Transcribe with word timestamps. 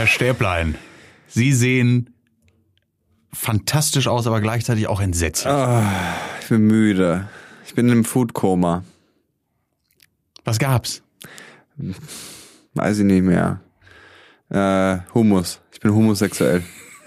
Herr 0.00 0.06
Stäblein, 0.06 0.76
Sie 1.26 1.52
sehen 1.52 2.08
fantastisch 3.34 4.08
aus, 4.08 4.26
aber 4.26 4.40
gleichzeitig 4.40 4.86
auch 4.86 4.98
entsetzlich. 4.98 5.52
Ich 6.40 6.48
bin 6.48 6.62
müde. 6.62 7.28
Ich 7.66 7.74
bin 7.74 7.90
im 7.90 8.06
Foodkoma. 8.06 8.82
Was 10.46 10.58
gab's? 10.58 11.02
Weiß 12.72 13.00
ich 13.00 13.04
nicht 13.04 13.24
mehr. 13.24 13.60
Äh, 14.48 15.00
Hummus. 15.12 15.60
Ich 15.70 15.80
bin 15.80 15.92
homosexuell. 15.92 16.62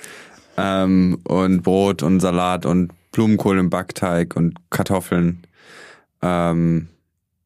ähm, 0.57 1.18
und 1.23 1.64
Brot 1.64 2.04
und 2.04 2.20
Salat 2.20 2.68
und 2.68 2.91
Blumenkohl 3.12 3.57
im 3.57 3.71
Backteig 3.71 4.36
und 4.36 4.69
Kartoffeln. 4.69 5.47
Ähm, 6.21 6.89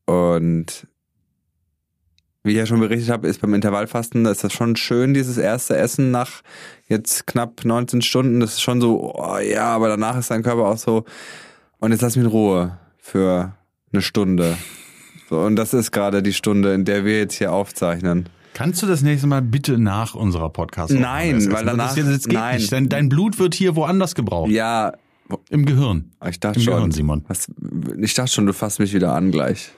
und 0.07 0.87
wie 2.47 2.51
ich 2.51 2.57
ja 2.57 2.65
schon 2.65 2.79
berichtet 2.79 3.09
habe, 3.09 3.27
ist 3.27 3.41
beim 3.41 3.53
Intervallfasten, 3.53 4.23
da 4.23 4.31
ist 4.31 4.43
das 4.43 4.53
schon 4.53 4.75
schön, 4.75 5.13
dieses 5.13 5.37
erste 5.37 5.77
Essen 5.77 6.09
nach 6.11 6.41
jetzt 6.87 7.27
knapp 7.27 7.63
19 7.63 8.01
Stunden. 8.01 8.39
Das 8.39 8.53
ist 8.53 8.61
schon 8.61 8.81
so, 8.81 9.13
oh 9.15 9.37
ja, 9.37 9.65
aber 9.65 9.89
danach 9.89 10.17
ist 10.17 10.31
dein 10.31 10.41
Körper 10.43 10.65
auch 10.67 10.77
so, 10.77 11.05
und 11.79 11.91
jetzt 11.91 12.01
lass 12.01 12.15
mich 12.15 12.25
in 12.25 12.31
Ruhe 12.31 12.77
für 12.97 13.53
eine 13.93 14.01
Stunde. 14.01 14.57
So, 15.29 15.39
und 15.41 15.55
das 15.57 15.73
ist 15.73 15.91
gerade 15.91 16.23
die 16.23 16.33
Stunde, 16.33 16.73
in 16.73 16.85
der 16.85 17.05
wir 17.05 17.19
jetzt 17.19 17.35
hier 17.35 17.51
aufzeichnen. 17.51 18.29
Kannst 18.53 18.81
du 18.81 18.87
das 18.87 19.03
nächste 19.03 19.27
Mal 19.27 19.41
bitte 19.43 19.77
nach 19.77 20.15
unserer 20.15 20.49
podcast 20.49 20.91
Nein, 20.91 21.51
weil 21.51 21.65
danach- 21.65 21.93
das, 21.95 22.05
das 22.05 22.23
geht 22.23 22.33
nein. 22.33 22.55
nicht. 22.57 22.71
Dein, 22.71 22.89
dein 22.89 23.09
Blut 23.09 23.37
wird 23.37 23.53
hier 23.53 23.75
woanders 23.75 24.15
gebraucht. 24.15 24.49
Ja, 24.49 24.93
Im 25.49 25.65
Gehirn. 25.65 26.11
ich 26.27 26.39
dachte 26.39 26.59
Im 26.59 26.65
schon. 26.65 26.73
Gehirn, 26.75 26.91
Simon. 26.91 27.25
Was, 27.27 27.47
ich 28.01 28.13
dachte 28.15 28.31
schon, 28.31 28.45
du 28.47 28.53
fasst 28.53 28.79
mich 28.79 28.93
wieder 28.93 29.13
an 29.13 29.31
gleich. 29.31 29.71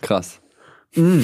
Krass. 0.00 0.40
Mm. 0.94 1.20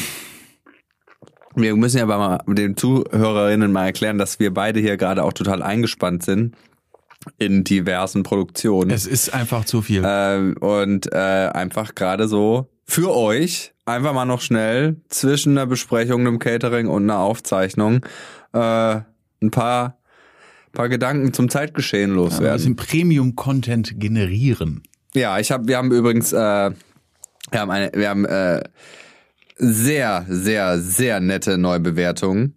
Wir 1.55 1.75
müssen 1.77 1.99
ja 1.99 2.05
aber 2.05 2.19
mal 2.19 2.55
den 2.55 2.77
Zuhörerinnen 2.77 3.73
mal 3.73 3.87
erklären, 3.87 4.19
dass 4.19 4.39
wir 4.39 4.53
beide 4.53 4.81
hier 4.81 4.97
gerade 4.97 5.25
auch 5.25 5.33
total 5.33 5.63
eingespannt 5.63 6.23
sind 6.23 6.55
in 7.39 7.65
diversen 7.65 8.23
Produktionen. 8.23 8.91
Es 8.91 9.07
ist 9.07 9.35
einfach 9.35 9.65
zu 9.65 9.83
viel. 9.83 10.03
Ähm, 10.05 10.57
und 10.61 11.13
äh, 11.13 11.17
einfach 11.17 11.95
gerade 11.95 12.29
so 12.29 12.69
für 12.85 13.15
euch 13.15 13.75
einfach 13.85 14.13
mal 14.13 14.25
noch 14.25 14.41
schnell 14.41 14.97
zwischen 15.09 15.53
einer 15.53 15.67
Besprechung, 15.67 16.21
einem 16.21 16.39
Catering 16.39 16.89
und 16.89 17.05
einer 17.05 17.19
Aufzeichnung 17.19 18.05
äh, 18.53 19.01
ein 19.41 19.51
paar, 19.51 19.99
paar 20.73 20.89
Gedanken 20.89 21.33
zum 21.33 21.49
Zeitgeschehen 21.49 22.13
ein 22.13 22.17
loswerden. 22.17 22.57
bisschen 22.57 22.77
Premium-Content 22.77 24.01
generieren. 24.01 24.83
Ja, 25.15 25.39
ich 25.39 25.51
habe, 25.51 25.69
wir 25.69 25.77
haben 25.77 25.93
übrigens, 25.93 26.33
äh, 26.33 26.37
wir 26.37 27.61
haben 27.61 27.71
eine, 27.71 27.91
wir 27.95 28.09
haben 28.09 28.25
äh, 28.25 28.63
sehr, 29.59 30.25
sehr, 30.29 30.79
sehr 30.79 31.21
nette 31.21 31.59
Neubewertungen 31.59 32.55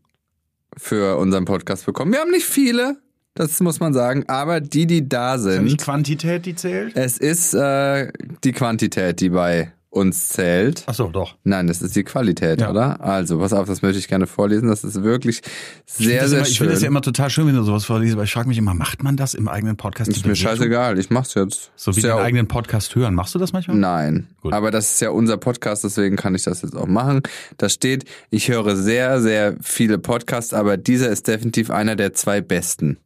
für 0.77 1.17
unseren 1.17 1.45
Podcast 1.45 1.85
bekommen. 1.85 2.13
Wir 2.13 2.19
haben 2.19 2.31
nicht 2.31 2.45
viele, 2.45 2.97
das 3.33 3.59
muss 3.59 3.79
man 3.79 3.93
sagen, 3.93 4.23
aber 4.27 4.61
die, 4.61 4.85
die 4.85 5.07
da 5.07 5.35
Nicht 5.37 5.43
sind, 5.43 5.77
Quantität, 5.81 6.45
die 6.45 6.55
zählt? 6.55 6.95
es 6.95 7.17
ist 7.17 7.53
äh, 7.53 8.11
die 8.43 8.51
Quantität, 8.51 9.19
die 9.19 9.29
bei 9.29 9.71
uns 9.91 10.29
zählt. 10.29 10.83
Ach 10.87 10.93
so, 10.93 11.09
doch. 11.09 11.35
Nein, 11.43 11.67
das 11.67 11.81
ist 11.81 11.95
die 11.97 12.03
Qualität, 12.05 12.61
Ja. 12.61 12.71
oder? 12.71 13.01
Also, 13.01 13.37
pass 13.39 13.51
auf, 13.51 13.67
das 13.67 13.81
möchte 13.81 13.99
ich 13.99 14.07
gerne 14.07 14.25
vorlesen. 14.25 14.69
Das 14.69 14.85
ist 14.85 15.03
wirklich 15.03 15.41
Ich 15.85 15.93
sehr, 15.93 16.27
sehr 16.29 16.39
immer, 16.39 16.47
ich 16.47 16.53
schön. 16.55 16.57
finde 16.59 16.73
das 16.73 16.81
ja 16.81 16.87
immer 16.87 17.01
total 17.01 17.29
schön, 17.29 17.45
wenn 17.45 17.55
du 17.55 17.63
sowas 17.63 17.83
vorliest, 17.83 18.13
aber 18.13 18.23
ich 18.23 18.31
frage 18.31 18.47
mich 18.47 18.57
immer, 18.57 18.73
macht 18.73 19.03
man 19.03 19.17
das 19.17 19.33
im 19.33 19.49
eigenen 19.49 19.75
Podcast? 19.75 20.09
ist 20.09 20.25
mir 20.25 20.35
scheißegal, 20.35 20.97
ich 20.97 21.09
mach's 21.09 21.33
jetzt. 21.33 21.71
So 21.75 21.91
wie 21.91 21.97
Ist 21.97 22.03
den 22.05 22.09
ja 22.09 22.17
eigenen 22.23 22.47
Podcast 22.47 22.95
hören. 22.95 23.13
Machst 23.15 23.35
du 23.35 23.39
das 23.39 23.51
manchmal? 23.51 23.75
Nein. 23.75 24.27
Gut. 24.41 24.53
Aber 24.53 24.71
das 24.71 24.93
ist 24.93 25.01
ja 25.01 25.09
unser 25.09 25.35
Podcast, 25.35 25.83
deswegen 25.83 26.15
kann 26.15 26.35
ich 26.35 26.43
das 26.43 26.61
jetzt 26.61 26.75
auch 26.75 26.87
machen. 26.87 27.21
Da 27.57 27.67
steht, 27.67 28.05
ich 28.29 28.47
höre 28.47 28.77
sehr, 28.77 29.21
sehr 29.21 29.57
viele 29.61 29.97
Podcasts, 29.99 30.53
aber 30.53 30.77
dieser 30.77 31.09
ist 31.09 31.27
definitiv 31.27 31.69
einer 31.69 31.97
der 31.97 32.13
zwei 32.13 32.39
besten. 32.39 32.97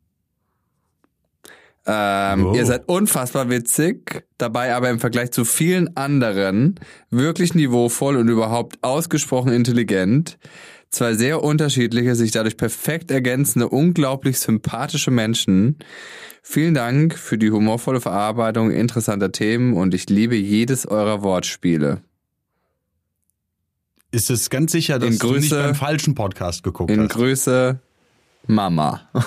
Ähm, 1.88 2.46
Oh. 2.48 2.56
Ihr 2.56 2.66
seid 2.66 2.88
unfassbar 2.88 3.50
witzig, 3.50 4.26
dabei 4.38 4.74
aber 4.74 4.90
im 4.90 5.00
Vergleich 5.00 5.32
zu 5.32 5.46
vielen 5.46 5.96
anderen 5.96 6.80
wirklich 7.12 7.54
niveauvoll 7.54 8.18
und 8.18 8.28
überhaupt 8.28 8.78
ausgesprochen 8.84 9.52
intelligent. 9.54 10.38
Zwei 10.90 11.14
sehr 11.14 11.44
unterschiedliche, 11.44 12.16
sich 12.16 12.32
dadurch 12.32 12.58
perfekt 12.58 13.12
ergänzende, 13.12 13.68
unglaublich 13.70 14.40
sympathische 14.40 15.12
Menschen. 15.12 15.78
Vielen 16.42 16.74
Dank 16.74 17.18
für 17.18 17.38
die 17.38 17.52
humorvolle 17.52 18.02
Verarbeitung 18.02 18.72
interessanter 18.72 19.32
Themen 19.32 19.74
und 19.74 19.94
ich 19.94 20.10
liebe 20.10 20.36
jedes 20.36 20.86
eurer 20.86 21.22
Wortspiele. 21.22 22.02
Ist 24.12 24.30
es 24.30 24.50
ganz 24.50 24.72
sicher, 24.72 24.98
dass 24.98 25.10
In 25.10 25.20
du 25.20 25.34
nicht 25.34 25.50
beim 25.50 25.76
falschen 25.76 26.16
Podcast 26.16 26.64
geguckt 26.64 26.90
In 26.92 27.02
hast? 27.02 27.10
Grüße, 27.10 27.80
Mama. 28.48 29.02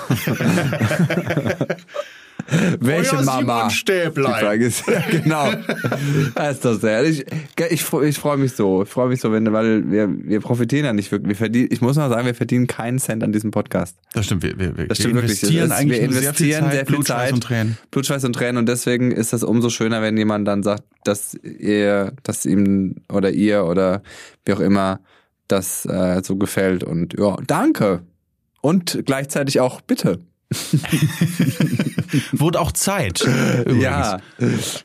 Welche 2.79 3.15
Euer 3.17 3.23
Mama? 3.23 3.69
Stäblein. 3.69 4.33
Die 4.33 4.39
Frage 4.45 4.65
ist, 4.65 4.87
ja, 4.87 5.03
genau. 5.11 5.49
Das 6.35 6.55
ist 6.55 6.65
doch 6.65 6.79
sehr. 6.79 7.03
Ich, 7.03 7.25
ich, 7.69 7.93
ich 7.93 8.17
freue 8.17 8.37
mich 8.37 8.53
so. 8.53 8.83
Ich 8.83 8.89
freue 8.89 9.09
mich 9.09 9.21
so, 9.21 9.31
wenn, 9.31 9.51
weil 9.51 9.89
wir, 9.89 10.09
wir 10.09 10.39
profitieren 10.39 10.85
ja 10.85 10.93
nicht 10.93 11.11
wirklich. 11.11 11.29
Wir 11.29 11.35
verdienen, 11.35 11.69
ich 11.71 11.81
muss 11.81 11.97
mal 11.97 12.09
sagen, 12.09 12.25
wir 12.25 12.35
verdienen 12.35 12.67
keinen 12.67 12.99
Cent 12.99 13.23
an 13.23 13.31
diesem 13.31 13.51
Podcast. 13.51 13.97
Das 14.13 14.25
stimmt, 14.25 14.43
wir, 14.43 14.57
wir, 14.57 14.77
wir 14.77 14.87
Das 14.87 14.97
stimmt 14.97 15.15
wirklich. 15.15 15.41
investieren 15.41 15.71
eigentlich 15.71 16.01
wir 16.01 16.07
nur 16.07 16.19
sehr 16.19 16.33
viel 16.33 16.47
investieren 16.47 16.63
Zeit, 16.63 16.71
sehr 16.73 16.85
viel 16.85 16.95
Blut, 16.95 17.07
Schweiß 17.07 17.17
Zeit. 17.17 17.33
und 17.33 17.43
Tränen. 17.43 17.77
Blut, 17.91 18.05
Schweiß 18.05 18.23
und 18.25 18.33
Tränen 18.33 18.57
und 18.57 18.69
deswegen 18.69 19.11
ist 19.11 19.33
das 19.33 19.43
umso 19.43 19.69
schöner, 19.69 20.01
wenn 20.01 20.17
jemand 20.17 20.47
dann 20.47 20.63
sagt, 20.63 20.83
dass 21.03 21.35
ihr, 21.35 22.13
dass 22.23 22.45
ihm 22.45 22.95
oder 23.11 23.31
ihr 23.31 23.65
oder 23.65 24.01
wie 24.45 24.53
auch 24.53 24.59
immer 24.59 24.99
das 25.47 25.85
äh, 25.85 26.21
so 26.23 26.35
gefällt 26.35 26.83
und 26.83 27.17
ja, 27.17 27.37
danke. 27.45 28.01
Und 28.61 29.03
gleichzeitig 29.05 29.59
auch 29.59 29.81
bitte. 29.81 30.19
Wurde 32.31 32.59
auch 32.59 32.71
Zeit. 32.71 33.21
Übrigens. 33.21 33.83
Ja, 33.83 34.19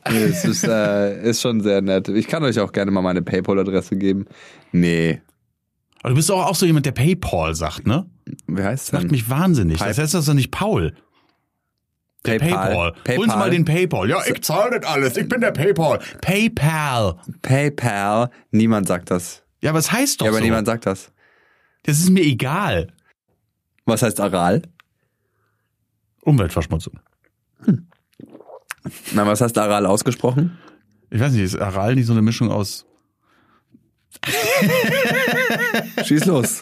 es 0.03 0.45
ist, 0.45 0.63
äh, 0.67 1.29
ist 1.29 1.41
schon 1.41 1.61
sehr 1.61 1.81
nett. 1.81 2.07
Ich 2.09 2.27
kann 2.27 2.43
euch 2.43 2.59
auch 2.59 2.71
gerne 2.71 2.91
mal 2.91 3.01
meine 3.01 3.21
PayPal-Adresse 3.21 3.95
geben. 3.97 4.25
Nee. 4.71 5.21
Aber 6.01 6.09
du 6.09 6.15
bist 6.15 6.31
auch, 6.31 6.45
auch 6.45 6.55
so 6.55 6.65
jemand, 6.65 6.85
der 6.85 6.91
Paypal 6.91 7.55
sagt, 7.55 7.87
ne? 7.87 8.05
Wie 8.47 8.61
heißt 8.63 8.93
Macht 8.93 9.03
denn? 9.05 9.11
mich 9.11 9.29
wahnsinnig. 9.29 9.79
Pay- 9.79 9.87
Das 9.87 9.97
heißt 9.97 10.13
das 10.13 10.25
doch 10.25 10.33
nicht 10.33 10.51
Paul. 10.51 10.93
Der 12.25 12.39
PayPal. 12.39 12.93
Paypal. 13.03 13.17
Holen 13.17 13.29
Sie 13.29 13.35
mal 13.37 13.49
den 13.51 13.65
Paypal. 13.65 14.09
Ja, 14.09 14.17
ich 14.25 14.41
zahle 14.43 14.79
das 14.79 14.89
alles. 14.91 15.15
Ich 15.17 15.27
bin 15.29 15.41
der 15.41 15.51
Paypal. 15.51 15.99
PayPal. 16.21 17.17
PayPal. 17.41 18.29
Niemand 18.51 18.87
sagt 18.87 19.11
das. 19.11 19.43
Ja, 19.61 19.73
was 19.73 19.91
heißt 19.91 20.21
doch 20.21 20.25
ja, 20.25 20.31
aber 20.31 20.39
so? 20.39 20.43
niemand 20.43 20.65
sagt 20.67 20.85
das. 20.85 21.11
Das 21.83 21.99
ist 21.99 22.09
mir 22.09 22.23
egal. 22.23 22.87
Was 23.85 24.01
heißt 24.01 24.19
Aral? 24.19 24.63
Umweltverschmutzung. 26.21 26.99
Na, 29.13 29.25
was 29.25 29.41
heißt 29.41 29.57
Aral 29.57 29.85
ausgesprochen? 29.85 30.57
Ich 31.09 31.19
weiß 31.19 31.31
nicht, 31.33 31.43
ist 31.43 31.59
Aral 31.59 31.95
nicht 31.95 32.05
so 32.05 32.13
eine 32.13 32.21
Mischung 32.21 32.51
aus 32.51 32.85
Schieß 36.05 36.25
los. 36.25 36.61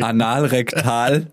Anal, 0.00 0.44
rektal, 0.46 1.26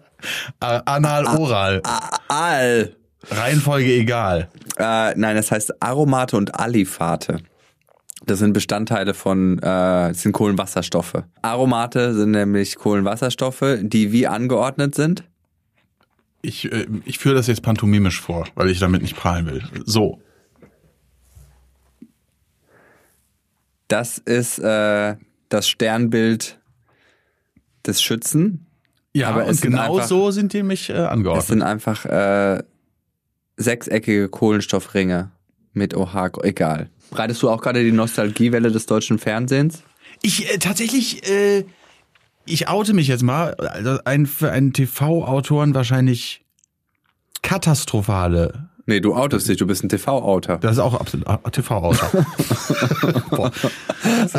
A- 0.59 0.78
Anal, 0.86 1.25
Oral. 1.25 1.81
Al. 2.28 2.96
Reihenfolge 3.30 3.91
egal. 3.94 4.50
Äh, 4.78 5.13
nein, 5.16 5.36
das 5.36 5.52
heißt 5.52 5.81
Aromate 5.81 6.38
und 6.38 6.56
Alifate. 6.59 7.40
Das 8.25 8.40
sind 8.40 8.53
Bestandteile 8.53 9.13
von, 9.13 9.57
äh, 9.59 9.62
das 9.62 10.22
sind 10.22 10.31
Kohlenwasserstoffe. 10.31 11.24
Aromate 11.41 12.13
sind 12.13 12.31
nämlich 12.31 12.75
Kohlenwasserstoffe, 12.78 13.78
die 13.81 14.12
wie 14.12 14.28
angeordnet 14.28 14.96
sind. 14.96 15.24
Ich, 16.47 16.72
äh, 16.72 16.88
ich 17.06 17.18
führe 17.19 17.35
das 17.35 17.47
jetzt 17.47 17.62
pantomimisch 17.62 18.22
vor, 18.22 18.47
weil 18.56 18.69
ich 18.69 18.80
damit 18.80 19.02
nicht 19.02 19.16
prahlen 19.18 19.46
will. 19.47 19.62
So. 19.85 20.21
Das 23.88 24.18
ist 24.18 24.60
äh, 24.60 25.16
das 25.50 25.69
Sternbild 25.69 26.60
des 27.86 28.01
Schützen. 28.01 28.66
Ja, 29.13 29.30
Aber 29.30 29.48
es 29.48 29.57
und 29.57 29.62
genau 29.71 29.95
einfach- 29.95 30.07
so 30.07 30.31
sind 30.31 30.54
die 30.54 30.63
mich 30.63 30.89
äh, 30.89 30.94
Das 30.94 31.10
angeordnet. 31.10 31.48
sind 31.48 31.62
einfach 31.63 32.06
äh, 32.06 32.63
sechseckige 33.56 34.30
Kohlenstoffringe 34.30 35.31
mit 35.74 35.95
OH. 35.95 36.44
Egal. 36.44 36.89
Breitest 37.12 37.42
du 37.42 37.50
auch 37.50 37.62
gerade 37.62 37.83
die 37.83 37.92
Nostalgiewelle 37.94 38.71
des 38.71 38.86
deutschen 38.86 39.19
Fernsehens? 39.19 39.83
Ich 40.21 40.54
äh, 40.54 40.57
tatsächlich, 40.60 41.27
äh, 41.30 41.63
ich 42.45 42.68
oute 42.68 42.94
mich 42.94 43.07
jetzt 43.07 43.24
mal. 43.24 43.54
Also 43.56 44.00
ein, 44.04 44.25
für 44.25 44.51
einen 44.51 44.74
TV-Autoren 44.74 45.74
wahrscheinlich 45.74 46.44
katastrophale. 47.47 48.69
Nee, 48.85 48.99
du 49.01 49.15
outest 49.15 49.47
dich, 49.49 49.57
du 49.57 49.65
bist 49.67 49.83
ein 49.83 49.89
TV-Outer. 49.89 50.57
Das 50.59 50.73
ist 50.73 50.79
auch 50.79 50.94
absolut 50.94 51.27
ah, 51.27 51.38
TV-Autor. 51.49 52.09
Boah. 53.29 53.51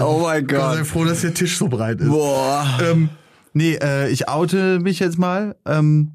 Oh 0.00 0.20
mein 0.22 0.48
Sei 0.48 0.84
froh, 0.84 1.04
dass 1.04 1.20
der 1.20 1.34
Tisch 1.34 1.58
so 1.58 1.68
breit 1.68 2.00
ist. 2.00 2.08
Boah. 2.08 2.66
Ähm, 2.82 3.10
nee, 3.52 3.74
äh, 3.74 4.08
ich 4.10 4.28
oute 4.28 4.78
mich 4.80 5.00
jetzt 5.00 5.18
mal. 5.18 5.56
Ähm, 5.66 6.12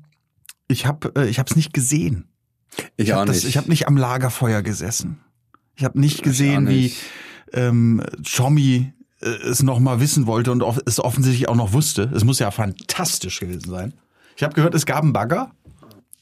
ich 0.68 0.86
habe 0.88 1.12
äh, 1.16 1.28
ich 1.28 1.38
hab's 1.40 1.56
nicht 1.56 1.74
gesehen. 1.74 2.28
Ich, 2.98 3.08
Ich 3.08 3.14
auch 3.14 3.20
habe 3.20 3.32
nicht. 3.32 3.46
ich 3.46 3.58
hab 3.58 3.68
nicht 3.68 3.88
am 3.88 3.98
Lagerfeuer 3.98 4.64
gesessen. 4.64 5.20
Ich 5.76 5.84
habe 5.84 6.00
nicht 6.00 6.24
gesehen, 6.24 6.66
auch 6.68 6.72
wie 6.72 6.82
nicht. 6.84 6.98
ähm, 7.54 8.02
äh, 9.22 9.28
es 9.28 9.62
noch 9.62 9.80
mal 9.80 10.00
wissen 10.00 10.26
wollte 10.26 10.52
und 10.52 10.64
es 10.86 11.00
offensichtlich 11.00 11.50
auch 11.50 11.56
noch 11.56 11.74
wusste. 11.74 12.12
Es 12.16 12.24
muss 12.24 12.40
ja 12.40 12.50
fantastisch 12.52 13.40
gewesen 13.40 13.70
sein. 13.70 13.94
Ich 14.36 14.44
habe 14.44 14.54
gehört, 14.56 14.74
es 14.74 14.88
gab 14.88 15.04
einen 15.04 15.14
Bagger. 15.14 15.52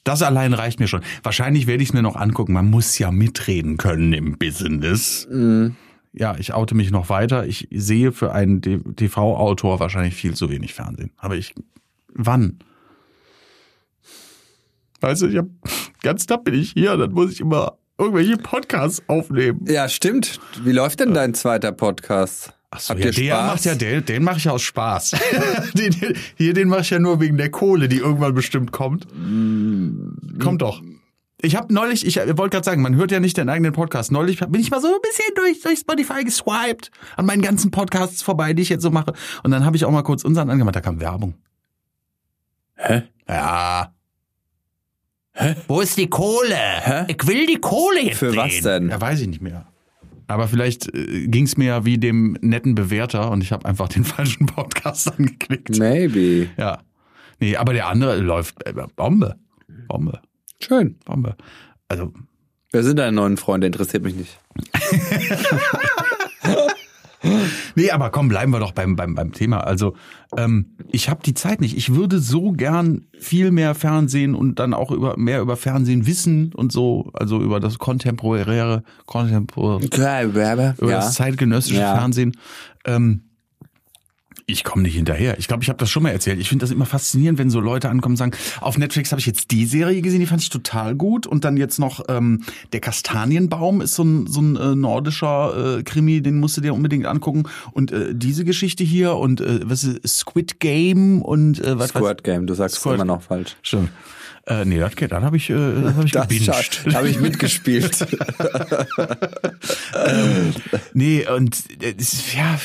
Das 0.04 0.22
allein 0.24 0.54
reicht 0.54 0.80
mir 0.80 0.88
schon. 0.88 1.02
Wahrscheinlich 1.24 1.68
werde 1.68 1.84
ich 1.84 1.90
es 1.90 1.94
mir 1.94 2.02
noch 2.02 2.16
angucken. 2.16 2.54
Man 2.54 2.70
muss 2.70 2.98
ja 2.98 3.12
mitreden 3.12 3.78
können 3.78 4.14
im 4.14 4.38
Business. 4.38 5.28
Ja, 6.14 6.36
ich 6.38 6.54
oute 6.54 6.76
mich 6.76 6.92
noch 6.92 7.10
weiter. 7.10 7.46
Ich 7.46 7.68
sehe 7.72 8.12
für 8.12 8.34
einen 8.34 8.62
TV-Autor 8.62 9.80
wahrscheinlich 9.80 10.16
viel 10.16 10.34
zu 10.34 10.50
wenig 10.50 10.74
Fernsehen. 10.74 11.12
Aber 11.18 11.36
ich, 11.36 11.54
wann? 12.14 12.60
Weißt 15.02 15.22
du, 15.22 15.28
ich 15.28 15.38
hab, 15.38 15.48
ganz 16.02 16.26
Tag 16.26 16.44
bin 16.44 16.56
ich 16.56 16.74
hier, 16.74 16.98
dann 16.98 17.12
muss 17.12 17.32
ich 17.32 17.40
immer 17.40 17.78
irgendwelche 17.98 18.38
Podcasts 18.38 19.02
aufnehmen. 19.08 19.66
Ja, 19.68 19.88
stimmt. 19.88 20.40
Wie 20.64 20.72
läuft 20.72 21.00
denn 21.00 21.14
dein 21.14 21.34
zweiter 21.34 21.72
Podcast? 21.72 22.54
Ach 22.74 22.80
so, 22.80 22.90
Habt 22.92 23.02
ja, 23.02 23.08
ihr 23.08 23.12
der 23.12 23.36
Spaß? 23.36 23.54
macht 23.54 23.66
ja, 23.66 23.76
den, 23.76 24.06
den 24.06 24.24
mache 24.24 24.38
ich 24.38 24.46
ja 24.46 24.52
aus 24.54 24.62
Spaß. 24.62 25.12
den, 25.74 25.92
den, 25.92 26.18
hier, 26.38 26.54
den 26.54 26.70
mache 26.70 26.82
ich 26.82 26.90
ja 26.90 27.00
nur 27.00 27.20
wegen 27.20 27.38
der 27.38 27.52
Kohle, 27.52 27.90
die 27.90 27.98
irgendwann 27.98 28.34
bestimmt 28.34 28.72
kommt. 28.72 29.08
Kommt 30.40 30.62
doch. 30.62 30.82
Ich 31.44 31.56
habe 31.56 31.74
neulich, 31.74 32.06
ich 32.06 32.16
wollte 32.18 32.50
gerade 32.56 32.64
sagen, 32.64 32.82
man 32.82 32.96
hört 32.96 33.12
ja 33.12 33.20
nicht 33.20 33.36
den 33.36 33.50
eigenen 33.50 33.74
Podcast. 33.74 34.12
Neulich 34.12 34.40
bin 34.40 34.62
ich 34.62 34.72
mal 34.72 34.80
so 34.80 34.88
ein 34.88 35.02
bisschen 35.02 35.34
durch, 35.36 35.62
durch 35.62 35.80
Spotify 35.80 36.24
geswiped 36.24 36.92
an 37.18 37.26
meinen 37.26 37.42
ganzen 37.42 37.72
Podcasts 37.72 38.22
vorbei, 38.22 38.54
die 38.54 38.62
ich 38.62 38.70
jetzt 38.70 38.84
so 38.84 38.92
mache. 38.92 39.14
Und 39.44 39.52
dann 39.52 39.66
habe 39.66 39.76
ich 39.76 39.84
auch 39.84 39.92
mal 39.92 40.04
kurz 40.04 40.24
unseren 40.24 40.50
angemacht, 40.50 40.76
da 40.76 40.82
kam 40.82 41.00
Werbung. 41.02 41.34
Hä? 42.76 43.04
Ja. 43.28 43.94
Hä? 45.34 45.56
Wo 45.68 45.82
ist 45.82 45.98
die 45.98 46.08
Kohle? 46.10 46.56
Hä? 46.56 47.06
Ich 47.08 47.26
will 47.28 47.48
die 47.48 47.60
Kohle 47.60 48.02
jetzt 48.02 48.20
Für 48.20 48.36
was 48.36 48.52
sehen. 48.52 48.64
denn? 48.64 48.90
Ja, 48.90 49.02
weiß 49.02 49.20
ich 49.22 49.28
nicht 49.28 49.42
mehr. 49.42 49.66
Aber 50.32 50.48
vielleicht 50.48 50.94
äh, 50.94 51.28
ging's 51.28 51.58
mir 51.58 51.66
ja 51.66 51.86
wie 51.86 51.98
dem 51.98 52.38
netten 52.42 52.76
Bewerter 52.76 53.32
und 53.32 53.44
ich 53.44 53.52
habe 53.52 53.66
einfach 53.66 53.90
den 53.90 54.04
falschen 54.06 54.46
Podcast 54.46 55.12
angeklickt. 55.18 55.78
Maybe. 55.78 56.50
Ja. 56.58 56.80
Nee, 57.40 57.56
aber 57.56 57.74
der 57.74 57.88
andere 57.88 58.18
läuft 58.18 58.66
äh, 58.66 58.74
Bombe. 58.96 59.36
Bombe. 59.88 60.22
Schön. 60.60 60.98
Bombe. 61.06 61.36
Also, 61.88 62.14
Wer 62.74 62.84
sind 62.84 62.98
deine 62.98 63.12
neuen 63.12 63.36
Freunde? 63.36 63.68
Interessiert 63.68 64.04
mich 64.04 64.16
nicht. 64.16 64.40
nee, 67.76 67.92
aber 67.92 68.10
komm, 68.10 68.28
bleiben 68.30 68.52
wir 68.52 68.60
doch 68.60 68.72
beim, 68.72 68.96
beim, 68.96 69.16
beim 69.16 69.32
Thema. 69.32 69.60
Also, 69.60 69.96
ähm, 70.38 70.76
ich 70.92 71.10
habe 71.10 71.22
die 71.24 71.34
Zeit 71.34 71.62
nicht. 71.62 71.78
Ich 71.78 71.94
würde 71.94 72.20
so 72.20 72.52
gern 72.52 73.06
viel 73.20 73.52
mehr 73.52 73.76
Fernsehen 73.76 74.34
und 74.36 74.60
dann 74.60 74.74
auch 74.74 74.92
über 74.92 75.18
mehr 75.18 75.42
über 75.42 75.56
Fernsehen 75.58 76.06
wissen 76.08 76.54
und 76.54 76.72
so, 76.72 77.10
also 77.14 77.42
über 77.42 77.60
das 77.60 77.78
kontemporäre, 77.78 78.84
kontemporäre 79.06 79.76
Okay, 79.86 80.26
über 80.80 80.92
Ja. 80.92 80.98
das 80.98 81.14
zeitgenössische 81.14 81.80
Ja. 81.82 81.96
Fernsehen. 81.96 82.34
Ähm, 82.86 83.22
ich 84.52 84.64
komme 84.64 84.84
nicht 84.84 84.96
hinterher. 84.96 85.38
Ich 85.40 85.48
glaube, 85.48 85.64
ich 85.64 85.70
habe 85.70 85.78
das 85.78 85.90
schon 85.90 86.04
mal 86.04 86.10
erzählt. 86.10 86.40
Ich 86.40 86.50
finde 86.50 86.64
das 86.64 86.72
immer 86.72 86.86
faszinierend, 86.86 87.40
wenn 87.40 87.50
so 87.50 87.60
Leute 87.60 87.90
ankommen 87.90 88.14
und 88.14 88.18
sagen, 88.18 88.32
auf 88.60 88.78
Netflix 88.78 89.12
habe 89.12 89.20
ich 89.20 89.26
jetzt 89.26 89.52
die 89.52 89.66
Serie 89.66 90.02
gesehen, 90.02 90.20
die 90.20 90.26
fand 90.26 90.42
ich 90.42 90.50
total 90.50 90.96
gut. 90.96 91.26
Und 91.28 91.46
dann 91.46 91.58
jetzt 91.58 91.80
noch 91.80 92.04
ähm, 92.10 92.44
Der 92.74 92.80
Kastanienbaum 92.80 93.82
ist 93.82 93.96
so 93.96 94.04
ein, 94.04 94.28
so 94.28 94.42
ein 94.42 94.56
äh, 94.56 94.76
nordischer 94.76 95.78
äh, 95.80 95.84
Krimi, 95.84 96.22
den 96.22 96.40
musst 96.40 96.58
du 96.58 96.62
dir 96.62 96.74
unbedingt 96.74 97.06
angucken. 97.06 97.44
Und 97.72 97.92
äh, 97.92 98.14
diese 98.14 98.46
Geschichte 98.46 98.84
hier 98.84 99.16
und 99.16 99.42
äh, 99.42 99.60
was 99.64 99.84
ist 99.84 100.18
Squid 100.18 100.60
Game 100.60 101.22
und 101.22 101.60
äh, 101.60 101.78
was 101.80 101.90
Squirt 101.90 102.24
Game, 102.24 102.48
du 102.48 102.54
sagst 102.54 102.76
es 102.78 102.82
Squirt- 102.82 102.96
immer 102.96 103.06
noch 103.06 103.22
falsch. 103.22 103.56
Stimmt. 103.62 103.90
Äh, 104.52 104.66
nee, 104.66 104.80
das 104.80 104.96
geht. 104.98 105.14
Dann 105.14 105.24
habe 105.24 105.38
ich, 105.38 105.50
äh, 105.50 105.54
hab 105.96 106.04
ich 106.04 106.12
Das 106.12 106.28
gebinged. 106.28 106.94
habe 106.94 107.08
ich 107.10 107.20
mitgespielt. 107.20 108.06
Nee, 110.94 111.26
und 111.28 111.56
äh, 111.82 111.96
ja, 112.36 112.60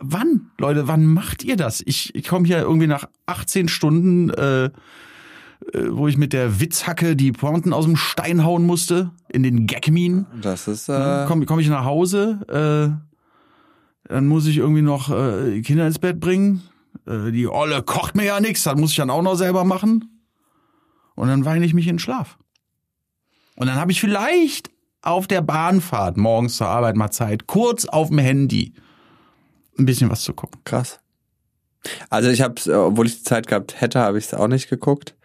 wann, 0.00 0.50
Leute, 0.58 0.86
wann 0.88 1.06
macht 1.06 1.42
ihr 1.42 1.56
das? 1.56 1.82
Ich, 1.84 2.14
ich 2.14 2.26
komme 2.28 2.46
hier 2.46 2.58
irgendwie 2.60 2.86
nach 2.86 3.08
18 3.26 3.68
Stunden, 3.68 4.30
äh, 4.30 4.64
äh, 4.66 4.70
wo 5.90 6.06
ich 6.08 6.16
mit 6.16 6.32
der 6.32 6.60
Witzhacke 6.60 7.16
die 7.16 7.32
Pointen 7.32 7.72
aus 7.72 7.84
dem 7.86 7.96
Stein 7.96 8.44
hauen 8.44 8.64
musste, 8.64 9.10
in 9.28 9.42
den 9.42 9.66
Gagmin. 9.66 10.26
Das 10.40 10.68
ist 10.68 10.88
Dann 10.88 11.24
äh, 11.24 11.28
komme 11.28 11.46
komm 11.46 11.58
ich 11.58 11.68
nach 11.68 11.84
Hause, 11.84 13.00
äh, 14.08 14.12
dann 14.12 14.26
muss 14.26 14.46
ich 14.46 14.58
irgendwie 14.58 14.82
noch 14.82 15.10
äh, 15.10 15.60
Kinder 15.62 15.86
ins 15.86 15.98
Bett 15.98 16.20
bringen. 16.20 16.62
Äh, 17.06 17.32
die 17.32 17.48
Olle 17.48 17.82
kocht 17.82 18.14
mir 18.14 18.24
ja 18.24 18.40
nichts, 18.40 18.62
das 18.64 18.76
muss 18.76 18.90
ich 18.90 18.96
dann 18.96 19.10
auch 19.10 19.22
noch 19.22 19.36
selber 19.36 19.64
machen. 19.64 20.11
Und 21.14 21.28
dann 21.28 21.44
weine 21.44 21.64
ich 21.64 21.74
mich 21.74 21.86
in 21.86 21.94
den 21.94 21.98
Schlaf. 21.98 22.38
Und 23.56 23.66
dann 23.66 23.76
habe 23.76 23.92
ich 23.92 24.00
vielleicht 24.00 24.70
auf 25.02 25.26
der 25.26 25.42
Bahnfahrt 25.42 26.16
morgens 26.16 26.56
zur 26.56 26.68
Arbeit 26.68 26.96
mal 26.96 27.10
Zeit, 27.10 27.46
kurz 27.46 27.84
auf 27.84 28.08
dem 28.08 28.18
Handy 28.18 28.72
ein 29.78 29.86
bisschen 29.86 30.10
was 30.10 30.22
zu 30.22 30.32
gucken. 30.32 30.60
krass. 30.64 31.00
Also 32.10 32.28
ich 32.30 32.42
habe, 32.42 32.54
obwohl 32.72 33.06
ich 33.06 33.18
die 33.18 33.24
Zeit 33.24 33.48
gehabt 33.48 33.80
hätte, 33.80 34.00
habe 34.00 34.18
ich 34.18 34.26
es 34.26 34.34
auch 34.34 34.46
nicht 34.46 34.68
geguckt. 34.70 35.16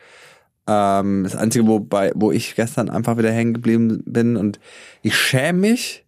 Ähm, 0.65 1.23
das 1.23 1.35
Einzige, 1.35 1.67
wobei, 1.67 2.11
wo 2.15 2.31
ich 2.31 2.55
gestern 2.55 2.89
einfach 2.89 3.17
wieder 3.17 3.31
hängen 3.31 3.53
geblieben 3.53 4.03
bin 4.05 4.35
und 4.35 4.59
ich 5.03 5.15
schäme 5.15 5.59
mich, 5.59 6.05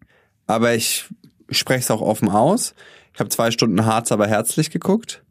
aber 0.47 0.73
ich 0.73 1.05
spreche 1.51 1.79
es 1.79 1.91
auch 1.91 2.01
offen 2.01 2.29
aus. 2.29 2.73
Ich 3.13 3.19
habe 3.19 3.29
zwei 3.29 3.51
Stunden 3.51 3.85
Harz, 3.85 4.11
aber 4.11 4.27
herzlich 4.27 4.71
geguckt 4.71 5.23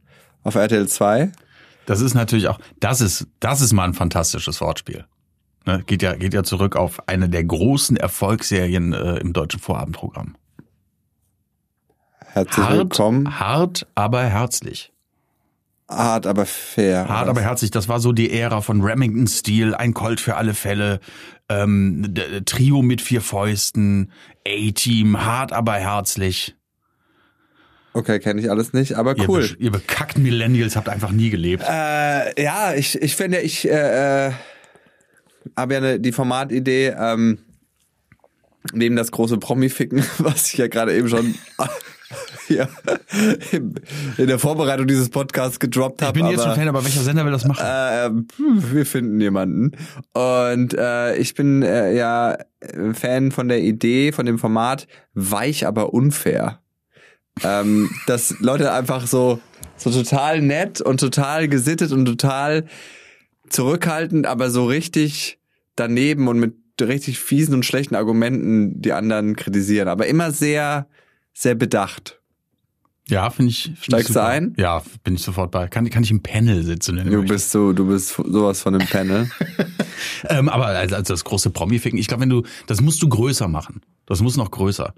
auf 0.45 0.55
RTL 0.55 0.87
2. 0.87 1.33
Das 1.89 2.03
ist 2.03 2.13
natürlich 2.13 2.49
auch, 2.49 2.59
das 2.81 3.01
ist, 3.01 3.29
das 3.41 3.63
ist 3.63 3.73
mal 3.73 3.85
ein 3.85 3.95
fantastisches 3.95 4.61
Wortspiel. 4.61 5.07
Ne, 5.65 5.83
geht 5.87 6.03
ja, 6.03 6.13
geht 6.17 6.35
ja 6.35 6.43
zurück 6.43 6.77
auf 6.77 7.09
eine 7.09 7.31
der 7.31 7.45
großen 7.45 7.97
Erfolgsserien 7.97 8.93
äh, 8.93 9.17
im 9.21 9.33
deutschen 9.33 9.59
Vorabendprogramm. 9.59 10.37
Herzlich 12.27 12.67
Hart, 12.67 12.77
willkommen. 12.77 13.41
hart, 13.41 13.87
aber 13.95 14.23
herzlich. 14.25 14.93
Hart, 15.89 16.27
aber 16.27 16.45
fair. 16.45 17.09
Hart, 17.09 17.27
aber 17.27 17.41
herzlich. 17.41 17.71
Das 17.71 17.89
war 17.89 18.01
so 18.01 18.13
die 18.13 18.33
Ära 18.33 18.61
von 18.61 18.83
Remington 18.83 19.27
Steel, 19.27 19.75
ein 19.75 19.95
Colt 19.95 20.21
für 20.21 20.37
alle 20.37 20.53
Fälle, 20.53 21.01
ähm, 21.49 22.13
Trio 22.45 22.83
mit 22.83 23.01
vier 23.01 23.23
Fäusten, 23.23 24.13
A-Team, 24.47 25.25
hart, 25.25 25.55
aber 25.55 25.77
herzlich. 25.77 26.58
Okay, 27.99 28.21
kenne 28.21 28.41
ich 28.41 28.49
alles 28.49 28.73
nicht, 28.73 28.95
aber 28.95 29.19
Ihr, 29.19 29.29
cool. 29.29 29.41
be 29.41 29.57
ihr 29.59 29.73
bekackten 29.73 30.23
Millennials 30.23 30.77
habt 30.77 30.89
einfach 30.89 31.11
nie 31.11 31.31
gelebt. 31.31 31.65
Äh, 31.69 32.41
ja, 32.41 32.73
ich, 32.77 32.95
ich 33.03 33.17
finde, 33.17 33.41
ich 33.41 33.69
äh, 33.69 34.29
äh, 34.29 34.33
habe 35.57 35.75
ja 35.75 35.81
ne, 35.81 35.99
die 35.99 36.13
Formatidee, 36.13 36.95
ähm, 36.97 37.39
neben 38.73 38.95
das 38.95 39.11
große 39.11 39.39
Promi-Ficken, 39.39 40.05
was 40.19 40.53
ich 40.53 40.59
ja 40.59 40.69
gerade 40.69 40.95
eben 40.95 41.09
schon 41.09 41.35
ja, 42.49 42.69
in 44.17 44.29
der 44.29 44.39
Vorbereitung 44.39 44.87
dieses 44.87 45.09
Podcasts 45.09 45.59
gedroppt 45.59 46.01
habe. 46.01 46.17
ich 46.17 46.23
bin 46.23 46.31
jetzt 46.31 46.43
aber, 46.43 46.51
schon 46.51 46.61
Fan, 46.61 46.69
aber 46.69 46.85
welcher 46.85 47.03
Sender 47.03 47.25
will 47.25 47.33
das 47.33 47.47
machen? 47.47 47.67
äh, 47.67 48.11
wir 48.39 48.87
finden 48.87 49.21
jemanden. 49.21 49.73
Und 50.13 50.73
äh, 50.73 51.17
ich 51.17 51.35
bin 51.35 51.65
äh, 51.65 51.97
ja 51.97 52.39
äh, 52.61 52.95
Fan 52.95 53.33
von 53.33 53.49
der 53.49 53.59
Idee, 53.59 54.13
von 54.13 54.25
dem 54.25 54.39
Format, 54.39 54.87
weich 55.15 55.67
aber 55.67 55.93
unfair. 55.93 56.61
Ähm, 57.45 57.91
dass 58.07 58.39
Leute 58.41 58.73
einfach 58.73 59.07
so, 59.07 59.41
so 59.77 59.91
total 59.91 60.41
nett 60.41 60.81
und 60.81 61.01
total 61.01 61.49
gesittet 61.49 61.93
und 61.93 62.07
total 62.07 62.65
zurückhaltend, 63.49 64.27
aber 64.27 64.51
so 64.51 64.67
richtig 64.67 65.39
daneben 65.77 66.29
und 66.29 66.39
mit 66.39 66.55
richtig 66.81 67.19
fiesen 67.19 67.55
und 67.55 67.65
schlechten 67.65 67.95
Argumenten 67.95 68.81
die 68.81 68.93
anderen 68.93 69.37
kritisieren. 69.37 69.89
Aber 69.89 70.07
immer 70.07 70.31
sehr, 70.31 70.87
sehr 71.33 71.55
bedacht. 71.55 72.21
ja, 73.09 73.31
finde 73.31 73.51
ich. 73.51 73.65
Find 73.65 73.85
Steigst 73.85 74.11
ich 74.11 74.15
du 74.15 74.23
ein? 74.23 74.55
Ja, 74.57 74.83
bin 75.03 75.15
ich 75.15 75.23
sofort 75.23 75.51
bei. 75.51 75.67
Kann, 75.69 75.89
kann 75.91 76.05
ich 76.05 76.11
im 76.11 76.23
Panel 76.23 76.63
sitzen? 76.63 76.97
Du 76.97 77.05
möchtest. 77.05 77.29
bist 77.29 77.51
so, 77.51 77.73
du 77.73 77.87
bist 77.87 78.11
sowas 78.11 78.63
von 78.63 78.75
einem 78.75 78.87
Panel. 78.87 79.31
Ähm, 80.29 80.49
aber 80.49 80.67
also, 80.67 80.97
also 80.97 81.13
das 81.13 81.25
große 81.25 81.51
Promi-Ficken, 81.51 81.99
ich 81.99 82.09
glaube, 82.09 82.23
wenn 82.23 82.31
du, 82.31 82.43
das 82.67 82.81
musst 82.81 83.03
du 83.03 83.09
größer 83.09 83.49
machen. 83.49 83.83
Das 84.07 84.21
muss 84.21 84.37
noch 84.37 84.51
größer. 84.51 84.95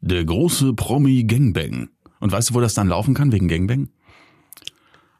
Der 0.00 0.24
große 0.24 0.72
Promi-Gangbang. 0.72 1.90
Und 2.20 2.32
weißt 2.32 2.50
du, 2.50 2.54
wo 2.54 2.60
das 2.60 2.74
dann 2.74 2.88
laufen 2.88 3.14
kann 3.14 3.32
wegen 3.32 3.48
Gangbang? 3.48 3.88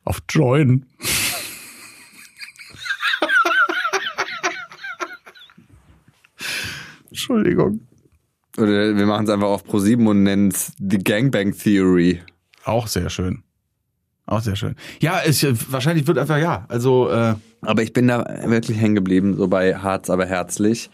Auf 0.05 0.23
Join. 0.29 0.87
Entschuldigung. 7.09 7.87
Oder 8.57 8.97
wir 8.97 9.07
machen 9.07 9.25
es 9.25 9.31
einfach 9.31 9.49
auf 9.49 9.65
Pro7 9.65 10.09
und 10.09 10.23
nennen 10.23 10.49
es 10.49 10.73
die 10.79 10.99
Gangbang 10.99 11.53
Theory. 11.53 12.21
Auch 12.65 12.87
sehr 12.87 13.11
schön. 13.11 13.43
Auch 14.27 14.41
sehr 14.41 14.57
schön. 14.57 14.77
Ja, 15.01 15.21
es, 15.25 15.45
wahrscheinlich 15.73 16.07
wird 16.07 16.19
einfach 16.19 16.39
ja. 16.39 16.65
Also 16.69 17.11
äh, 17.11 17.35
Aber 17.63 17.83
ich 17.83 17.93
bin 17.93 18.09
da 18.09 18.25
wirklich 18.45 18.81
hängen 18.81 18.95
geblieben, 18.95 19.37
so 19.37 19.49
bei 19.49 19.75
Harz, 19.75 20.09
aber 20.09 20.25
herzlich. 20.27 20.89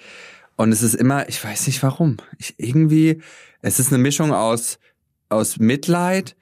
Und 0.56 0.72
es 0.72 0.82
ist 0.82 0.94
immer, 0.94 1.28
ich 1.28 1.42
weiß 1.42 1.66
nicht 1.66 1.82
warum. 1.82 2.16
Ich 2.38 2.54
irgendwie, 2.58 3.22
es 3.60 3.78
ist 3.78 3.92
eine 3.92 3.98
Mischung 3.98 4.32
aus, 4.32 4.78
aus 5.28 5.58
Mitleid, 5.58 6.34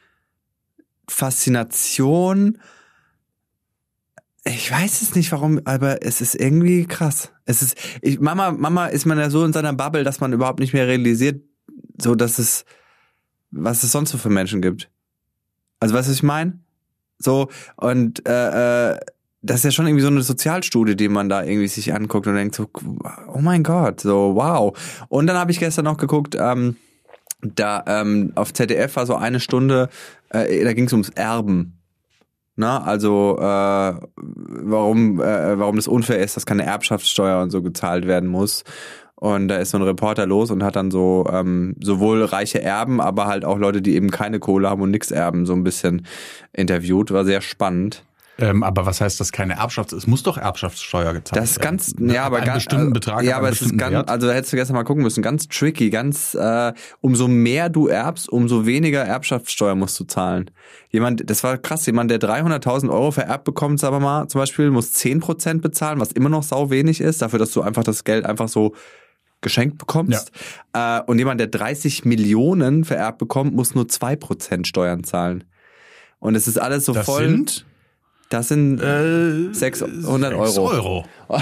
Faszination. 1.09 2.59
Ich 4.45 4.71
weiß 4.71 5.03
es 5.03 5.15
nicht 5.15 5.33
warum, 5.33 5.61
aber 5.65 6.03
es 6.05 6.21
ist 6.21 6.35
irgendwie 6.35 6.87
krass. 6.87 7.33
Es 7.45 7.63
ist, 7.63 7.77
ich, 8.03 8.21
Mama, 8.21 8.53
Mama 8.53 8.87
ist 8.87 9.05
man 9.05 9.19
ja 9.19 9.31
so 9.31 9.45
in 9.45 9.53
seiner 9.53 9.73
Bubble, 9.73 10.05
dass 10.05 10.21
man 10.21 10.33
überhaupt 10.33 10.61
nicht 10.61 10.73
mehr 10.73 10.87
realisiert, 10.87 11.43
so 12.01 12.15
dass 12.15 12.39
es, 12.39 12.65
was 13.51 13.83
es 13.83 13.93
sonst 13.93 14.11
so 14.11 14.19
für 14.19 14.31
Menschen 14.31 14.63
gibt. 14.63 14.91
Also 15.81 15.95
weißt 15.95 16.09
du, 16.09 16.11
was 16.11 16.17
ich 16.17 16.23
meine? 16.23 16.61
So, 17.19 17.49
und 17.77 18.27
äh, 18.29 18.93
äh, 18.93 19.01
das 19.45 19.59
ist 19.59 19.65
ja 19.65 19.71
schon 19.73 19.87
irgendwie 19.87 20.03
so 20.03 20.09
eine 20.09 20.23
Sozialstudie, 20.23 20.97
die 20.97 21.11
man 21.11 21.29
da 21.29 21.45
irgendwie 21.45 21.69
sich 21.69 21.93
anguckt 21.93 22.27
und 22.27 22.35
denkt 22.35 22.55
so, 22.55 22.67
oh 22.73 23.41
mein 23.41 23.63
Gott, 23.63 24.01
so 24.01 24.35
wow. 24.35 24.77
Und 25.09 25.27
dann 25.27 25.37
habe 25.37 25.51
ich 25.51 25.59
gestern 25.59 25.85
noch 25.85 25.99
geguckt, 25.99 26.35
ähm, 26.39 26.77
da 27.43 27.85
ähm, 27.87 28.33
auf 28.37 28.55
ZDF 28.55 28.97
war 28.97 29.05
so 29.05 29.17
eine 29.17 29.41
Stunde, 29.41 29.91
äh, 30.31 30.65
da 30.65 30.73
ging 30.73 30.87
es 30.87 30.93
ums 30.93 31.11
Erben. 31.11 31.79
Na, 32.57 32.83
also 32.85 33.37
äh, 33.39 33.43
warum, 34.17 35.21
äh, 35.21 35.59
warum 35.59 35.77
das 35.77 35.89
unfair 35.89 36.21
ist, 36.21 36.37
dass 36.37 36.47
keine 36.47 36.65
Erbschaftssteuer 36.65 37.43
und 37.43 37.51
so 37.51 37.61
gezahlt 37.61 38.07
werden 38.07 38.29
muss. 38.29 38.65
Und 39.17 39.49
da 39.49 39.57
ist 39.57 39.71
so 39.71 39.79
ein 39.79 39.83
Reporter 39.83 40.27
los 40.27 40.51
und 40.51 40.63
hat 40.63 40.77
dann 40.77 40.91
so 40.91 41.27
ähm, 41.31 41.77
sowohl 41.83 42.25
reiche 42.25 42.63
Erben, 42.63 43.01
aber 43.01 43.27
halt 43.27 43.45
auch 43.45 43.59
Leute, 43.59 43.83
die 43.83 43.95
eben 43.95 44.11
keine 44.11 44.39
Kohle 44.39 44.71
haben 44.71 44.83
und 44.83 44.91
nichts 44.91 45.11
erben, 45.11 45.45
so 45.45 45.53
ein 45.53 45.65
bisschen 45.65 46.07
interviewt. 46.53 47.11
War 47.11 47.25
sehr 47.25 47.41
spannend. 47.41 48.05
Ähm, 48.39 48.65
aber 48.65 48.85
was 48.85 49.01
heißt 49.01 49.21
das 49.21 49.31
keine 49.31 49.55
Erbschafts? 49.55 49.93
Es 49.93 50.07
muss 50.07 50.25
doch 50.25 50.37
Erbschaftssteuer 50.37 51.13
gezahlt 51.13 51.41
Das 51.41 51.53
ist 51.53 51.61
ganz, 51.61 51.95
werden. 51.95 52.11
ja, 52.11 52.25
aber 52.25 52.41
ganz, 52.41 52.65
bestimmten 52.65 52.93
Betrag. 52.93 53.23
ja, 53.23 53.35
ab 53.37 53.39
aber 53.39 53.51
es 53.51 53.63
ist 53.63 53.79
ganz, 53.79 53.93
Wert. 53.93 54.09
also 54.09 54.27
da 54.27 54.33
hättest 54.33 54.53
du 54.53 54.57
gestern 54.57 54.75
mal 54.75 54.83
gucken 54.83 55.05
müssen, 55.05 55.23
ganz 55.23 55.47
tricky, 55.47 55.91
ganz, 55.91 56.35
äh, 56.35 56.73
umso 57.01 57.29
mehr 57.29 57.69
du 57.69 57.87
erbst, 57.87 58.29
umso 58.29 58.67
weniger 58.67 59.03
Erbschaftssteuer 59.03 59.77
musst 59.77 59.99
du 60.01 60.05
zahlen. 60.05 60.51
Jemand, 60.91 61.29
das 61.31 61.45
war 61.45 61.59
krass, 61.59 61.87
jemand, 61.87 62.11
der 62.11 62.19
300.000 62.19 62.91
Euro 62.91 63.13
vererbt 63.13 63.45
bekommt, 63.45 63.79
sagen 63.79 63.97
wir 63.97 64.01
mal, 64.01 64.27
zum 64.27 64.41
Beispiel, 64.41 64.71
muss 64.71 64.93
10% 64.95 65.61
bezahlen, 65.61 66.01
was 66.01 66.11
immer 66.11 66.29
noch 66.29 66.43
sau 66.43 66.71
wenig 66.71 67.01
ist, 67.01 67.23
dafür, 67.23 67.39
dass 67.39 67.53
du 67.53 67.63
einfach 67.63 67.85
das 67.85 68.03
Geld 68.03 68.27
einfach 68.27 68.49
so 68.49 68.75
geschenkt 69.43 69.79
bekommst. 69.79 70.33
Äh, 70.73 71.03
und 71.03 71.19
jemand, 71.19 71.39
der 71.39 71.47
30 71.47 72.05
Millionen 72.05 72.85
vererbt 72.85 73.19
bekommt, 73.19 73.55
muss 73.55 73.77
nur 73.77 73.85
2% 73.85 74.67
Steuern 74.67 75.05
zahlen. 75.05 75.45
Und 76.19 76.35
es 76.35 76.49
ist 76.49 76.59
alles 76.59 76.87
so 76.87 76.95
das 76.95 77.07
voll. 77.07 77.29
sind 77.29 77.67
das 78.35 78.49
sind 78.49 78.81
äh, 78.81 79.55
600 79.55 80.33
sechs 80.33 80.59
Euro. 80.59 80.75
Euro. 80.75 81.05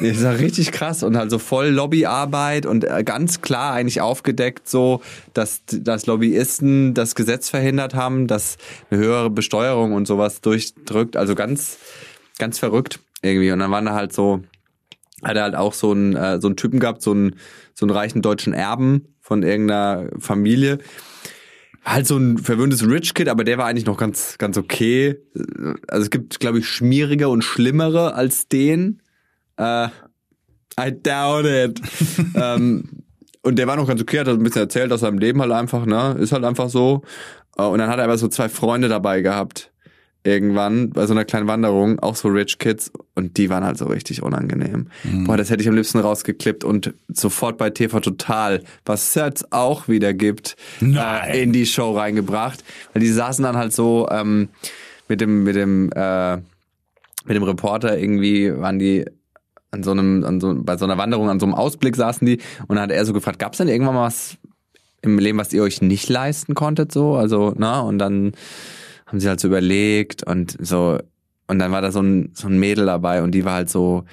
ist 0.00 0.22
ja 0.22 0.30
richtig 0.32 0.72
krass 0.72 1.02
und 1.02 1.16
halt 1.16 1.30
so 1.30 1.38
voll 1.38 1.68
Lobbyarbeit 1.68 2.64
und 2.64 2.84
äh, 2.84 3.04
ganz 3.04 3.42
klar 3.42 3.74
eigentlich 3.74 4.00
aufgedeckt 4.00 4.68
so, 4.68 5.02
dass, 5.34 5.62
dass 5.66 6.06
Lobbyisten 6.06 6.94
das 6.94 7.14
Gesetz 7.14 7.50
verhindert 7.50 7.94
haben, 7.94 8.26
dass 8.26 8.56
eine 8.90 9.00
höhere 9.00 9.30
Besteuerung 9.30 9.92
und 9.92 10.06
sowas 10.06 10.40
durchdrückt. 10.40 11.16
Also 11.16 11.34
ganz, 11.34 11.78
ganz 12.38 12.58
verrückt 12.58 13.00
irgendwie. 13.22 13.52
Und 13.52 13.58
dann 13.58 13.70
waren 13.70 13.84
da 13.84 13.94
halt 13.94 14.12
so, 14.12 14.40
hat 15.22 15.36
er 15.36 15.42
halt 15.42 15.54
auch 15.54 15.74
so 15.74 15.92
einen, 15.92 16.16
äh, 16.16 16.40
so 16.40 16.48
einen 16.48 16.56
Typen 16.56 16.80
gehabt, 16.80 17.02
so 17.02 17.12
einen, 17.12 17.36
so 17.74 17.84
einen 17.84 17.94
reichen 17.94 18.22
deutschen 18.22 18.54
Erben 18.54 19.14
von 19.20 19.42
irgendeiner 19.42 20.08
Familie. 20.18 20.78
Halt 21.84 22.06
so 22.06 22.16
ein 22.16 22.38
verwöhntes 22.38 22.86
Rich 22.86 23.14
Kid, 23.14 23.28
aber 23.28 23.44
der 23.44 23.58
war 23.58 23.66
eigentlich 23.66 23.84
noch 23.84 23.98
ganz, 23.98 24.38
ganz 24.38 24.56
okay. 24.56 25.16
Also 25.88 26.04
es 26.04 26.10
gibt, 26.10 26.40
glaube 26.40 26.58
ich, 26.58 26.66
schmierige 26.66 27.28
und 27.28 27.42
schlimmere 27.42 28.14
als 28.14 28.48
den. 28.48 29.02
Äh, 29.56 29.88
I 30.80 30.90
doubt 31.02 31.44
it. 31.44 31.80
ähm, 32.34 33.02
und 33.42 33.58
der 33.58 33.66
war 33.66 33.76
noch 33.76 33.86
ganz 33.86 34.00
okay, 34.00 34.20
hat 34.20 34.28
ein 34.28 34.42
bisschen 34.42 34.62
erzählt 34.62 34.90
aus 34.92 35.00
seinem 35.00 35.18
Leben 35.18 35.40
halt 35.42 35.52
einfach, 35.52 35.84
ne? 35.84 36.16
Ist 36.18 36.32
halt 36.32 36.44
einfach 36.44 36.70
so. 36.70 37.02
Äh, 37.58 37.62
Und 37.62 37.78
dann 37.78 37.90
hat 37.90 37.98
er 37.98 38.04
aber 38.04 38.16
so 38.16 38.28
zwei 38.28 38.48
Freunde 38.48 38.88
dabei 38.88 39.20
gehabt. 39.20 39.70
Irgendwann 40.26 40.90
bei 40.90 41.06
so 41.06 41.12
einer 41.12 41.26
kleinen 41.26 41.46
Wanderung, 41.46 41.98
auch 41.98 42.16
so 42.16 42.28
Rich 42.28 42.58
Kids, 42.58 42.90
und 43.14 43.36
die 43.36 43.50
waren 43.50 43.62
halt 43.62 43.76
so 43.76 43.84
richtig 43.84 44.22
unangenehm. 44.22 44.86
Boah, 45.26 45.36
das 45.36 45.50
hätte 45.50 45.62
ich 45.62 45.68
am 45.68 45.76
liebsten 45.76 45.98
rausgeklippt 45.98 46.64
und 46.64 46.94
sofort 47.08 47.58
bei 47.58 47.68
TV 47.68 48.00
Total, 48.00 48.62
was 48.86 49.08
es 49.08 49.14
jetzt 49.14 49.52
auch 49.52 49.86
wieder 49.86 50.14
gibt, 50.14 50.56
äh, 50.80 51.42
in 51.42 51.52
die 51.52 51.66
Show 51.66 51.92
reingebracht. 51.92 52.64
Weil 52.92 53.02
die 53.02 53.12
saßen 53.12 53.42
dann 53.42 53.56
halt 53.56 53.74
so 53.74 54.08
ähm, 54.10 54.48
mit 55.08 55.20
dem, 55.20 55.44
mit 55.44 55.56
dem, 55.56 55.90
äh, 55.94 56.36
mit 56.36 57.36
dem 57.36 57.42
Reporter 57.42 57.98
irgendwie 57.98 58.50
waren 58.58 58.78
die 58.78 59.04
an 59.70 59.82
so 59.82 59.90
einem, 59.90 60.24
an 60.24 60.40
so, 60.40 60.54
bei 60.56 60.76
so 60.76 60.86
einer 60.86 60.96
Wanderung, 60.96 61.28
an 61.28 61.40
so 61.40 61.46
einem 61.46 61.54
Ausblick 61.54 61.96
saßen 61.96 62.26
die 62.26 62.38
und 62.66 62.76
dann 62.76 62.84
hat 62.84 62.92
er 62.92 63.04
so 63.04 63.12
gefragt, 63.12 63.38
gab 63.38 63.52
es 63.52 63.58
denn 63.58 63.68
irgendwann 63.68 63.94
mal 63.94 64.06
was 64.06 64.38
im 65.02 65.18
Leben, 65.18 65.38
was 65.38 65.52
ihr 65.52 65.62
euch 65.62 65.82
nicht 65.82 66.08
leisten 66.08 66.54
konntet, 66.54 66.90
so? 66.92 67.14
Also, 67.14 67.52
na, 67.56 67.80
und 67.80 67.98
dann 67.98 68.32
haben 69.14 69.20
sie 69.20 69.28
halt 69.28 69.38
so 69.38 69.46
überlegt 69.46 70.24
und 70.24 70.56
so, 70.60 70.98
und 71.46 71.58
dann 71.60 71.70
war 71.70 71.80
da 71.80 71.92
so 71.92 72.00
ein, 72.00 72.30
so 72.34 72.48
ein 72.48 72.58
Mädel 72.58 72.86
dabei 72.86 73.22
und 73.22 73.30
die 73.30 73.44
war 73.44 73.52
halt 73.54 73.70
so, 73.70 74.04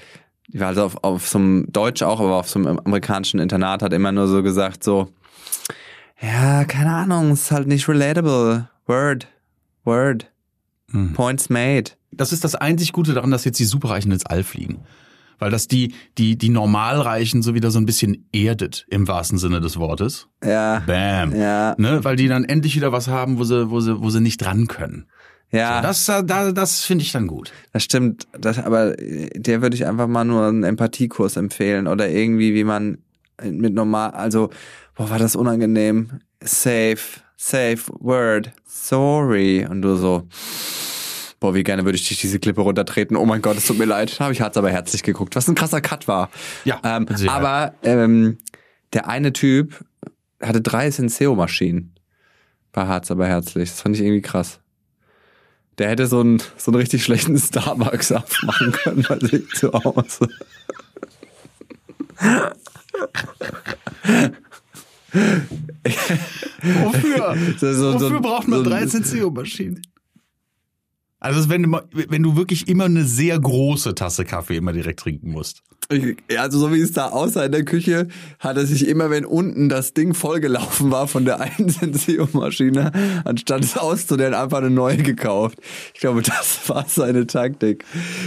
die 0.47 0.59
war 0.59 0.67
halt 0.67 0.75
so 0.77 0.83
auf, 0.83 1.03
auf 1.03 1.27
so 1.27 1.39
einem 1.39 1.65
Deutsch 1.71 2.03
auch, 2.03 2.19
aber 2.19 2.35
auf 2.35 2.47
so 2.47 2.59
einem 2.59 2.77
amerikanischen 2.77 3.39
Internat 3.39 3.81
hat 3.81 3.93
immer 3.93 4.11
nur 4.11 4.27
so 4.27 4.43
gesagt, 4.43 4.83
so, 4.83 5.09
ja, 6.21 6.65
keine 6.65 6.91
Ahnung, 6.93 7.31
ist 7.31 7.49
halt 7.49 7.67
nicht 7.67 7.87
relatable. 7.89 8.69
Word, 8.85 9.27
word, 9.85 10.27
Hm. 10.91 11.13
points 11.13 11.49
made. 11.49 11.91
Das 12.11 12.31
ist 12.31 12.43
das 12.43 12.53
einzig 12.53 12.91
Gute 12.91 13.13
daran, 13.13 13.31
dass 13.31 13.43
jetzt 13.45 13.57
die 13.59 13.65
Superreichen 13.65 14.11
ins 14.11 14.25
All 14.27 14.43
fliegen. 14.43 14.81
Weil 15.41 15.49
das 15.49 15.67
die, 15.67 15.95
die, 16.19 16.37
die 16.37 16.49
Normalreichen 16.49 17.41
so 17.41 17.55
wieder 17.55 17.71
so 17.71 17.79
ein 17.79 17.87
bisschen 17.87 18.29
erdet, 18.31 18.85
im 18.91 19.07
wahrsten 19.07 19.39
Sinne 19.39 19.59
des 19.59 19.79
Wortes. 19.79 20.27
Ja, 20.45 20.83
Bam. 20.85 21.35
ja, 21.35 21.73
Ne? 21.79 22.03
Weil 22.03 22.15
die 22.15 22.27
dann 22.27 22.45
endlich 22.45 22.75
wieder 22.75 22.91
was 22.91 23.07
haben, 23.07 23.39
wo 23.39 23.43
sie, 23.43 23.71
wo 23.71 23.79
sie, 23.79 23.99
wo 23.99 24.11
sie 24.11 24.21
nicht 24.21 24.37
dran 24.37 24.67
können. 24.67 25.07
ja. 25.51 25.81
Das, 25.81 26.07
äh, 26.09 26.23
da, 26.23 26.51
das 26.51 26.83
finde 26.83 27.03
ich 27.03 27.11
dann 27.11 27.25
gut. 27.25 27.51
Das 27.73 27.83
stimmt, 27.83 28.27
das, 28.39 28.59
aber 28.59 28.93
der 28.95 29.63
würde 29.63 29.75
ich 29.75 29.87
einfach 29.87 30.05
mal 30.07 30.25
nur 30.25 30.45
einen 30.45 30.63
Empathiekurs 30.63 31.37
empfehlen 31.37 31.87
oder 31.87 32.07
irgendwie, 32.07 32.53
wie 32.53 32.63
man 32.63 32.99
mit 33.43 33.73
normal, 33.73 34.11
also, 34.11 34.51
boah, 34.95 35.09
war 35.09 35.17
das 35.17 35.35
unangenehm. 35.35 36.19
Safe, 36.39 36.99
safe, 37.35 37.91
word, 37.99 38.51
sorry. 38.67 39.65
Und 39.67 39.81
du 39.81 39.95
so, 39.95 40.27
boah, 41.41 41.53
wie 41.53 41.63
gerne 41.63 41.83
würde 41.83 41.97
ich 41.97 42.07
dich 42.07 42.21
diese 42.21 42.39
Klippe 42.39 42.61
runtertreten. 42.61 43.17
Oh 43.17 43.25
mein 43.25 43.41
Gott, 43.41 43.57
es 43.57 43.65
tut 43.67 43.77
mir 43.77 43.83
leid. 43.85 44.17
Da 44.17 44.25
habe 44.25 44.33
ich 44.33 44.39
Harz 44.39 44.55
aber 44.55 44.69
herzlich 44.71 45.03
geguckt, 45.03 45.35
was 45.35 45.49
ein 45.49 45.55
krasser 45.55 45.81
Cut 45.81 46.07
war. 46.07 46.29
Ja, 46.63 46.79
ähm, 46.85 47.07
aber 47.27 47.73
ähm, 47.83 48.37
der 48.93 49.09
eine 49.09 49.33
Typ 49.33 49.83
hatte 50.41 50.61
drei 50.61 50.89
Senseo-Maschinen 50.89 51.93
bei 52.71 52.85
Harz 52.87 53.11
aber 53.11 53.27
herzlich. 53.27 53.69
Das 53.69 53.81
fand 53.81 53.95
ich 53.97 54.01
irgendwie 54.01 54.21
krass. 54.21 54.59
Der 55.77 55.89
hätte 55.89 56.05
so 56.07 56.19
einen, 56.19 56.41
so 56.57 56.71
einen 56.71 56.79
richtig 56.79 57.03
schlechten 57.03 57.37
Starbucks 57.37 58.11
aufmachen 58.11 58.71
können 58.83 59.05
bei 59.09 59.17
sich 59.19 59.49
zu 59.49 59.71
Hause. 59.73 60.29
Wofür? 66.61 67.35
So- 67.59 67.73
so- 67.73 67.91
so- 67.97 68.05
Wofür 68.05 68.21
braucht 68.21 68.47
man 68.47 68.63
so- 68.63 68.69
13 68.69 69.03
CO-Maschinen? 69.03 69.81
Also 71.21 71.49
wenn 71.49 71.71
wenn 71.93 72.23
du 72.23 72.35
wirklich 72.35 72.67
immer 72.67 72.85
eine 72.85 73.05
sehr 73.05 73.39
große 73.39 73.95
Tasse 73.95 74.25
Kaffee 74.25 74.57
immer 74.57 74.73
direkt 74.73 74.99
trinken 74.99 75.31
musst. 75.31 75.61
Also 76.37 76.59
so 76.59 76.73
wie 76.73 76.79
es 76.79 76.93
da 76.93 77.09
aussah 77.09 77.45
in 77.45 77.51
der 77.51 77.65
Küche, 77.65 78.07
hat 78.39 78.55
er 78.55 78.65
sich 78.65 78.87
immer, 78.87 79.09
wenn 79.09 79.25
unten 79.25 79.67
das 79.67 79.93
Ding 79.93 80.13
vollgelaufen 80.13 80.89
war 80.89 81.07
von 81.07 81.25
der 81.25 81.41
einen 81.41 81.69
Senseo-Maschine, 81.69 82.91
anstatt 83.25 83.63
es 83.63 83.77
auszudehnen, 83.77 84.33
einfach 84.33 84.59
eine 84.59 84.69
neue 84.69 84.97
gekauft. 84.97 85.59
Ich 85.93 85.99
glaube, 85.99 86.21
das 86.21 86.69
war 86.69 86.85
seine 86.87 87.27
Taktik. 87.27 87.83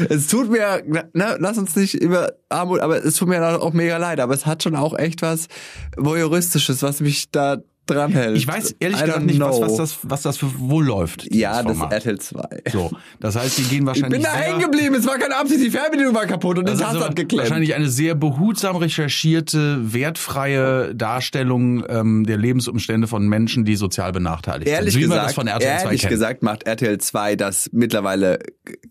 Es 0.09 0.27
tut 0.27 0.51
mir, 0.51 0.83
ne, 1.15 1.37
lass 1.41 1.57
uns 1.59 1.75
nicht 1.75 1.95
über 1.95 2.35
Armut, 2.49 2.81
aber 2.81 3.03
es 3.03 3.17
tut 3.17 3.29
mir 3.29 3.43
auch 3.63 3.73
mega 3.73 3.97
leid, 3.97 4.21
aber 4.21 4.35
es 4.35 4.47
hat 4.47 4.63
schon 4.63 4.77
auch 4.77 4.97
echt 4.97 5.23
was 5.23 5.49
Voyeuristisches, 5.97 6.83
was 6.83 7.01
mich 7.01 7.31
da 7.31 7.63
dran 7.87 8.12
hält. 8.12 8.37
Ich 8.37 8.47
weiß 8.47 8.76
ehrlich 8.81 9.00
I 9.00 9.05
gesagt 9.05 9.25
nicht, 9.25 9.41
was, 9.41 9.61
was, 9.61 9.76
das, 9.76 9.99
was 10.03 10.23
das 10.23 10.37
für 10.38 10.59
wohl 10.59 10.85
läuft. 10.85 11.33
Ja, 11.35 11.62
das 11.62 11.76
Format. 11.76 11.93
RTL 11.93 12.19
2. 12.19 12.43
So, 12.73 12.91
das 13.21 13.37
heißt, 13.37 13.59
die 13.59 13.62
gehen 13.64 13.81
Ich 13.81 13.87
wahrscheinlich 13.87 14.23
bin 14.23 14.23
da 14.23 14.33
hängen 14.33 14.61
geblieben, 14.61 14.95
es 14.95 15.07
war 15.07 15.19
keine 15.19 15.37
Absicht, 15.37 15.62
die 15.62 15.71
Fernbedienung 15.71 16.14
war 16.14 16.26
kaputt 16.26 16.59
und 16.59 16.69
Das 16.69 16.83
hat 16.83 17.17
geklemmt. 17.17 17.43
wahrscheinlich 17.43 17.75
eine 17.75 17.88
sehr 17.88 18.14
behutsam 18.14 18.76
recherchierte, 18.76 19.93
wertfreie 19.93 20.95
Darstellung 20.95 21.85
ähm, 21.88 22.25
der 22.25 22.37
Lebensumstände 22.37 23.07
von 23.07 23.29
Menschen, 23.29 23.64
die 23.64 23.76
sozial 23.76 24.12
benachteiligt 24.12 24.69
Ehrlich 24.69 24.95
sind. 24.95 25.03
Wie 25.03 25.07
man 25.07 25.17
gesagt, 25.17 25.29
das 25.29 25.35
von 25.35 25.47
RTL 25.47 25.79
2 25.79 25.85
ehrlich 25.85 26.00
kennt. 26.00 26.11
gesagt 26.11 26.43
macht 26.43 26.67
RTL 26.67 26.99
2 26.99 27.37
das 27.37 27.71
mittlerweile 27.73 28.38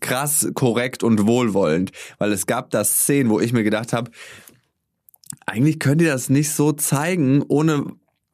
krass 0.00 0.48
korrekt 0.54 1.02
und 1.02 1.26
wohlwollend, 1.26 1.90
weil 2.18 2.32
es 2.32 2.46
gab 2.46 2.70
da 2.70 2.84
Szenen, 2.84 3.30
wo 3.30 3.40
ich 3.40 3.52
mir 3.52 3.64
gedacht 3.64 3.92
habe, 3.92 4.10
eigentlich 5.46 5.78
könnt 5.78 6.00
ihr 6.00 6.12
das 6.12 6.30
nicht 6.30 6.50
so 6.50 6.72
zeigen, 6.72 7.42
ohne 7.48 7.84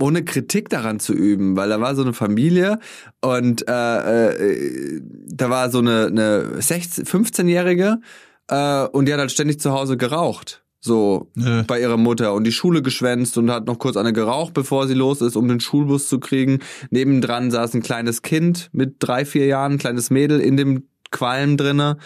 ohne 0.01 0.25
Kritik 0.25 0.69
daran 0.69 1.01
zu 1.01 1.13
üben, 1.13 1.57
weil 1.57 1.69
da 1.69 1.81
war 1.81 1.95
so 1.95 2.03
eine 2.03 2.13
Familie 2.13 2.79
und 3.21 3.69
äh, 3.69 4.33
äh, 4.33 5.01
da 5.27 5.51
war 5.51 5.71
so 5.71 5.79
eine, 5.79 6.07
eine 6.07 6.63
16, 6.63 7.05
15-Jährige 7.05 8.01
äh, 8.49 8.85
und 8.87 9.07
die 9.07 9.13
hat 9.13 9.21
halt 9.21 9.33
ständig 9.33 9.61
zu 9.61 9.73
Hause 9.73 9.97
geraucht. 9.97 10.63
So 10.83 11.31
Nö. 11.35 11.63
bei 11.67 11.79
ihrer 11.79 11.99
Mutter 11.99 12.33
und 12.33 12.45
die 12.45 12.53
Schule 12.53 12.81
geschwänzt 12.81 13.37
und 13.37 13.51
hat 13.51 13.67
noch 13.67 13.79
kurz 13.79 13.99
eine 13.99 14.15
geraucht, 14.15 14.55
bevor 14.55 14.89
sie 14.89 14.95
los 14.95 15.21
ist, 15.21 15.37
um 15.37 15.47
den 15.47 15.61
Schulbus 15.61 16.09
zu 16.09 16.19
kriegen. 16.19 16.61
Nebendran 16.89 17.51
saß 17.51 17.75
ein 17.75 17.83
kleines 17.83 18.23
Kind 18.23 18.71
mit 18.73 18.97
drei, 18.99 19.27
vier 19.27 19.45
Jahren, 19.45 19.73
ein 19.73 19.79
kleines 19.79 20.09
Mädel 20.09 20.41
in 20.41 20.57
dem 20.57 20.85
Qualm 21.11 21.59
drinne. 21.59 21.99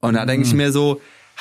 Und 0.00 0.14
da 0.14 0.26
denke 0.26 0.44
ich 0.46 0.54
mir 0.54 0.72
so, 0.72 1.00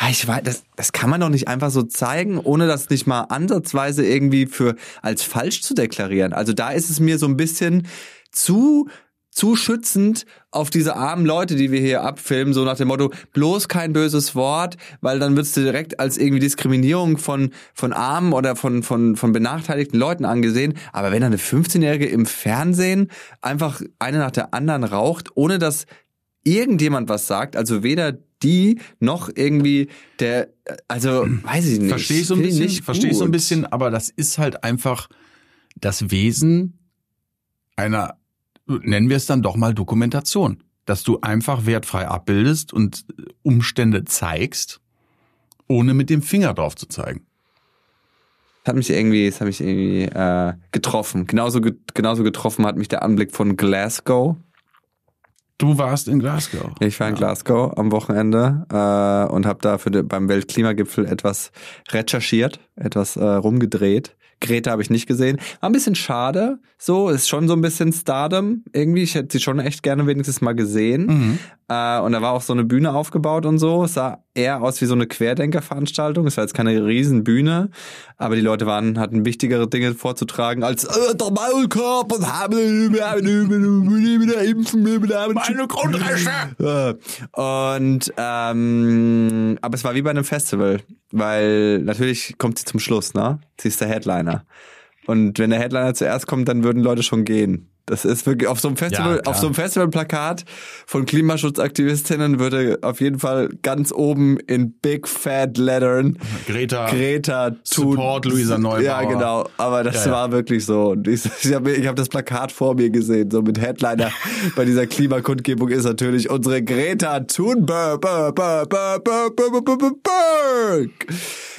ich 0.10 0.28
weiß, 0.28 0.42
das, 0.44 0.64
das 0.76 0.92
kann 0.92 1.10
man 1.10 1.22
doch 1.22 1.30
nicht 1.30 1.48
einfach 1.48 1.72
so 1.72 1.84
zeigen, 1.84 2.38
ohne 2.38 2.68
das 2.68 2.90
nicht 2.90 3.08
mal 3.08 3.22
ansatzweise 3.22 4.06
irgendwie 4.06 4.46
für 4.46 4.76
als 5.02 5.24
falsch 5.24 5.62
zu 5.62 5.74
deklarieren. 5.74 6.34
Also 6.34 6.54
da 6.54 6.70
ist 6.72 6.90
es 6.90 7.00
mir 7.00 7.18
so 7.18 7.28
ein 7.28 7.38
bisschen 7.38 7.88
zu 8.32 8.90
zu 9.36 9.58
schützend 9.58 10.26
auf 10.50 10.70
diese 10.70 10.96
armen 10.96 11.26
Leute, 11.26 11.58
die 11.58 11.70
wir 11.70 11.82
hier 11.82 12.04
abfilmen, 12.04 12.54
so 12.54 12.64
nach 12.64 12.78
dem 12.78 12.88
Motto, 12.88 13.12
bloß 13.34 13.68
kein 13.68 13.92
böses 13.92 14.34
Wort, 14.34 14.78
weil 15.02 15.20
dann 15.20 15.36
wirst 15.36 15.58
du 15.58 15.62
direkt 15.62 16.00
als 16.00 16.18
irgendwie 16.18 16.40
Diskriminierung 16.40 17.18
von, 17.18 17.52
von 17.74 17.92
armen 17.92 18.32
oder 18.32 18.56
von, 18.56 18.82
von, 18.82 19.18
von 19.18 19.34
benachteiligten 19.34 20.00
Leuten 20.00 20.24
angesehen. 20.24 20.76
Aber 20.94 21.12
wenn 21.12 21.22
eine 21.22 21.36
15-Jährige 21.36 22.06
im 22.06 22.26
Fernsehen 22.26 23.12
einfach 23.42 23.82
eine 24.00 24.20
nach 24.20 24.32
der 24.32 24.54
anderen 24.54 24.86
raucht, 24.86 25.36
ohne 25.36 25.60
dass 25.60 25.86
irgendjemand 26.46 27.10
was 27.10 27.28
sagt, 27.28 27.58
also 27.58 27.84
weder 27.84 28.14
die 28.44 28.80
noch 29.00 29.30
irgendwie 29.34 29.90
der, 30.20 30.50
also 30.88 31.26
weiß 31.28 31.66
ich 31.68 31.80
nicht. 31.80 31.90
Verstehe 31.90 32.22
ich 32.22 32.28
so 32.28 32.36
ein 32.36 32.42
Finde 32.42 32.56
ich 32.56 32.62
bisschen, 32.62 32.84
verstehe 32.84 33.12
ich 33.12 33.18
so 33.18 33.26
ein 33.26 33.32
bisschen, 33.32 33.66
aber 33.66 33.90
das 33.90 34.10
ist 34.10 34.38
halt 34.38 34.64
einfach 34.64 35.10
das 35.76 36.12
Wesen 36.12 36.80
einer, 37.76 38.18
nennen 38.68 39.10
wir 39.10 39.18
es 39.18 39.26
dann 39.26 39.42
doch 39.42 39.58
mal 39.58 39.74
Dokumentation. 39.74 40.64
Dass 40.86 41.02
du 41.02 41.20
einfach 41.22 41.66
wertfrei 41.66 42.08
abbildest 42.08 42.72
und 42.72 43.06
Umstände 43.42 44.06
zeigst, 44.06 44.82
ohne 45.68 45.96
mit 45.96 46.12
dem 46.12 46.22
Finger 46.22 46.54
drauf 46.54 46.76
zu 46.76 46.88
zeigen. 46.88 47.26
Das 48.64 48.72
hat 48.72 48.76
mich 48.76 48.92
irgendwie, 48.92 49.28
das 49.28 49.42
hat 49.42 49.48
mich 49.48 49.62
irgendwie 49.62 50.04
äh, 50.04 50.54
getroffen. 50.72 51.26
Genauso, 51.26 51.60
ge 51.60 51.74
genauso 51.96 52.24
getroffen 52.24 52.68
hat 52.68 52.78
mich 52.78 52.88
der 52.88 53.02
Anblick 53.02 53.32
von 53.32 53.58
Glasgow. 53.58 54.38
Du 55.58 55.78
warst 55.78 56.10
in 56.10 56.20
Glasgow. 56.20 56.72
Ich 56.82 57.00
war 57.00 57.08
in 57.08 57.16
Glasgow 57.16 57.78
am 57.78 57.92
Wochenende 57.92 58.66
äh, 58.70 59.34
und 59.34 59.46
habe 59.46 59.60
da 59.62 59.78
für 59.78 59.90
de, 59.90 60.02
beim 60.02 60.28
Weltklimagipfel 60.28 61.06
etwas 61.06 61.52
recherchiert, 61.92 62.60
etwas 62.76 63.16
äh, 63.16 63.24
rumgedreht. 63.24 64.18
Greta 64.42 64.72
habe 64.72 64.82
ich 64.82 64.90
nicht 64.90 65.08
gesehen. 65.08 65.38
War 65.62 65.70
ein 65.70 65.74
bisschen 65.74 65.96
schade. 65.96 66.60
So, 66.78 67.08
ist 67.10 67.30
schon 67.30 67.48
so 67.48 67.54
ein 67.54 67.62
bisschen 67.62 67.94
Stardom 67.94 68.64
irgendwie. 68.74 69.04
Ich 69.04 69.16
hätte 69.16 69.30
sie 69.32 69.42
schon 69.42 69.60
echt 69.60 69.82
gerne 69.82 70.06
wenigstens 70.08 70.42
mal 70.42 70.54
gesehen. 70.54 71.06
Mhm. 71.06 71.40
Äh, 71.68 72.00
und 72.00 72.12
da 72.12 72.22
war 72.22 72.34
auch 72.34 72.44
so 72.44 72.54
eine 72.54 72.64
Bühne 72.64 72.94
aufgebaut 72.94 73.46
und 73.46 73.58
so. 73.58 73.86
Es 73.86 73.96
sah 73.96 74.24
eher 74.36 74.62
aus 74.62 74.82
wie 74.82 74.86
so 74.86 74.94
eine 74.94 75.08
Querdenkerveranstaltung. 75.08 76.28
Es 76.28 76.38
war 76.38 76.44
jetzt 76.44 76.54
keine 76.54 76.86
riesen 76.86 77.24
Bühne, 77.24 77.72
aber 78.18 78.36
die 78.36 78.42
Leute 78.42 78.68
waren, 78.68 79.00
hatten 79.00 79.26
wichtigere 79.26 79.68
Dinge 79.68 79.96
vorzutragen 79.96 80.64
als 80.64 80.84
äh, 80.84 81.16
der 81.16 81.32
Maulkorb 81.32 82.12
und 82.14 82.28
haben 82.28 82.92
meine 85.34 85.68
Grundrechte. 85.68 87.00
Und 87.32 88.14
ähm, 88.18 89.58
aber 89.62 89.76
es 89.76 89.84
war 89.84 89.96
wie 89.96 90.02
bei 90.04 90.12
einem 90.12 90.24
Festival, 90.24 90.82
weil 91.12 91.80
natürlich 91.80 92.38
kommt 92.38 92.60
sie 92.60 92.66
zum 92.66 92.80
Schluss, 92.80 93.14
ne? 93.16 93.40
Sie 93.60 93.70
ist 93.70 93.82
der 93.82 93.88
Headliner. 93.88 94.46
Und 95.08 95.40
wenn 95.40 95.50
der 95.50 95.60
Headliner 95.60 95.94
zuerst 95.94 96.28
kommt, 96.28 96.48
dann 96.48 96.64
würden 96.64 96.84
Leute 96.84 97.04
schon 97.04 97.26
gehen. 97.26 97.70
Das 97.88 98.04
ist 98.04 98.26
wirklich 98.26 98.48
auf 98.50 98.60
so 98.60 98.68
einem 98.68 98.78
Festival, 98.78 99.22
Ja, 99.24 99.30
auf 99.30 99.38
so 99.38 99.46
einem 99.46 99.54
Festivalplakat 99.54 100.44
von 100.88 101.06
Klimaschutzaktivistinnen 101.06 102.40
würde 102.40 102.80
auf 102.82 103.00
jeden 103.00 103.20
Fall 103.20 103.50
ganz 103.62 103.92
oben 103.92 104.38
in 104.48 104.72
big 104.74 105.08
fat 105.08 105.58
lettern 105.60 106.18
Greta. 106.48 106.90
Greta 106.90 107.52
tut 107.52 107.64
Support 107.64 108.26
Luisa 108.26 108.58
Neubauer. 108.58 108.82
Ja, 108.82 109.04
genau. 109.04 109.48
Aber 109.58 109.84
das 109.84 109.98
Ja, 109.98 110.06
ja. 110.08 110.12
war 110.12 110.32
wirklich 110.32 110.66
so. 110.66 110.92
Und 110.92 111.08
ich, 111.08 111.26
ich 111.44 111.54
habe 111.54 111.74
ich 111.74 111.86
hab 111.86 111.96
das 111.96 112.10
Plakat 112.10 112.52
vor 112.52 112.74
mir 112.74 112.90
gesehen, 112.90 113.30
so 113.30 113.44
mit 113.44 113.62
Headliner 113.62 114.12
bei 114.56 114.66
dieser 114.66 114.88
Klimakundgebung 114.88 115.70
ist 115.70 115.84
natürlich 115.84 116.30
unsere 116.32 116.64
Greta 116.64 117.20
Thunberg. 117.20 118.04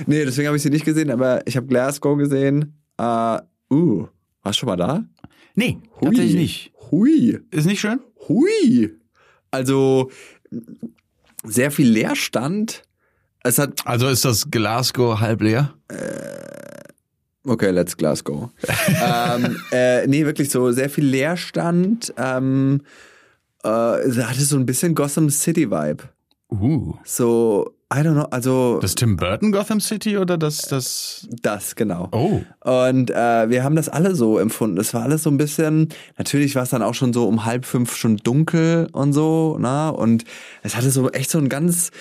Nee, 0.07 0.25
deswegen 0.25 0.49
habe 0.49 0.57
ich 0.57 0.63
sie 0.63 0.71
nicht 0.71 0.85
gesehen, 0.85 1.11
aber 1.11 1.47
ich 1.47 1.57
habe 1.57 1.67
Glasgow 1.67 2.19
gesehen. 2.19 2.83
Uh, 3.01 3.39
uh, 3.71 4.07
warst 4.43 4.59
du 4.59 4.61
schon 4.61 4.69
mal 4.69 4.77
da? 4.77 5.05
Nee, 5.57 5.79
Hui. 6.01 6.05
tatsächlich 6.05 6.35
nicht. 6.35 6.73
Hui. 6.91 7.41
Ist 7.51 7.67
nicht 7.67 7.81
schön? 7.81 7.99
Hui. 8.29 8.95
Also 9.51 10.11
sehr 11.43 11.71
viel 11.71 11.89
Leerstand. 11.89 12.83
Es 13.43 13.59
hat 13.59 13.87
Also 13.87 14.09
ist 14.09 14.25
das 14.25 14.51
Glasgow 14.51 15.19
halb 15.19 15.41
leer? 15.41 15.75
Okay, 17.45 17.71
let's 17.71 17.97
Glasgow. 17.97 18.51
ähm, 18.89 19.57
äh, 19.71 20.07
nee, 20.07 20.25
wirklich 20.25 20.51
so 20.51 20.73
sehr 20.73 20.91
viel 20.91 21.07
Leerstand. 21.07 22.13
Ähm, 22.17 22.83
äh, 23.63 23.69
hatte 23.69 24.43
so 24.43 24.57
ein 24.57 24.67
bisschen 24.67 24.95
Gotham 24.95 25.31
City 25.31 25.71
Vibe. 25.71 26.05
Uh. 26.51 26.95
So, 27.05 27.76
I 27.93 27.99
don't 27.99 28.15
know, 28.15 28.27
also 28.31 28.81
Das 28.81 28.97
Tim 28.97 29.17
Burton 29.17 29.53
Gotham 29.53 29.81
City 29.81 30.19
oder 30.19 30.37
das, 30.37 30.63
das. 30.63 31.29
das, 31.43 31.77
genau. 31.77 32.09
Oh. 32.11 32.43
Und 32.69 33.13
äh, 33.13 33.49
wir 33.49 33.63
haben 33.63 33.77
das 33.77 33.89
alle 33.89 34.17
so 34.17 34.39
empfunden. 34.39 34.79
Es 34.79 34.93
war 34.93 35.05
alles 35.05 35.23
so 35.23 35.31
ein 35.31 35.37
bisschen, 35.37 35.91
natürlich 36.19 36.57
war 36.57 36.65
es 36.65 36.71
dann 36.71 36.83
auch 36.83 36.95
schon 36.95 37.13
so 37.13 37.29
um 37.29 37.45
halb 37.45 37.65
fünf 37.65 37.95
schon 37.95 38.17
dunkel 38.17 38.89
und 38.91 39.13
so, 39.13 39.57
ne? 39.61 39.93
Und 39.93 40.25
es 40.65 40.75
hatte 40.75 40.91
so 40.91 41.11
echt 41.11 41.31
so 41.31 41.39
einen 41.39 41.49
ganz, 41.49 41.93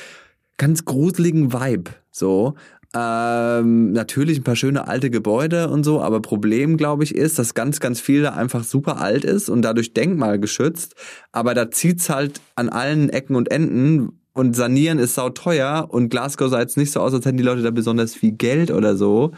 ganz 0.57 0.85
gruseligen 0.85 1.53
Vibe. 1.53 1.91
So. 2.09 2.55
Ähm, 2.95 3.91
natürlich 3.91 4.39
ein 4.39 4.43
paar 4.43 4.55
schöne 4.55 4.87
alte 4.87 5.11
Gebäude 5.11 5.69
und 5.69 5.83
so, 5.83 6.01
aber 6.01 6.19
Problem, 6.21 6.77
glaube 6.77 7.03
ich, 7.03 7.13
ist, 7.13 7.37
dass 7.37 7.53
ganz, 7.53 7.79
ganz 7.79 7.99
viel 7.99 8.23
da 8.23 8.31
einfach 8.31 8.63
super 8.63 9.01
alt 9.01 9.23
ist 9.23 9.49
und 9.49 9.61
dadurch 9.61 9.93
denkmalgeschützt. 9.93 10.95
Aber 11.31 11.53
da 11.53 11.69
zieht's 11.69 12.09
halt 12.09 12.41
an 12.55 12.69
allen 12.69 13.09
Ecken 13.09 13.35
und 13.35 13.51
Enden 13.51 14.21
und 14.35 14.53
sanieren 14.53 14.99
ist 14.99 15.15
sauteuer 15.15 15.87
und 15.89 16.09
Glasgow 16.09 16.49
sah 16.49 16.59
jetzt 16.59 16.75
nicht 16.75 16.91
so 16.91 16.99
aus, 16.99 17.13
als 17.13 17.25
hätten 17.25 17.37
die 17.37 17.43
Leute 17.43 17.61
da 17.61 17.71
besonders 17.71 18.13
viel 18.13 18.33
Geld 18.33 18.69
oder 18.69 18.97
so. 18.97 19.31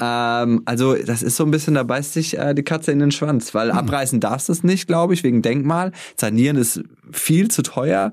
Ähm, 0.00 0.62
also 0.64 0.94
das 0.96 1.22
ist 1.22 1.36
so 1.36 1.44
ein 1.44 1.52
bisschen, 1.52 1.74
da 1.74 1.84
beißt 1.84 2.12
sich 2.12 2.36
äh, 2.36 2.52
die 2.52 2.64
Katze 2.64 2.90
in 2.90 2.98
den 2.98 3.12
Schwanz, 3.12 3.54
weil 3.54 3.70
abreißen 3.70 4.18
darfst 4.18 4.48
du 4.48 4.52
es 4.52 4.64
nicht, 4.64 4.88
glaube 4.88 5.14
ich, 5.14 5.22
wegen 5.22 5.42
Denkmal. 5.42 5.92
Sanieren 6.16 6.56
ist 6.56 6.82
viel 7.12 7.52
zu 7.52 7.62
teuer. 7.62 8.12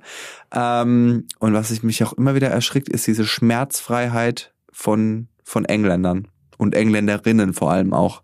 Ähm, 0.54 1.26
und 1.40 1.54
was 1.54 1.72
ich 1.72 1.82
mich 1.82 2.04
auch 2.04 2.14
immer 2.14 2.36
wieder 2.36 2.50
erschrickt, 2.50 2.90
ist 2.90 3.08
diese 3.08 3.26
Schmerzfreiheit 3.26 4.54
von, 4.72 5.30
von 5.44 5.66
Engländern 5.66 6.28
und 6.60 6.76
Engländerinnen 6.76 7.54
vor 7.54 7.72
allem 7.72 7.92
auch. 7.92 8.22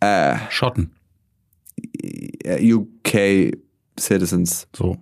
Äh, 0.00 0.36
Schotten. 0.50 0.94
UK 2.46 3.52
Citizens, 3.98 4.68
So. 4.76 4.98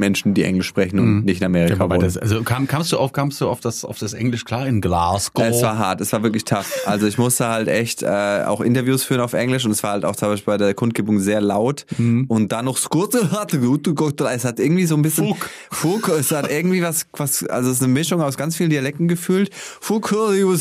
Menschen, 0.00 0.34
die 0.34 0.42
Englisch 0.42 0.66
sprechen 0.66 0.98
und 0.98 1.18
Mhm. 1.18 1.24
nicht 1.24 1.40
in 1.40 1.46
Amerika 1.46 1.74
Ja, 1.74 1.98
das, 1.98 2.16
also 2.16 2.42
kam, 2.42 2.66
kamst 2.66 2.90
du 2.92 2.98
auf, 2.98 3.12
kamst 3.12 3.40
du 3.40 3.48
auf 3.48 3.60
das, 3.60 3.84
auf 3.84 3.98
das 3.98 4.12
Englisch 4.12 4.44
klar 4.44 4.66
in 4.66 4.80
Glasgow? 4.80 5.44
Es 5.44 5.62
war 5.62 5.78
hart, 5.78 6.00
es 6.00 6.12
war 6.12 6.22
wirklich 6.22 6.44
tough. 6.44 6.66
Also 6.86 7.06
ich 7.06 7.18
musste 7.18 7.46
halt 7.48 7.68
echt 7.68 8.02
äh, 8.02 8.42
auch 8.46 8.60
Interviews 8.60 9.04
führen 9.04 9.20
auf 9.20 9.32
Englisch 9.32 9.64
und 9.64 9.70
es 9.70 9.82
war 9.82 9.92
halt 9.92 10.04
auch 10.04 10.16
zum 10.16 10.28
Beispiel 10.28 10.52
bei 10.54 10.58
der 10.58 10.74
Kundgebung 10.74 11.20
sehr 11.20 11.40
laut. 11.40 11.86
Und 11.98 12.52
dann 12.52 12.64
noch 12.64 12.76
Skurte 12.76 13.30
hatte 13.30 13.60
Gott, 13.94 14.20
es 14.20 14.44
hat 14.44 14.58
irgendwie 14.58 14.86
so 14.86 14.96
ein 14.96 15.02
bisschen 15.02 15.28
Fuck. 15.28 15.50
Fuck, 15.70 16.08
es 16.18 16.30
hat 16.32 16.50
irgendwie 16.50 16.82
was, 16.82 17.06
was, 17.12 17.44
also 17.46 17.70
es 17.70 17.76
ist 17.76 17.82
eine 17.82 17.92
Mischung 17.92 18.20
aus 18.22 18.36
ganz 18.36 18.56
vielen 18.56 18.70
Dialekten 18.70 19.06
gefühlt. 19.08 19.50
Fuck, 19.54 20.12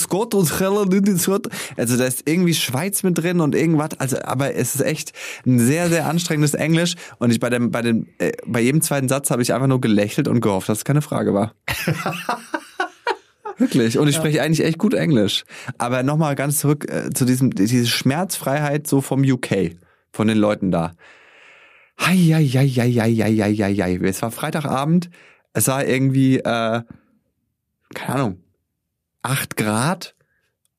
Gott 0.10 0.34
und 0.36 0.47
Also 1.78 1.97
da 1.97 2.06
ist 2.06 2.23
irgendwie 2.25 2.54
Schweiz 2.54 3.04
mit 3.04 3.17
drin 3.17 3.39
und 3.39 3.56
irgendwas. 3.56 3.89
Also, 3.99 4.17
aber 4.23 4.56
es 4.56 4.75
ist 4.75 4.82
echt 4.82 5.13
ein 5.45 5.60
sehr, 5.60 5.89
sehr 5.89 6.08
anstrengendes 6.08 6.54
Englisch. 6.54 6.95
Und 7.19 7.32
ich 7.32 7.39
bei 7.39 7.49
dem, 7.49 7.71
bei 7.71 7.82
dem, 7.82 8.08
äh, 8.17 8.32
bei 8.45 8.62
jedem 8.62 8.82
zweiten 8.82 9.08
Satz 9.08 9.29
habe 9.32 9.42
ich 9.42 9.54
einfach 9.54 9.68
nur 9.68 9.82
gelächelt 9.82 10.28
und 10.28 10.42
gehofft, 10.42 10.70
dass 10.70 10.80
es 10.80 10.86
keine 10.86 11.02
Frage 11.02 11.34
war. 11.34 11.54
Wirklich. 13.58 13.98
Und 13.98 14.08
ich 14.08 14.15
ja. 14.15 14.22
spreche 14.22 14.42
eigentlich 14.42 14.65
echt 14.65 14.78
gut 14.78 14.94
Englisch. 14.94 15.44
Aber 15.78 16.04
nochmal 16.04 16.36
ganz 16.36 16.60
zurück 16.60 16.89
äh, 16.89 17.10
zu 17.12 17.26
diesem, 17.26 17.52
diese 17.52 17.88
Schmerzfreiheit 17.88 18.88
so 18.88 19.02
vom 19.02 19.22
UK, 19.22 19.76
von 20.12 20.28
den 20.28 20.38
Leuten 20.38 20.72
da. 20.72 20.94
Hei, 22.00 22.15
Es 22.15 24.22
war 24.22 24.32
Freitagabend, 24.32 25.10
es 25.52 25.68
war 25.68 25.86
irgendwie, 25.86 26.38
äh, 26.38 26.82
keine 27.94 28.15
Ahnung, 28.15 28.38
acht 29.22 29.58
Grad 29.58 30.15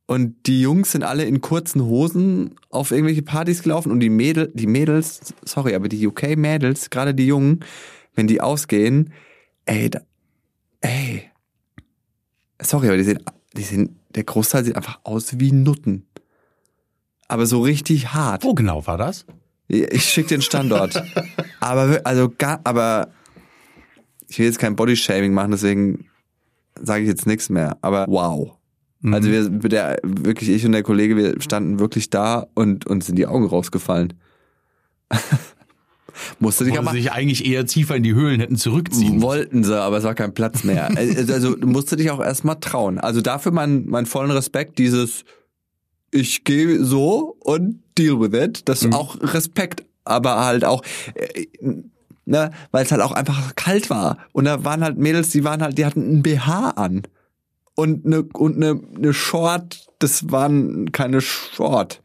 und 0.07 0.47
die 0.47 0.63
Jungs 0.63 0.93
sind 0.93 1.05
alle 1.05 1.25
in 1.25 1.43
kurzen 1.43 1.85
Hosen 1.85 2.57
auf 2.71 2.91
irgendwelche 2.91 3.23
Partys 3.23 3.63
gelaufen 3.63 3.93
und 3.93 4.01
die 4.01 4.09
Mädel, 4.09 4.51
die 4.55 4.67
Mädels, 4.67 5.35
sorry, 5.45 5.75
aber 5.75 5.89
die 5.89 6.07
UK-Mädels, 6.07 6.89
gerade 6.89 7.15
die 7.15 7.27
Jungen, 7.27 7.61
wenn 8.15 8.27
die 8.27 8.41
ausgehen, 8.41 9.13
ey, 9.65 9.91
da, 9.91 10.01
ey, 10.81 11.31
sorry, 12.61 12.89
aber 12.89 12.97
die 12.97 13.05
sehen, 13.05 13.23
die 13.55 13.63
sehen, 13.63 14.01
der 14.15 14.25
Großteil 14.25 14.65
sieht 14.65 14.77
einfach 14.77 15.01
aus 15.05 15.39
wie 15.39 15.53
Nutten. 15.53 16.07
Aber 17.29 17.47
so 17.47 17.61
richtig 17.61 18.13
hart. 18.13 18.45
Wo 18.45 18.55
genau 18.55 18.87
war 18.87 18.99
das? 18.99 19.25
Ich 19.69 20.05
schick 20.05 20.27
den 20.27 20.43
Standort. 20.43 21.01
aber 21.61 22.01
also 22.03 22.29
gar, 22.37 22.61
aber 22.65 23.13
ich 24.29 24.39
will 24.39 24.47
jetzt 24.47 24.59
kein 24.59 24.75
Bodyshaming 24.75 25.33
machen, 25.33 25.53
deswegen 25.53 26.07
sage 26.75 27.03
ich 27.03 27.09
jetzt 27.09 27.27
nichts 27.27 27.49
mehr. 27.49 27.79
Aber 27.81 28.07
wow. 28.09 28.57
Mhm. 29.01 29.15
Also 29.15 29.31
wir, 29.31 29.49
der, 29.69 29.99
wirklich 30.03 30.51
ich 30.51 30.67
und 30.67 30.73
der 30.73 30.83
Kollege, 30.83 31.17
wir 31.17 31.41
standen 31.41 31.79
wirklich 31.79 32.11
da 32.11 32.47
und 32.55 32.87
uns 32.87 33.07
sind 33.07 33.17
die 33.17 33.27
Augen 33.27 33.47
rausgefallen. 33.47 34.15
Musste 36.39 36.65
dich 36.65 36.75
Wo 36.75 36.79
aber 36.79 36.93
sich 36.93 37.13
eigentlich 37.13 37.47
eher 37.47 37.67
tiefer 37.67 37.97
in 37.97 38.03
die 38.03 38.15
Höhlen 38.15 38.41
hätten 38.41 38.57
zurückziehen. 38.57 39.23
wollten 39.23 39.65
sie, 39.65 39.81
aber 39.81 39.99
es 39.99 40.05
war 40.05 40.15
kein 40.15 40.35
Platz 40.35 40.65
mehr. 40.65 40.89
Also 40.97 41.33
also 41.33 41.57
du 41.57 41.67
musst 41.67 41.97
dich 41.99 42.11
auch 42.11 42.21
erstmal 42.21 42.61
trauen. 42.61 42.99
Also 42.99 43.21
dafür 43.21 43.53
mein, 43.53 43.87
mein 43.87 44.07
vollen 44.07 44.31
Respekt, 44.31 44.79
dieses 44.79 45.25
ich 46.11 46.45
gehe 46.45 46.85
so 46.85 47.37
und 47.41 47.83
deal 47.97 48.21
with 48.21 48.39
it. 48.39 48.69
Das 48.69 48.83
ist 48.83 48.95
auch 48.95 49.17
Respekt, 49.21 49.85
aber 50.05 50.45
halt 50.45 50.65
auch, 50.65 50.83
äh, 51.15 51.47
ne, 52.25 52.51
weil 52.71 52.85
es 52.85 52.93
halt 52.93 53.03
auch 53.03 53.13
einfach 53.13 53.55
kalt 53.57 53.91
war. 53.91 54.19
Und 54.33 54.45
da 54.45 54.65
waren 54.65 54.83
halt 54.83 54.99
Mädels, 54.99 55.31
die 55.31 55.45
waren 55.45 55.63
halt, 55.63 55.79
die 55.79 55.87
hatten 55.87 56.19
ein 56.19 56.23
BH 56.23 56.71
an. 56.71 57.03
Und 57.75 58.05
eine, 58.05 58.23
und 58.23 58.57
eine, 58.57 58.81
eine 58.97 59.15
Short, 59.15 59.87
das 59.99 60.31
waren 60.31 60.93
keine 60.93 61.21
Short. 61.21 62.03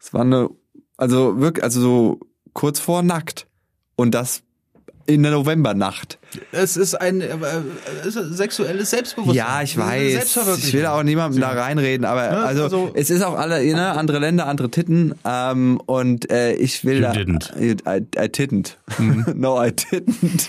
Es 0.00 0.12
war 0.12 0.22
eine, 0.22 0.50
also 0.96 1.40
wirklich, 1.40 1.64
also 1.64 1.80
so 1.80 2.20
kurz 2.54 2.80
vor 2.80 3.02
nackt. 3.02 3.46
Und 3.96 4.12
das 4.14 4.42
in 5.06 5.22
der 5.22 5.32
Novembernacht. 5.32 6.18
Es 6.50 6.76
ist 6.76 6.94
ein 6.94 7.20
äh, 7.20 7.26
äh, 7.26 8.10
sexuelles 8.10 8.90
Selbstbewusstsein. 8.90 9.36
Ja, 9.36 9.62
ich 9.62 9.78
Eine 9.78 10.14
weiß. 10.14 10.36
Ich 10.64 10.72
will 10.72 10.86
auch 10.86 11.02
niemandem 11.02 11.40
da 11.42 11.50
reinreden, 11.50 12.06
aber 12.06 12.24
Ja, 12.24 12.42
also, 12.44 12.64
also- 12.64 12.90
es 12.94 13.10
ist 13.10 13.22
auch 13.22 13.36
alle, 13.38 13.62
ne, 13.64 13.92
andere 13.92 14.18
Länder, 14.18 14.46
andere 14.46 14.70
Titten. 14.70 15.14
Ähm, 15.26 15.78
und 15.84 16.30
äh, 16.30 16.54
ich 16.54 16.84
will 16.84 16.96
You 16.96 17.02
da. 17.02 17.12
didn't. 17.12 17.54
Mhm. 17.58 17.76
I, 17.86 17.98
I 18.16 18.28
didn't. 18.28 18.76
no, 19.34 19.62
I 19.62 19.68
didn't. 19.68 20.48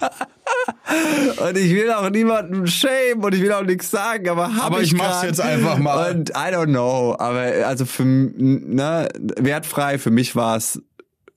und 1.48 1.56
ich 1.56 1.74
will 1.74 1.90
auch 1.92 2.10
niemanden 2.10 2.66
shame 2.66 3.22
und 3.22 3.34
ich 3.34 3.40
will 3.42 3.52
auch 3.52 3.62
nichts 3.64 3.90
sagen, 3.90 4.28
aber 4.28 4.54
hab 4.54 4.66
Aber 4.66 4.80
ich 4.82 4.92
mach's 4.92 5.20
grad. 5.20 5.24
jetzt 5.24 5.40
einfach 5.40 5.78
mal. 5.78 6.10
Und 6.14 6.30
I 6.30 6.52
don't 6.54 6.66
know, 6.66 7.16
aber 7.18 7.66
also 7.66 7.84
für 7.86 8.04
ne, 8.04 9.08
wertfrei 9.36 9.98
für 9.98 10.10
mich 10.10 10.36
war 10.36 10.56
es 10.56 10.80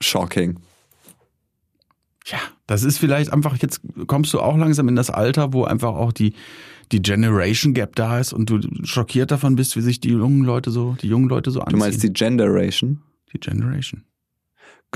shocking. 0.04 0.60
Ja, 2.26 2.38
das 2.68 2.84
ist 2.84 2.98
vielleicht 3.00 3.34
einfach, 3.34 3.58
jetzt 3.58 3.82
kommst 4.08 4.34
du 4.34 4.39
auch 4.39 4.56
langsam 4.58 4.88
in 4.88 4.96
das 4.96 5.10
Alter, 5.10 5.52
wo 5.52 5.66
einfach 5.66 5.94
auch 5.96 6.13
die, 6.13 6.34
die 6.92 7.02
Generation 7.02 7.74
Gap 7.74 7.96
da 7.96 8.20
ist 8.20 8.32
und 8.32 8.50
du 8.50 8.60
schockiert 8.86 9.32
davon 9.32 9.56
bist, 9.58 9.76
wie 9.76 9.82
sich 9.82 10.00
die 10.00 10.10
jungen 10.12 10.44
Leute 10.46 10.72
so, 10.72 10.96
die 11.02 11.08
jungen 11.08 11.28
Leute 11.28 11.52
so 11.52 11.60
Du 11.60 11.66
anziehen. 11.66 11.80
meinst 11.80 12.04
die 12.04 12.13
Generation? 12.13 13.02
die 13.34 13.39
Generation. 13.39 14.04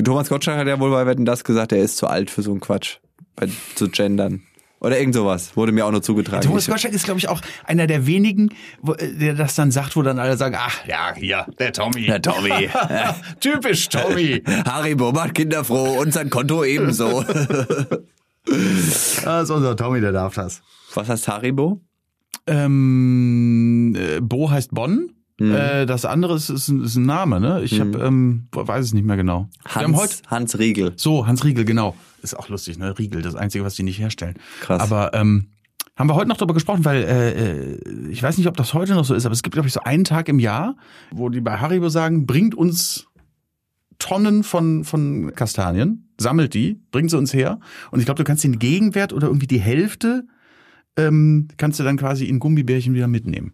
Thomas 0.02 0.30
Gottschalk 0.30 0.60
hat 0.60 0.68
ja 0.68 0.80
wohl 0.80 0.92
bei 0.92 1.08
Wetten 1.08 1.26
das 1.26 1.44
gesagt, 1.44 1.72
er 1.72 1.80
ist 1.80 1.98
zu 1.98 2.06
alt 2.06 2.30
für 2.30 2.44
so 2.44 2.52
einen 2.52 2.60
Quatsch. 2.60 2.98
Bei, 3.36 3.50
zu 3.76 3.90
gendern. 3.90 4.44
Oder 4.80 5.00
irgend 5.00 5.16
sowas. 5.16 5.56
Wurde 5.56 5.72
mir 5.72 5.86
auch 5.86 5.92
noch 5.92 6.02
zugetragen. 6.02 6.46
Thomas 6.46 6.68
Gottschalk 6.68 6.94
ist, 6.94 7.06
glaube 7.06 7.20
ich, 7.20 7.28
auch 7.28 7.42
einer 7.66 7.88
der 7.88 8.06
wenigen, 8.06 8.50
wo, 8.82 8.94
äh, 8.94 9.12
der 9.12 9.34
das 9.34 9.56
dann 9.56 9.72
sagt, 9.72 9.96
wo 9.96 10.04
dann 10.04 10.20
alle 10.20 10.38
sagen, 10.38 10.56
ach 10.58 10.86
ja, 10.86 11.14
hier, 11.16 11.48
der 11.58 11.74
Tommy. 11.74 12.06
Der 12.06 12.22
Tommy. 12.22 12.70
Typisch 13.40 13.90
Tommy. 13.90 14.44
Haribo 14.66 15.12
macht 15.12 15.34
Kinder 15.34 15.64
froh 15.64 16.00
und 16.00 16.14
sein 16.14 16.30
Konto 16.30 16.64
ebenso. 16.64 17.24
Das 18.50 19.44
ist 19.44 19.50
unser 19.50 19.76
Tommy, 19.76 20.00
der 20.00 20.14
darf 20.14 20.36
das. 20.36 20.62
Was 20.94 21.10
heißt 21.10 21.28
Haribo? 21.28 21.82
Ähm, 22.48 23.94
äh, 23.94 24.22
Bo 24.22 24.50
heißt 24.50 24.74
Bonn. 24.74 25.17
Mhm. 25.40 25.54
Äh, 25.54 25.86
das 25.86 26.06
andere 26.06 26.36
ist, 26.36 26.50
ist, 26.50 26.68
ein, 26.68 26.84
ist 26.84 26.96
ein 26.96 27.06
Name, 27.06 27.40
ne? 27.40 27.62
Ich 27.64 27.80
hab, 27.80 27.96
ähm, 27.96 28.48
weiß 28.52 28.86
es 28.86 28.94
nicht 28.94 29.06
mehr 29.06 29.18
genau. 29.18 29.50
Wir 29.72 29.84
haben 29.84 29.96
heute 29.96 30.14
Hans, 30.14 30.24
Hans 30.28 30.60
Riegel. 30.60 30.94
so 30.96 31.28
Hans 31.28 31.44
Riegel, 31.44 31.64
genau. 31.64 31.96
Ist 32.24 32.38
auch 32.38 32.50
lustig, 32.50 32.80
ne? 32.80 32.98
Riegel, 32.98 33.22
das 33.22 33.36
einzige, 33.36 33.64
was 33.64 33.76
die 33.76 33.84
nicht 33.84 34.00
herstellen. 34.00 34.36
Krass. 34.62 34.82
Aber 34.82 35.14
ähm, 35.14 35.48
haben 35.96 36.10
wir 36.10 36.16
heute 36.16 36.30
noch 36.30 36.38
drüber 36.38 36.54
gesprochen, 36.54 36.86
weil 36.86 37.04
äh, 37.04 37.32
äh, 37.32 38.10
ich 38.10 38.22
weiß 38.22 38.38
nicht, 38.38 38.48
ob 38.48 38.58
das 38.58 38.74
heute 38.74 38.94
noch 38.94 39.06
so 39.06 39.14
ist, 39.14 39.26
aber 39.26 39.34
es 39.34 39.44
gibt 39.44 39.54
glaube 39.54 39.68
ich 39.68 39.74
so 39.74 39.82
einen 39.82 40.04
Tag 40.04 40.28
im 40.30 40.40
Jahr, 40.40 40.76
wo 41.12 41.30
die 41.30 41.42
bei 41.42 41.58
Haribo 41.58 41.90
sagen, 41.90 42.26
bringt 42.26 42.56
uns 42.56 43.08
Tonnen 44.00 44.44
von 44.44 44.84
von 44.84 45.34
Kastanien, 45.36 46.10
sammelt 46.20 46.54
die, 46.54 46.82
bringt 46.92 47.10
sie 47.10 47.18
uns 47.18 47.34
her 47.34 47.60
und 47.92 48.00
ich 48.00 48.06
glaube, 48.06 48.20
du 48.20 48.24
kannst 48.24 48.44
den 48.44 48.60
Gegenwert 48.60 49.12
oder 49.12 49.28
irgendwie 49.28 49.48
die 49.48 49.60
Hälfte 49.60 50.26
ähm, 50.98 51.48
kannst 51.58 51.80
du 51.80 51.84
dann 51.84 51.98
quasi 51.98 52.26
in 52.26 52.40
Gummibärchen 52.40 52.94
wieder 52.94 53.08
mitnehmen. 53.08 53.54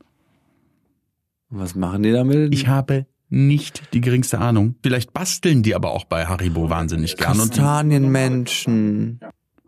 Was 1.56 1.76
machen 1.76 2.02
die 2.02 2.12
damit? 2.12 2.52
Ich 2.52 2.68
habe 2.68 3.06
nicht 3.30 3.84
die 3.94 4.02
geringste 4.02 4.39
Ahnung. 4.39 4.76
Vielleicht 4.82 5.13
basteln 5.13 5.62
die 5.62 5.76
aber 5.76 5.92
auch 5.92 6.06
bei 6.06 6.26
Haribo 6.26 6.72
wahnsinnig 6.72 7.16
gern. 7.16 7.38
Kastanienmenschen. 7.38 9.20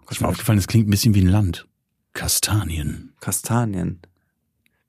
ist 0.09 0.19
mir 0.19 0.27
aufgefallen, 0.27 0.57
das 0.57 0.67
klingt 0.67 0.87
ein 0.87 0.89
bisschen 0.89 1.13
wie 1.13 1.21
ein 1.21 1.27
Land. 1.27 1.67
Kastanien. 2.13 3.13
Kastanien. 3.19 3.99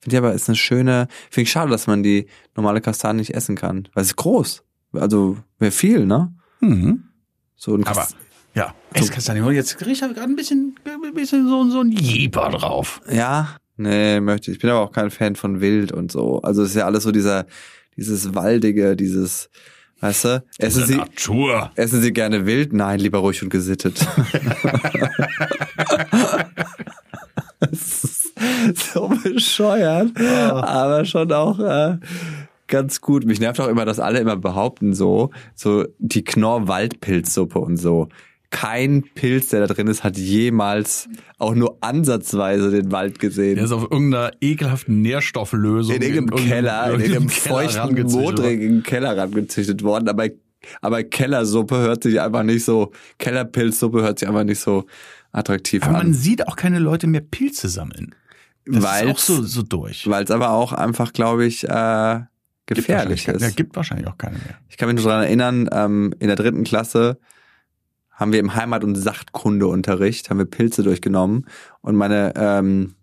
Finde 0.00 0.16
ich 0.16 0.18
aber, 0.18 0.32
ist 0.32 0.48
eine 0.48 0.56
schöne, 0.56 1.08
finde 1.28 1.42
ich 1.42 1.50
schade, 1.50 1.70
dass 1.70 1.86
man 1.86 2.02
die 2.02 2.28
normale 2.54 2.80
Kastanie 2.80 3.18
nicht 3.18 3.34
essen 3.34 3.56
kann. 3.56 3.88
Weil 3.92 4.02
es 4.02 4.08
ist 4.08 4.16
groß. 4.16 4.64
Also, 4.92 5.36
wäre 5.58 5.72
viel, 5.72 6.06
ne? 6.06 6.34
Mhm. 6.60 7.04
So 7.56 7.74
ein 7.74 7.86
Aber 7.86 8.00
Kast 8.00 8.16
ja, 8.54 8.74
Esskastanien. 8.94 9.44
Und 9.44 9.54
jetzt 9.54 9.84
riecht 9.84 10.00
er 10.00 10.08
gerade 10.08 10.32
ein 10.32 10.36
bisschen, 10.36 10.76
ein 10.86 11.12
bisschen 11.12 11.46
so, 11.46 11.68
so 11.68 11.80
ein 11.80 11.92
Jeeper 11.92 12.48
drauf. 12.48 13.02
Ja, 13.10 13.56
nee, 13.76 14.20
möchte 14.20 14.50
ich. 14.50 14.56
Ich 14.56 14.60
bin 14.62 14.70
aber 14.70 14.80
auch 14.80 14.92
kein 14.92 15.10
Fan 15.10 15.36
von 15.36 15.60
Wild 15.60 15.92
und 15.92 16.10
so. 16.12 16.40
Also 16.42 16.62
es 16.62 16.70
ist 16.70 16.76
ja 16.76 16.86
alles 16.86 17.04
so 17.04 17.12
dieser, 17.12 17.46
dieses 17.96 18.34
Waldige, 18.34 18.96
dieses, 18.96 19.50
weißt 20.00 20.24
du? 20.24 20.44
Essen 20.58 20.86
Sie, 20.86 20.96
Natur. 20.96 21.70
essen 21.74 22.00
Sie 22.00 22.12
gerne 22.12 22.46
wild? 22.46 22.72
Nein, 22.72 23.00
lieber 23.00 23.18
ruhig 23.18 23.42
und 23.42 23.50
gesittet. 23.50 23.98
so 27.72 29.08
bescheuert, 29.22 30.18
aber 30.20 31.04
schon 31.04 31.32
auch 31.32 31.58
äh, 31.58 31.98
ganz 32.66 33.00
gut. 33.00 33.24
Mich 33.24 33.40
nervt 33.40 33.60
auch 33.60 33.68
immer, 33.68 33.84
dass 33.84 34.00
alle 34.00 34.18
immer 34.18 34.36
behaupten 34.36 34.94
so, 34.94 35.30
so 35.54 35.84
die 35.98 36.24
Knorr-Waldpilzsuppe 36.24 37.58
und 37.58 37.76
so. 37.76 38.08
Kein 38.58 39.02
Pilz, 39.14 39.48
der 39.50 39.66
da 39.66 39.74
drin 39.74 39.86
ist, 39.86 40.02
hat 40.02 40.16
jemals 40.16 41.08
auch 41.36 41.54
nur 41.54 41.76
ansatzweise 41.82 42.70
den 42.70 42.90
Wald 42.90 43.18
gesehen. 43.18 43.56
Der 43.56 43.64
ist 43.66 43.72
auf 43.72 43.82
irgendeiner 43.90 44.30
ekelhaften 44.40 45.02
Nährstofflösung. 45.02 45.94
in 45.94 46.00
irgendeinem 46.00 46.46
Keller, 46.48 46.86
in 46.94 47.00
irgendeinem 47.00 47.28
feuchten, 47.28 48.02
modrigen 48.10 48.82
Keller 48.82 49.14
rangezüchtet 49.16 49.82
worden. 49.82 50.08
Aber, 50.08 50.28
aber 50.80 51.02
Kellersuppe 51.04 51.76
hört 51.76 52.02
sich 52.02 52.18
einfach 52.18 52.44
nicht 52.44 52.64
so, 52.64 52.92
Kellerpilzsuppe 53.18 54.00
hört 54.02 54.18
sich 54.20 54.28
einfach 54.28 54.44
nicht 54.44 54.60
so 54.60 54.86
attraktiv 55.32 55.82
Aber 55.82 55.92
man 55.92 56.06
an. 56.06 56.14
sieht 56.14 56.48
auch 56.48 56.56
keine 56.56 56.78
Leute 56.78 57.06
mehr 57.08 57.20
Pilze 57.20 57.68
sammeln. 57.68 58.14
Ist 58.64 58.84
auch 58.86 59.18
so, 59.18 59.42
so 59.42 59.62
durch. 59.62 60.08
Weil 60.08 60.24
es 60.24 60.30
aber 60.30 60.50
auch 60.52 60.72
einfach, 60.72 61.12
glaube 61.12 61.44
ich, 61.44 61.64
äh, 61.68 62.20
Gibt 62.64 62.78
gefährlich 62.80 63.10
wahrscheinlich 63.20 63.24
keine- 63.26 63.38
Ja, 63.40 63.46
ist. 63.48 63.56
gibt 63.56 63.76
wahrscheinlich 63.76 64.06
auch 64.08 64.16
keine 64.16 64.38
mehr. 64.38 64.56
Ich 64.70 64.76
kann 64.78 64.88
mich 64.88 64.96
nur 64.96 65.04
daran 65.10 65.24
erinnern, 65.24 65.68
ähm, 65.72 66.14
in 66.18 66.26
der 66.28 66.36
dritten 66.36 66.64
Klasse 66.64 67.18
haben 68.16 68.32
wir 68.32 68.40
im 68.40 68.54
Heimat- 68.54 68.82
und 68.82 68.96
Sachtkundeunterricht, 68.96 70.30
haben 70.30 70.38
wir 70.38 70.46
Pilze 70.46 70.82
durchgenommen 70.82 71.46
und 71.82 71.94
meine 71.94 72.32
ähm, 72.36 72.94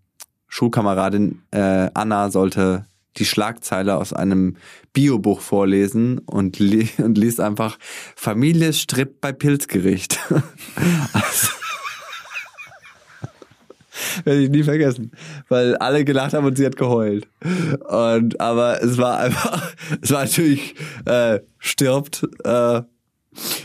Schulkameradin 0.47 1.41
äh, 1.51 1.89
Anna 1.93 2.29
sollte 2.29 2.85
die 3.17 3.25
Schlagzeile 3.25 3.95
aus 3.97 4.11
einem 4.11 4.57
Biobuch 4.91 5.39
vorlesen 5.39 6.19
und, 6.19 6.59
li 6.59 6.89
und 6.97 7.17
liest 7.17 7.39
einfach 7.39 7.77
Familie 8.15 8.73
strippt 8.73 9.21
bei 9.21 9.31
Pilzgericht. 9.31 10.19
also, 11.13 11.47
werde 14.23 14.41
ich 14.41 14.49
nie 14.49 14.63
vergessen, 14.63 15.11
weil 15.47 15.75
alle 15.77 16.05
gelacht 16.05 16.33
haben 16.33 16.45
und 16.45 16.57
sie 16.57 16.65
hat 16.65 16.75
geheult. 16.75 17.27
Und 17.87 18.39
aber 18.39 18.81
es 18.81 18.97
war 18.97 19.19
einfach, 19.19 19.73
es 20.01 20.11
war 20.11 20.23
natürlich 20.23 20.75
äh, 21.05 21.39
stirbt 21.59 22.27
äh, 22.43 22.81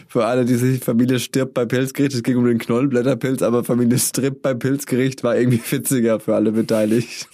für 0.08 0.24
alle, 0.26 0.44
die 0.44 0.54
sich 0.54 0.82
Familie 0.82 1.18
stirbt 1.18 1.54
bei 1.54 1.64
Pilzgericht. 1.66 2.14
Es 2.14 2.22
ging 2.22 2.36
um 2.36 2.44
den 2.46 2.58
Knollenblätterpilz, 2.58 3.42
aber 3.42 3.64
Familie 3.64 3.98
strippt 3.98 4.42
bei 4.42 4.54
Pilzgericht 4.54 5.22
war 5.24 5.36
irgendwie 5.36 5.60
witziger 5.70 6.20
für 6.20 6.34
alle 6.34 6.52
beteiligt. 6.52 7.28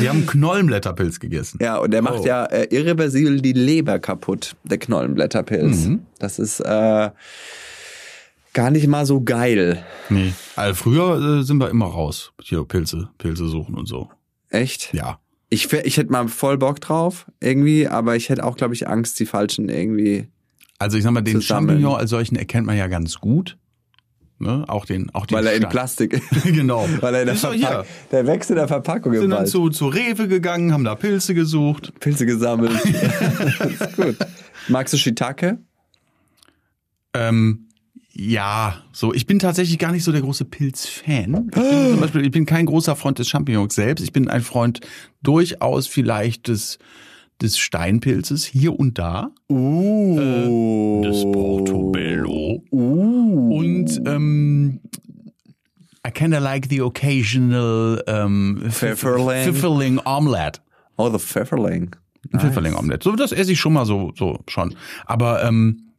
Die 0.00 0.08
haben 0.08 0.26
Knollenblätterpilz 0.26 1.20
gegessen. 1.20 1.58
Ja, 1.62 1.78
und 1.78 1.94
er 1.94 2.02
macht 2.02 2.20
Oh. 2.20 2.26
ja 2.26 2.44
äh, 2.46 2.66
irreversibel 2.70 3.40
die 3.40 3.52
Leber 3.52 3.98
kaputt, 3.98 4.56
der 4.64 4.78
Knollenblätterpilz. 4.78 5.86
Mhm. 5.86 6.06
Das 6.18 6.38
ist 6.38 6.60
äh, 6.60 7.10
gar 8.52 8.70
nicht 8.70 8.86
mal 8.88 9.06
so 9.06 9.22
geil. 9.22 9.84
Nee. 10.08 10.32
Also 10.56 10.74
früher 10.74 11.40
äh, 11.40 11.42
sind 11.44 11.58
wir 11.58 11.70
immer 11.70 11.86
raus. 11.86 12.32
Hier 12.42 12.64
Pilze, 12.64 13.08
Pilze 13.18 13.46
suchen 13.48 13.74
und 13.76 13.86
so. 13.86 14.10
Echt? 14.48 14.92
Ja. 14.92 15.18
Ich, 15.50 15.72
ich 15.72 15.96
hätte 15.96 16.12
mal 16.12 16.28
voll 16.28 16.58
Bock 16.58 16.80
drauf, 16.80 17.26
irgendwie, 17.40 17.88
aber 17.88 18.16
ich 18.16 18.28
hätte 18.28 18.44
auch, 18.44 18.56
glaube 18.56 18.74
ich, 18.74 18.88
Angst, 18.88 19.18
die 19.18 19.26
falschen 19.26 19.68
irgendwie. 19.68 20.28
Also 20.78 20.96
ich 20.96 21.02
sag 21.04 21.12
mal, 21.12 21.22
den. 21.22 21.42
Champignon 21.42 21.96
als 21.96 22.10
solchen 22.10 22.36
erkennt 22.36 22.66
man 22.66 22.76
ja 22.76 22.86
ganz 22.86 23.16
gut. 23.16 23.58
Ne? 24.38 24.64
Auch 24.68 24.86
den, 24.86 25.10
auch 25.14 25.26
den 25.26 25.36
Weil 25.36 25.46
er 25.48 25.52
in 25.52 25.58
Stand. 25.58 25.72
Plastik 25.72 26.12
ist. 26.32 26.44
genau. 26.44 26.88
Weil 27.00 27.14
er 27.14 27.20
in 27.20 27.26
der 27.26 27.36
Verpackung. 27.36 27.84
Der 28.10 28.26
wächst 28.26 28.48
in 28.48 28.56
der 28.56 28.68
Verpackung 28.68 29.12
Sind 29.12 29.24
im 29.24 29.30
dann 29.30 29.46
zu, 29.46 29.68
zu 29.68 29.88
Rewe 29.88 30.28
gegangen, 30.28 30.72
haben 30.72 30.84
da 30.84 30.94
Pilze 30.94 31.34
gesucht. 31.34 31.92
Pilze 32.00 32.24
gesammelt. 32.24 32.72
das 33.58 33.70
ist 33.88 33.96
gut. 33.96 34.16
Magst 34.68 34.94
du 34.94 34.98
Shiitake? 34.98 35.58
Ähm, 37.12 37.68
ja, 38.12 38.82
so. 38.92 39.14
Ich 39.14 39.26
bin 39.26 39.38
tatsächlich 39.38 39.78
gar 39.78 39.92
nicht 39.92 40.04
so 40.04 40.12
der 40.12 40.20
große 40.20 40.44
Pilz-Fan. 40.44 41.48
Ich 41.48 41.54
bin, 41.54 41.90
zum 41.90 42.00
Beispiel, 42.00 42.24
ich 42.24 42.30
bin 42.30 42.46
kein 42.46 42.66
großer 42.66 42.96
Freund 42.96 43.18
des 43.18 43.28
Champignons 43.28 43.74
selbst. 43.74 44.02
Ich 44.02 44.12
bin 44.12 44.28
ein 44.28 44.42
Freund 44.42 44.80
durchaus 45.22 45.86
vielleicht 45.86 46.48
des, 46.48 46.78
des 47.40 47.58
Steinpilzes 47.58 48.44
hier 48.44 48.78
und 48.78 48.98
da. 48.98 49.30
Uh. 49.48 51.02
Des 51.02 51.22
Portobello. 51.22 52.62
Uh. 52.72 53.58
Und 53.58 54.02
ähm, 54.06 54.80
I 56.06 56.10
kinda 56.10 56.38
like 56.38 56.66
the 56.68 56.82
occasional 56.82 58.02
ähm, 58.06 58.62
Pfifferling. 58.70 59.44
Pfifferling 59.44 60.00
Omelette. 60.04 60.60
Oh, 60.96 61.10
the 61.10 61.18
Pfefferling. 61.18 61.94
Ein 62.32 62.40
Pfifferling-Omelett. 62.40 63.02
So, 63.02 63.16
das 63.16 63.32
esse 63.32 63.52
ich 63.52 63.60
schon 63.60 63.72
mal 63.72 63.86
so, 63.86 64.12
so 64.16 64.40
schon. 64.46 64.74
Aber 65.06 65.42
ähm, 65.42 65.89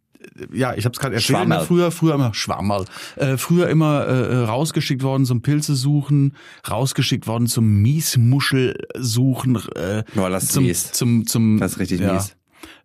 ja, 0.54 0.74
ich 0.76 0.86
habe 0.86 0.94
es 0.94 1.00
gerade 1.00 1.16
erzählt. 1.16 1.48
ne. 1.48 1.64
Früher, 1.66 1.92
früher 1.92 2.16
immer 2.16 2.34
Schwammerl. 2.34 2.86
Äh, 3.16 3.38
früher 3.38 3.70
immer 3.70 4.06
äh, 4.06 4.44
rausgeschickt 4.46 5.04
worden 5.04 5.26
zum 5.26 5.42
Pilze 5.42 5.76
suchen, 5.76 6.36
rausgeschickt 6.70 7.28
worden 7.28 7.48
zum 7.48 7.82
Miesmuschel 7.82 8.76
suchen. 8.98 9.56
Äh, 9.76 10.04
Boah, 10.16 10.30
das 10.30 10.48
zum, 10.48 10.64
mies. 10.64 10.92
Zum, 10.92 11.28
zum, 11.28 11.60
Das 11.60 11.74
ist 11.74 11.80
richtig 11.80 12.02
ja, 12.02 12.14
mies. 12.14 12.36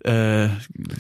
Äh, 0.04 0.46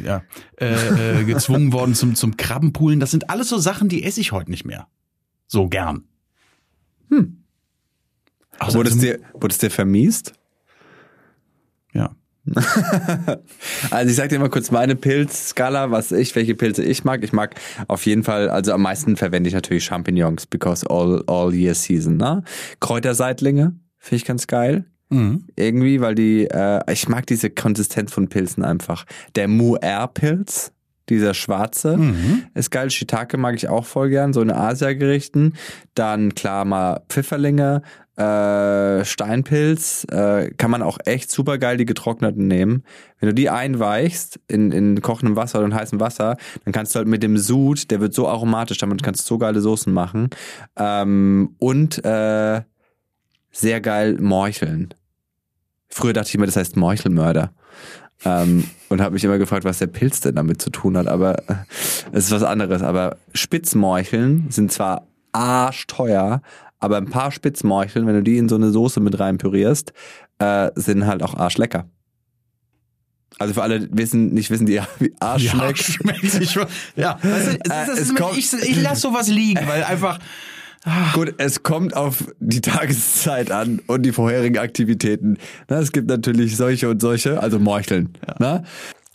ja, 0.04 0.22
äh, 0.60 1.20
äh, 1.20 1.24
gezwungen 1.24 1.72
worden 1.72 1.94
zum 1.94 2.14
zum 2.14 2.36
Krabbenpoolen. 2.36 3.00
Das 3.00 3.10
sind 3.10 3.30
alles 3.30 3.48
so 3.48 3.58
Sachen, 3.58 3.88
die 3.88 4.04
esse 4.04 4.20
ich 4.20 4.32
heute 4.32 4.50
nicht 4.50 4.64
mehr. 4.64 4.88
So 5.46 5.68
gern. 5.68 6.04
Hm. 7.10 7.44
Also, 8.58 8.78
Wurde 8.78 8.90
es 8.90 8.98
dir, 8.98 9.20
wurde 9.34 9.52
es 9.52 9.58
dir 9.58 9.70
vermiest? 9.70 10.32
Also 13.90 14.10
ich 14.10 14.16
sag 14.16 14.28
dir 14.28 14.38
mal 14.38 14.48
kurz 14.48 14.70
meine 14.70 14.96
Pilzskala, 14.96 15.90
was 15.90 16.12
ich, 16.12 16.34
welche 16.36 16.54
Pilze 16.54 16.82
ich 16.82 17.04
mag. 17.04 17.22
Ich 17.24 17.32
mag 17.32 17.54
auf 17.88 18.06
jeden 18.06 18.22
Fall, 18.22 18.48
also 18.48 18.72
am 18.72 18.82
meisten 18.82 19.16
verwende 19.16 19.48
ich 19.48 19.54
natürlich 19.54 19.84
Champignons, 19.84 20.46
because 20.46 20.88
all, 20.88 21.22
all 21.26 21.54
year 21.54 21.74
season, 21.74 22.16
ne? 22.16 22.42
Kräuterseitlinge, 22.80 23.74
finde 23.98 24.16
ich 24.16 24.24
ganz 24.24 24.46
geil. 24.46 24.84
Mhm. 25.08 25.44
Irgendwie, 25.56 26.00
weil 26.00 26.14
die, 26.14 26.46
äh, 26.46 26.80
ich 26.92 27.08
mag 27.08 27.26
diese 27.26 27.50
Konsistenz 27.50 28.12
von 28.12 28.28
Pilzen 28.28 28.64
einfach. 28.64 29.04
Der 29.36 29.48
Muer-Pilz, 29.48 30.72
dieser 31.08 31.34
schwarze, 31.34 31.96
Mhm. 31.96 32.44
ist 32.54 32.70
geil. 32.70 32.90
Shiitake 32.90 33.36
mag 33.38 33.54
ich 33.54 33.68
auch 33.68 33.84
voll 33.84 34.08
gern, 34.10 34.32
so 34.32 34.40
in 34.42 34.50
Asia-Gerichten. 34.50 35.54
Dann 35.94 36.34
klar 36.34 36.64
mal 36.64 37.02
Pfifferlinge, 37.08 37.82
äh, 38.16 39.04
Steinpilz, 39.04 40.04
äh, 40.10 40.50
kann 40.56 40.70
man 40.70 40.82
auch 40.82 40.98
echt 41.04 41.30
super 41.30 41.58
geil 41.58 41.76
die 41.76 41.84
getrockneten 41.84 42.46
nehmen. 42.48 42.82
Wenn 43.20 43.28
du 43.28 43.34
die 43.34 43.50
einweichst 43.50 44.40
in, 44.48 44.72
in 44.72 45.00
kochendem 45.02 45.36
Wasser 45.36 45.58
oder 45.58 45.66
in 45.66 45.74
heißem 45.74 46.00
Wasser, 46.00 46.36
dann 46.64 46.72
kannst 46.72 46.94
du 46.94 46.98
halt 46.98 47.08
mit 47.08 47.22
dem 47.22 47.36
Sud, 47.36 47.90
der 47.90 48.00
wird 48.00 48.14
so 48.14 48.26
aromatisch, 48.26 48.78
damit 48.78 49.02
kannst 49.02 49.22
du 49.22 49.34
so 49.34 49.38
geile 49.38 49.60
Soßen 49.60 49.92
machen. 49.92 50.30
Ähm, 50.76 51.54
und 51.58 52.02
äh, 52.04 52.62
sehr 53.52 53.80
geil 53.80 54.16
Morcheln. 54.20 54.94
Früher 55.88 56.12
dachte 56.14 56.28
ich 56.28 56.34
immer, 56.34 56.46
das 56.46 56.56
heißt 56.56 56.76
Morchelmörder. 56.76 57.52
Ähm, 58.24 58.64
und 58.88 59.00
habe 59.00 59.12
mich 59.14 59.24
immer 59.24 59.38
gefragt, 59.38 59.64
was 59.64 59.78
der 59.78 59.88
Pilz 59.88 60.20
denn 60.20 60.36
damit 60.36 60.60
zu 60.62 60.70
tun 60.70 60.96
hat. 60.96 61.06
Aber 61.06 61.38
äh, 61.48 61.54
es 62.12 62.26
ist 62.26 62.30
was 62.32 62.42
anderes. 62.42 62.82
Aber 62.82 63.16
Spitzmorcheln 63.34 64.46
sind 64.50 64.72
zwar 64.72 65.06
arschteuer, 65.32 66.40
aber 66.78 66.96
ein 66.96 67.10
paar 67.10 67.30
Spitzmorcheln, 67.30 68.06
wenn 68.06 68.14
du 68.14 68.22
die 68.22 68.38
in 68.38 68.48
so 68.48 68.54
eine 68.56 68.70
Soße 68.70 69.00
mit 69.00 69.18
rein 69.20 69.38
pürierst, 69.38 69.92
äh, 70.38 70.70
sind 70.74 71.06
halt 71.06 71.22
auch 71.22 71.34
arschlecker. 71.34 71.88
Also 73.38 73.52
für 73.54 73.62
alle 73.62 73.88
wissen, 73.92 74.32
nicht 74.32 74.50
wissen, 74.50 74.66
die 74.66 74.80
wie 74.98 75.14
Arsch 75.20 75.44
Ja, 75.44 75.50
schmeckt. 75.52 75.78
schmeckt. 75.80 76.24
Ich, 76.40 76.54
ja, 76.96 77.18
weißt 77.22 77.46
du, 77.48 77.50
Äh, 77.70 77.92
ist 77.92 77.98
es 78.00 78.10
immer- 78.10 78.20
kommt- 78.20 78.38
ich, 78.38 78.52
ich 78.52 78.80
lasse 78.82 79.02
sowas 79.02 79.28
liegen, 79.28 79.66
weil 79.68 79.84
einfach 79.84 80.18
Gut, 81.14 81.34
es 81.38 81.62
kommt 81.62 81.96
auf 81.96 82.24
die 82.38 82.60
Tageszeit 82.60 83.50
an 83.50 83.80
und 83.88 84.02
die 84.02 84.12
vorherigen 84.12 84.58
Aktivitäten. 84.58 85.36
Na, 85.68 85.80
es 85.80 85.90
gibt 85.92 86.08
natürlich 86.08 86.56
solche 86.56 86.88
und 86.88 87.00
solche, 87.02 87.40
also 87.42 87.58
Morcheln. 87.58 88.10
Ne? 88.38 88.62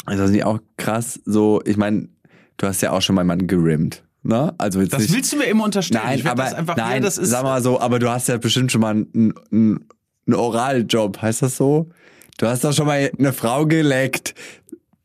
Also 0.06 0.22
das 0.24 0.30
ist 0.32 0.36
nicht 0.36 0.46
auch 0.46 0.60
krass. 0.78 1.20
So, 1.26 1.62
ich 1.66 1.78
meine, 1.78 2.10
du 2.58 2.68
hast 2.68 2.82
ja 2.82 2.92
auch 2.92 3.02
schon 3.02 3.16
mal 3.16 3.22
jemanden 3.22 3.48
gerimmt. 3.48 4.04
Ne? 4.24 4.54
Also 4.58 4.82
jetzt 4.82 4.94
Das 4.94 5.04
nicht, 5.04 5.14
willst 5.14 5.32
du 5.32 5.38
mir 5.38 5.46
immer 5.46 5.64
unterstellen. 5.64 6.04
Nein, 6.04 6.28
aber 6.28 6.44
das 6.44 6.54
einfach, 6.56 6.76
nein, 6.76 6.96
ja, 6.96 7.00
das 7.06 7.18
ist, 7.18 7.30
sag 7.30 7.44
mal 7.44 7.62
so, 7.62 7.80
aber 7.80 8.00
du 8.00 8.10
hast 8.10 8.28
ja 8.28 8.38
bestimmt 8.38 8.72
schon 8.72 8.82
mal 8.82 8.92
einen, 8.92 9.34
einen, 9.52 9.86
einen 10.28 10.36
Oraljob, 10.36 11.22
heißt 11.22 11.42
das 11.42 11.56
so? 11.58 11.90
Du 12.38 12.48
hast 12.48 12.64
doch 12.64 12.74
schon 12.74 12.86
mal 12.88 13.12
eine 13.18 13.34
Frau 13.34 13.66
geleckt. 13.66 14.36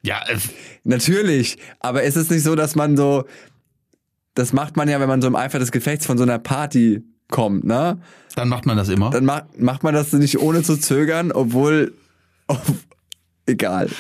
ja, 0.02 0.20
äh, 0.28 0.36
Natürlich, 0.84 1.58
aber 1.80 2.02
ist 2.02 2.16
es 2.16 2.30
nicht 2.30 2.42
so, 2.42 2.54
dass 2.54 2.74
man 2.76 2.96
so, 2.96 3.24
das 4.36 4.52
macht 4.52 4.76
man 4.76 4.88
ja, 4.88 5.00
wenn 5.00 5.08
man 5.08 5.20
so 5.20 5.26
im 5.26 5.34
Eifer 5.34 5.58
des 5.58 5.72
Gefechts 5.72 6.06
von 6.06 6.16
so 6.16 6.22
einer 6.22 6.38
Party 6.38 7.02
kommt, 7.28 7.64
ne? 7.64 7.98
dann 8.36 8.48
macht 8.48 8.66
man 8.66 8.76
das 8.76 8.88
immer. 8.88 9.10
Dann 9.10 9.24
macht, 9.24 9.58
macht 9.58 9.82
man 9.82 9.94
das 9.94 10.12
nicht 10.12 10.38
ohne 10.38 10.62
zu 10.62 10.76
zögern, 10.76 11.32
obwohl, 11.32 11.94
egal. 13.46 13.90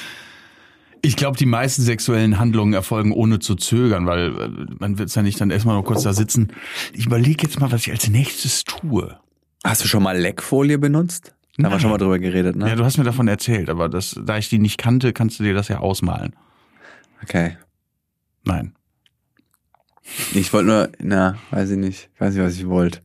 Ich 1.00 1.16
glaube, 1.16 1.38
die 1.38 1.46
meisten 1.46 1.82
sexuellen 1.82 2.38
Handlungen 2.38 2.74
erfolgen 2.74 3.12
ohne 3.12 3.38
zu 3.38 3.54
zögern, 3.54 4.06
weil 4.06 4.38
äh, 4.38 4.74
man 4.78 4.98
wird 4.98 5.14
ja 5.14 5.22
nicht 5.22 5.40
dann 5.40 5.50
erstmal 5.50 5.74
noch 5.74 5.84
kurz 5.84 6.02
da 6.02 6.12
sitzen. 6.12 6.52
Ich 6.92 7.06
überlege 7.06 7.46
jetzt 7.46 7.58
mal, 7.60 7.72
was 7.72 7.86
ich 7.86 7.92
als 7.92 8.08
nächstes 8.08 8.64
tue. 8.64 9.18
Hast 9.64 9.82
du 9.82 9.88
schon 9.88 10.02
mal 10.02 10.18
Leckfolie 10.18 10.78
benutzt? 10.78 11.34
Da 11.56 11.64
haben 11.64 11.64
wir 11.64 11.70
Nein. 11.70 11.80
schon 11.80 11.90
mal 11.90 11.98
drüber 11.98 12.18
geredet, 12.18 12.56
ne? 12.56 12.68
Ja, 12.68 12.76
du 12.76 12.84
hast 12.84 12.98
mir 12.98 13.04
davon 13.04 13.28
erzählt, 13.28 13.70
aber 13.70 13.88
das, 13.88 14.20
da 14.22 14.36
ich 14.36 14.50
die 14.50 14.58
nicht 14.58 14.76
kannte, 14.76 15.14
kannst 15.14 15.38
du 15.38 15.44
dir 15.44 15.54
das 15.54 15.68
ja 15.68 15.78
ausmalen. 15.78 16.36
Okay. 17.22 17.56
Nein. 18.44 18.74
Ich 20.34 20.52
wollte 20.52 20.68
nur, 20.68 20.88
na, 21.00 21.36
weiß 21.50 21.70
ich 21.70 21.78
nicht. 21.78 22.10
Ich 22.14 22.20
weiß 22.20 22.34
nicht, 22.34 22.42
was 22.44 22.54
ich 22.54 22.66
wollte. 22.68 23.00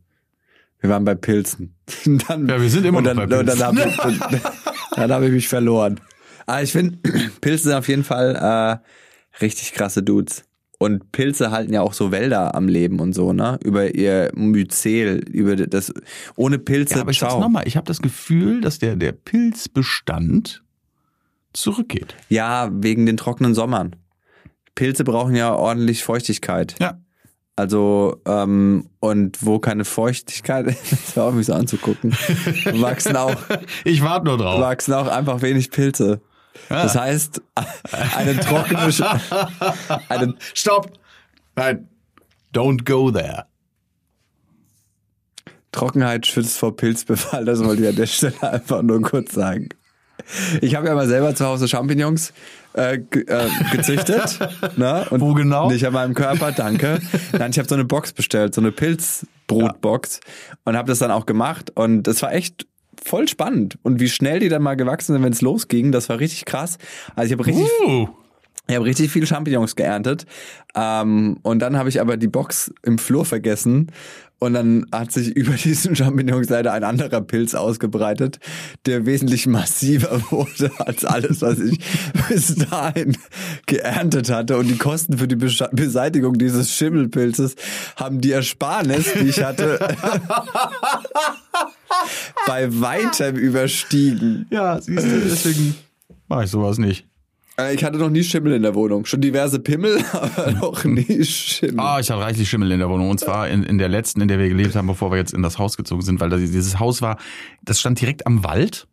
Wir 0.79 0.89
waren 0.89 1.03
bei 1.05 1.15
Pilzen. 1.15 1.75
dann, 2.27 2.47
Ja, 2.47 2.61
wir 2.61 2.69
sind 2.69 2.85
immer 2.85 2.99
und 2.99 3.03
noch 3.05 3.13
dann, 3.15 3.29
bei 3.29 3.39
Und 3.39 3.45
dann 3.47 3.75
Pilzen. 3.75 3.99
habe 4.03 4.35
ich, 4.35 4.41
dann 4.95 5.11
hab 5.11 5.21
ich 5.23 5.31
mich 5.31 5.47
verloren. 5.47 5.99
Aber 6.45 6.61
ich 6.63 6.71
finde, 6.71 6.97
Pilze 7.41 7.65
sind 7.65 7.73
auf 7.73 7.87
jeden 7.87 8.03
Fall 8.03 8.35
äh, 8.35 9.41
richtig 9.43 9.73
krasse 9.73 10.03
Dudes. 10.03 10.45
Und 10.79 11.11
Pilze 11.11 11.51
halten 11.51 11.73
ja 11.73 11.81
auch 11.81 11.93
so 11.93 12.11
Wälder 12.11 12.55
am 12.55 12.67
Leben 12.67 12.99
und 12.99 13.13
so, 13.13 13.33
ne? 13.33 13.59
Über 13.63 13.93
ihr 13.93 14.31
Myzel, 14.33 15.19
über 15.29 15.55
das, 15.55 15.93
ohne 16.35 16.57
Pilze, 16.57 16.95
Ja, 16.95 17.01
aber 17.01 17.11
ich 17.11 17.19
sag's 17.19 17.35
nochmal, 17.35 17.67
ich 17.67 17.77
habe 17.77 17.85
das 17.85 18.01
Gefühl, 18.01 18.61
dass 18.61 18.79
der, 18.79 18.95
der 18.95 19.11
Pilzbestand 19.11 20.63
zurückgeht. 21.53 22.15
Ja, 22.29 22.69
wegen 22.73 23.05
den 23.05 23.17
trockenen 23.17 23.53
Sommern. 23.53 23.95
Pilze 24.75 25.03
brauchen 25.03 25.35
ja 25.35 25.53
ordentlich 25.53 26.03
Feuchtigkeit. 26.03 26.75
Ja. 26.79 26.99
Also, 27.55 28.21
ähm, 28.25 28.89
und 28.99 29.45
wo 29.45 29.59
keine 29.59 29.85
Feuchtigkeit 29.85 30.67
ist, 30.91 31.15
war 31.17 31.25
auch 31.25 31.33
mich 31.33 31.47
so 31.47 31.53
anzugucken, 31.53 32.11
wachsen 32.73 33.15
auch, 33.15 33.35
Ich 33.83 34.01
warte 34.01 34.25
nur 34.25 34.37
drauf. 34.37 34.61
wachsen 34.61 34.93
auch 34.93 35.07
einfach 35.07 35.41
wenig 35.41 35.71
Pilze. 35.71 36.21
Das 36.69 36.95
heißt, 36.95 37.41
eine 38.15 38.37
trockene, 38.39 38.89
eine, 40.09 40.35
Stopp! 40.53 40.91
Nein. 41.55 41.87
Don't 42.53 42.83
go 42.83 43.11
there. 43.11 43.45
Trockenheit 45.71 46.27
schützt 46.27 46.57
vor 46.57 46.75
Pilzbefall, 46.75 47.45
das 47.45 47.63
wollte 47.63 47.83
ich 47.83 47.89
an 47.89 47.95
der 47.95 48.05
Stelle 48.07 48.43
einfach 48.43 48.81
nur 48.81 49.01
kurz 49.01 49.33
sagen. 49.33 49.69
Ich 50.59 50.75
habe 50.75 50.87
ja 50.87 50.95
mal 50.95 51.07
selber 51.07 51.33
zu 51.33 51.45
Hause 51.45 51.67
Champignons 51.67 52.33
äh, 52.73 52.95
äh, 52.95 53.49
gezüchtet. 53.71 54.39
ne? 54.77 55.05
Und 55.09 55.21
Wo 55.21 55.33
genau? 55.33 55.69
Nicht 55.69 55.85
an 55.85 55.93
meinem 55.93 56.13
Körper, 56.13 56.51
danke. 56.51 56.99
Nein, 57.31 57.51
ich 57.51 57.59
habe 57.59 57.67
so 57.67 57.75
eine 57.75 57.85
Box 57.85 58.13
bestellt, 58.13 58.55
so 58.55 58.61
eine 58.61 58.71
Pilzbrotbox 58.71 60.19
und 60.65 60.77
habe 60.77 60.87
das 60.87 60.99
dann 60.99 61.11
auch 61.11 61.25
gemacht 61.25 61.71
und 61.75 62.03
das 62.03 62.21
war 62.21 62.33
echt 62.33 62.67
voll 63.03 63.27
spannend. 63.27 63.77
Und 63.83 63.99
wie 63.99 64.09
schnell 64.09 64.39
die 64.39 64.49
dann 64.49 64.61
mal 64.61 64.75
gewachsen 64.75 65.13
sind, 65.13 65.23
wenn 65.23 65.33
es 65.33 65.41
losging, 65.41 65.91
das 65.91 66.09
war 66.09 66.19
richtig 66.19 66.45
krass. 66.45 66.77
Also 67.15 67.27
ich 67.27 67.39
habe 67.39 67.45
richtig 67.45 67.67
Uh. 67.85 68.07
Ich 68.67 68.75
habe 68.75 68.85
richtig 68.85 69.11
viel 69.11 69.25
Champignons 69.25 69.75
geerntet. 69.75 70.25
Ähm, 70.75 71.37
und 71.41 71.59
dann 71.59 71.77
habe 71.77 71.89
ich 71.89 71.99
aber 71.99 72.15
die 72.15 72.27
Box 72.29 72.73
im 72.83 72.97
Flur 72.97 73.25
vergessen. 73.25 73.91
Und 74.39 74.53
dann 74.53 74.85
hat 74.91 75.11
sich 75.11 75.27
über 75.35 75.53
diesen 75.53 75.95
Champignons 75.95 76.49
leider 76.49 76.71
ein 76.73 76.83
anderer 76.83 77.21
Pilz 77.21 77.53
ausgebreitet, 77.53 78.39
der 78.85 79.05
wesentlich 79.05 79.45
massiver 79.45 80.21
wurde 80.31 80.71
als 80.79 81.03
alles, 81.05 81.41
was 81.41 81.59
ich 81.59 81.79
bis 82.29 82.55
dahin 82.55 83.17
geerntet 83.67 84.29
hatte. 84.31 84.57
Und 84.57 84.67
die 84.67 84.77
Kosten 84.77 85.17
für 85.17 85.27
die 85.27 85.35
Besche- 85.35 85.69
Beseitigung 85.75 86.37
dieses 86.37 86.71
Schimmelpilzes 86.73 87.55
haben 87.97 88.21
die 88.21 88.31
Ersparnis, 88.31 89.11
die 89.13 89.27
ich 89.27 89.43
hatte, 89.43 89.79
bei 92.47 92.79
weitem 92.79 93.35
überstiegen. 93.35 94.47
Ja, 94.49 94.79
siehst 94.81 95.05
du, 95.05 95.19
deswegen 95.19 95.75
mache 96.27 96.45
ich 96.45 96.49
sowas 96.51 96.77
nicht. 96.77 97.05
Äh, 97.69 97.73
Ich 97.73 97.83
hatte 97.83 97.97
noch 97.97 98.09
nie 98.09 98.23
Schimmel 98.23 98.53
in 98.53 98.61
der 98.63 98.75
Wohnung. 98.75 99.05
Schon 99.05 99.21
diverse 99.21 99.59
Pimmel, 99.59 100.03
aber 100.13 100.51
noch 100.51 100.83
nie 100.83 101.23
Schimmel. 101.23 101.79
Ah, 101.79 101.99
ich 101.99 102.09
hatte 102.09 102.21
reichlich 102.21 102.49
Schimmel 102.49 102.71
in 102.71 102.79
der 102.79 102.89
Wohnung. 102.89 103.09
Und 103.09 103.19
zwar 103.19 103.49
in, 103.49 103.63
in 103.63 103.77
der 103.77 103.89
letzten, 103.89 104.21
in 104.21 104.27
der 104.27 104.39
wir 104.39 104.49
gelebt 104.49 104.75
haben, 104.75 104.87
bevor 104.87 105.11
wir 105.11 105.17
jetzt 105.17 105.33
in 105.33 105.41
das 105.41 105.57
Haus 105.57 105.77
gezogen 105.77 106.01
sind, 106.01 106.19
weil 106.19 106.29
das, 106.29 106.39
dieses 106.41 106.79
Haus 106.79 107.01
war, 107.01 107.17
das 107.63 107.79
stand 107.79 107.99
direkt 108.01 108.25
am 108.27 108.43
Wald. 108.43 108.87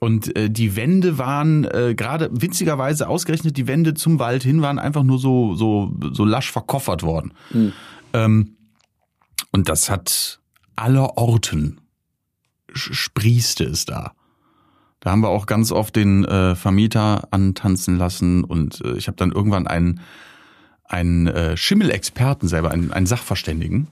Und 0.00 0.36
äh, 0.36 0.50
die 0.50 0.76
Wände 0.76 1.18
waren 1.18 1.64
äh, 1.64 1.94
gerade 1.96 2.28
witzigerweise 2.32 3.08
ausgerechnet, 3.08 3.56
die 3.56 3.66
Wände 3.68 3.94
zum 3.94 4.18
Wald 4.18 4.42
hin 4.42 4.60
waren 4.60 4.78
einfach 4.78 5.04
nur 5.04 5.18
so, 5.18 5.54
so, 5.54 5.94
so 6.12 6.24
lasch 6.24 6.50
verkoffert 6.50 7.02
worden. 7.04 7.32
Ähm, 8.12 8.56
und 9.52 9.68
das 9.68 9.88
hat 9.88 10.40
aller 10.76 11.16
Orten 11.16 11.80
sprießte 12.74 13.64
es 13.64 13.84
da. 13.84 14.12
Da 15.04 15.10
haben 15.10 15.20
wir 15.20 15.28
auch 15.28 15.46
ganz 15.46 15.70
oft 15.70 15.94
den 15.94 16.24
äh, 16.24 16.54
Vermieter 16.54 17.28
antanzen 17.30 17.96
lassen 17.98 18.42
und 18.42 18.80
äh, 18.84 18.94
ich 18.96 19.06
habe 19.06 19.16
dann 19.16 19.32
irgendwann 19.32 19.66
einen, 19.66 20.00
einen 20.84 21.26
äh, 21.26 21.56
Schimmelexperten 21.56 22.48
selber, 22.48 22.70
einen, 22.70 22.90
einen 22.92 23.06
Sachverständigen, 23.06 23.88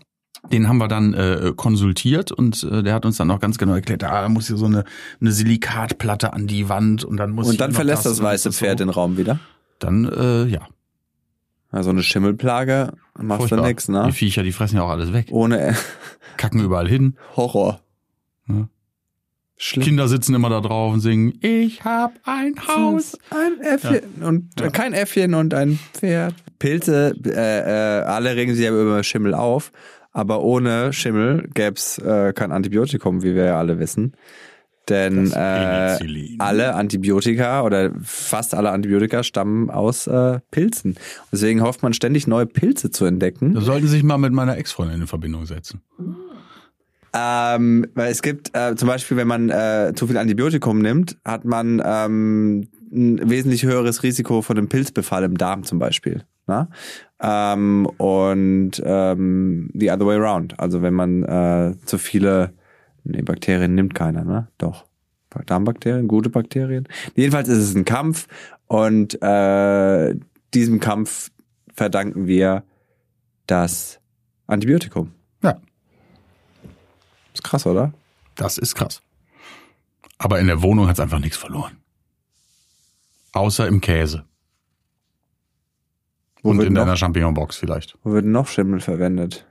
Den 0.51 0.69
haben 0.69 0.79
wir 0.79 0.89
dann 0.89 1.15
äh, 1.15 1.53
konsultiert 1.55 2.33
und 2.33 2.65
äh, 2.65 2.83
der 2.83 2.95
hat 2.95 3.07
uns 3.07 3.17
dann 3.17 3.31
auch 3.31 3.39
ganz 3.39 3.59
genau 3.59 3.75
erklärt, 3.75 4.03
ah, 4.03 4.23
da 4.23 4.29
muss 4.29 4.49
hier 4.49 4.57
so 4.57 4.67
eine, 4.67 4.85
eine 5.21 5.31
Silikatplatte 5.31 6.33
an 6.33 6.47
die 6.47 6.69
Wand 6.69 7.05
und 7.05 7.17
dann 7.19 7.31
muss 7.31 7.49
Und 7.49 7.61
dann 7.61 7.73
verlässt 7.73 8.07
das 8.07 8.19
und 8.19 8.25
weiße 8.25 8.51
so. 8.51 8.59
Pferd 8.59 8.81
den 8.81 8.89
Raum 8.89 9.17
wieder. 9.17 9.39
Dann, 9.79 10.05
äh, 10.05 10.47
ja. 10.47 10.67
Also 11.71 11.91
eine 11.91 12.03
Schimmelplage 12.03 12.93
machst 13.19 13.45
du 13.45 13.49
furchtbar. 13.49 13.67
nix, 13.69 13.89
ne? 13.89 14.05
Die 14.07 14.13
Viecher, 14.13 14.43
die 14.43 14.53
fressen 14.53 14.77
ja 14.77 14.83
auch 14.83 14.91
alles 14.91 15.13
weg. 15.13 15.29
Ohne 15.31 15.77
Kacken 16.37 16.61
überall 16.61 16.89
hin. 16.89 17.17
Horror. 17.37 17.81
Ja. 18.49 18.69
Schlimm. 19.65 19.85
Kinder 19.85 20.09
sitzen 20.09 20.35
immer 20.35 20.51
da 20.51 20.61
drauf 20.61 20.93
und 20.93 20.99
singen, 20.99 21.35
ich 21.41 21.85
hab 21.85 22.15
ein 22.25 22.57
Haus. 22.67 23.17
Ein 23.31 23.61
Äffchen 23.61 24.21
und 24.21 24.61
äh, 24.61 24.71
kein 24.71 24.93
Äffchen 24.93 25.35
und 25.35 25.55
ein 25.55 25.79
Pferd. 25.95 26.35
Pilze, 26.59 27.15
äh, 27.25 28.01
äh, 28.01 28.03
alle 28.03 28.35
regen 28.35 28.57
sich 28.57 28.65
ja 28.65 28.73
über 28.73 29.05
Schimmel 29.05 29.35
auf, 29.35 29.71
aber 30.11 30.43
ohne 30.43 30.93
Schimmel 30.93 31.49
gäb's 31.55 31.99
äh, 31.99 32.33
kein 32.33 32.51
Antibiotikum, 32.51 33.23
wie 33.23 33.37
wir 33.37 33.45
ja 33.45 33.59
alle 33.61 33.79
wissen. 33.79 34.15
Denn 34.89 35.31
äh, 35.31 35.97
alle 36.41 36.75
Antibiotika 36.75 37.63
oder 37.63 37.93
fast 38.03 38.57
alle 38.57 38.73
Antibiotika 38.73 39.23
stammen 39.23 39.71
aus 39.71 40.09
äh, 40.09 40.41
Pilzen. 40.51 40.97
Deswegen 41.31 41.63
hofft 41.63 41.85
man 41.85 41.93
ständig 41.93 42.27
neue 42.27 42.47
Pilze 42.47 42.91
zu 42.91 43.05
entdecken. 43.05 43.55
Da 43.55 43.61
sollten 43.61 43.87
Sie 43.87 43.93
sich 43.93 44.03
mal 44.03 44.19
mit 44.19 44.33
meiner 44.33 44.59
Ex-Freundin 44.59 45.03
in 45.03 45.07
Verbindung 45.07 45.47
setzen. 45.47 45.83
Ähm, 47.15 47.87
weil 47.95 48.11
es 48.11 48.23
gibt 48.23 48.57
äh, 48.57 48.75
zum 48.75 48.89
Beispiel, 48.89 49.17
wenn 49.17 49.29
man 49.29 49.51
äh, 49.51 49.93
zu 49.95 50.07
viel 50.07 50.17
Antibiotikum 50.17 50.81
nimmt, 50.81 51.19
hat 51.25 51.45
man 51.45 51.83
ähm, 51.85 52.69
ein 52.91 53.31
wesentlich 53.31 53.65
höheres 53.65 54.03
Risiko 54.03 54.43
von 54.43 54.57
einem 54.57 54.69
Pilzbefall 54.69 55.25
im 55.25 55.37
Darm 55.37 55.65
zum 55.65 55.79
Beispiel. 55.79 56.25
Na? 56.47 56.69
Ähm, 57.21 57.87
und 57.99 58.83
ähm, 58.85 59.71
the 59.75 59.91
other 59.91 60.07
way 60.07 60.17
around. 60.17 60.59
Also 60.59 60.83
wenn 60.83 60.95
man 60.95 61.23
äh, 61.23 61.75
zu 61.85 61.99
viele, 61.99 62.53
nee, 63.05 63.23
Bakterien 63.23 63.75
nimmt 63.75 63.95
keiner, 63.95 64.25
ne? 64.25 64.49
Doch. 64.59 64.87
Darmbakterien, 65.47 66.09
gute 66.09 66.29
Bakterien. 66.29 66.87
Jedenfalls 67.15 67.49
ist 67.49 67.59
es 67.59 67.75
ein 67.75 67.87
Kampf 67.87 68.29
und 68.67 69.21
äh, 69.23 70.15
diesem 70.53 70.79
Kampf 70.79 71.31
verdanken 71.73 72.27
wir 72.27 72.65
das 73.47 73.99
Antibiotikum. 74.47 75.13
Ist 77.43 77.51
krass, 77.51 77.67
oder? 77.67 77.93
das 78.37 78.57
ist 78.57 78.77
krass. 78.77 79.03
Aber 80.19 80.39
in 80.39 80.47
der 80.47 80.63
Wohnung 80.63 80.87
hat's 80.87 81.01
einfach 81.01 81.19
nichts 81.19 81.37
verloren. 81.37 81.77
Außer 83.33 83.67
im 83.67 83.81
Käse. 83.81 84.25
Wo 86.43 86.51
und 86.51 86.63
in 86.63 86.73
noch- 86.73 86.83
deiner 86.83 86.97
Champignonbox 86.97 87.57
vielleicht. 87.57 87.99
Wo 88.05 88.13
wird 88.13 88.25
noch 88.27 88.47
Schimmel 88.47 88.81
verwendet? 88.81 89.45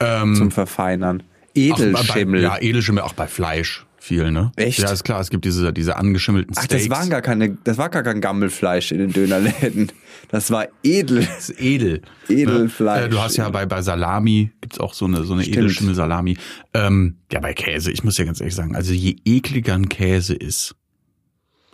Ähm, 0.00 0.34
Zum 0.36 0.50
Verfeinern. 0.50 1.22
Ach, 1.22 1.54
bei- 1.54 1.60
Edelschimmel. 1.60 2.40
ja, 2.42 2.56
Edelschimmel, 2.58 3.02
auch 3.02 3.12
bei 3.12 3.26
Fleisch 3.28 3.84
viel, 4.02 4.30
ne? 4.32 4.52
Echt? 4.56 4.80
Ja, 4.80 4.90
ist 4.90 5.04
klar, 5.04 5.20
es 5.20 5.30
gibt 5.30 5.44
diese, 5.44 5.72
diese 5.72 5.96
angeschimmelten 5.96 6.54
Ach, 6.56 6.64
Steaks. 6.64 6.88
das 6.88 6.90
waren 6.90 7.08
gar 7.08 7.22
keine, 7.22 7.56
das 7.64 7.78
war 7.78 7.88
gar 7.88 8.02
kein 8.02 8.20
Gammelfleisch 8.20 8.92
in 8.92 8.98
den 8.98 9.12
Dönerläden. 9.12 9.92
Das 10.28 10.50
war 10.50 10.66
edel. 10.82 11.20
Das 11.20 11.50
ist 11.50 11.60
edel. 11.60 12.02
Edelfleisch. 12.28 13.06
Äh, 13.06 13.08
Du 13.08 13.20
hast 13.20 13.36
ja 13.36 13.48
bei, 13.50 13.66
bei 13.66 13.80
Salami, 13.82 14.50
gibt's 14.60 14.80
auch 14.80 14.94
so 14.94 15.04
eine, 15.04 15.24
so 15.24 15.34
eine 15.34 15.42
Stimmt. 15.42 15.56
Edelschimmel-Salami. 15.58 16.36
Ähm, 16.74 17.16
ja, 17.30 17.40
bei 17.40 17.54
Käse, 17.54 17.90
ich 17.92 18.02
muss 18.04 18.18
ja 18.18 18.24
ganz 18.24 18.40
ehrlich 18.40 18.54
sagen, 18.54 18.74
also 18.74 18.92
je 18.92 19.16
ekliger 19.24 19.74
ein 19.74 19.88
Käse 19.88 20.34
ist, 20.34 20.74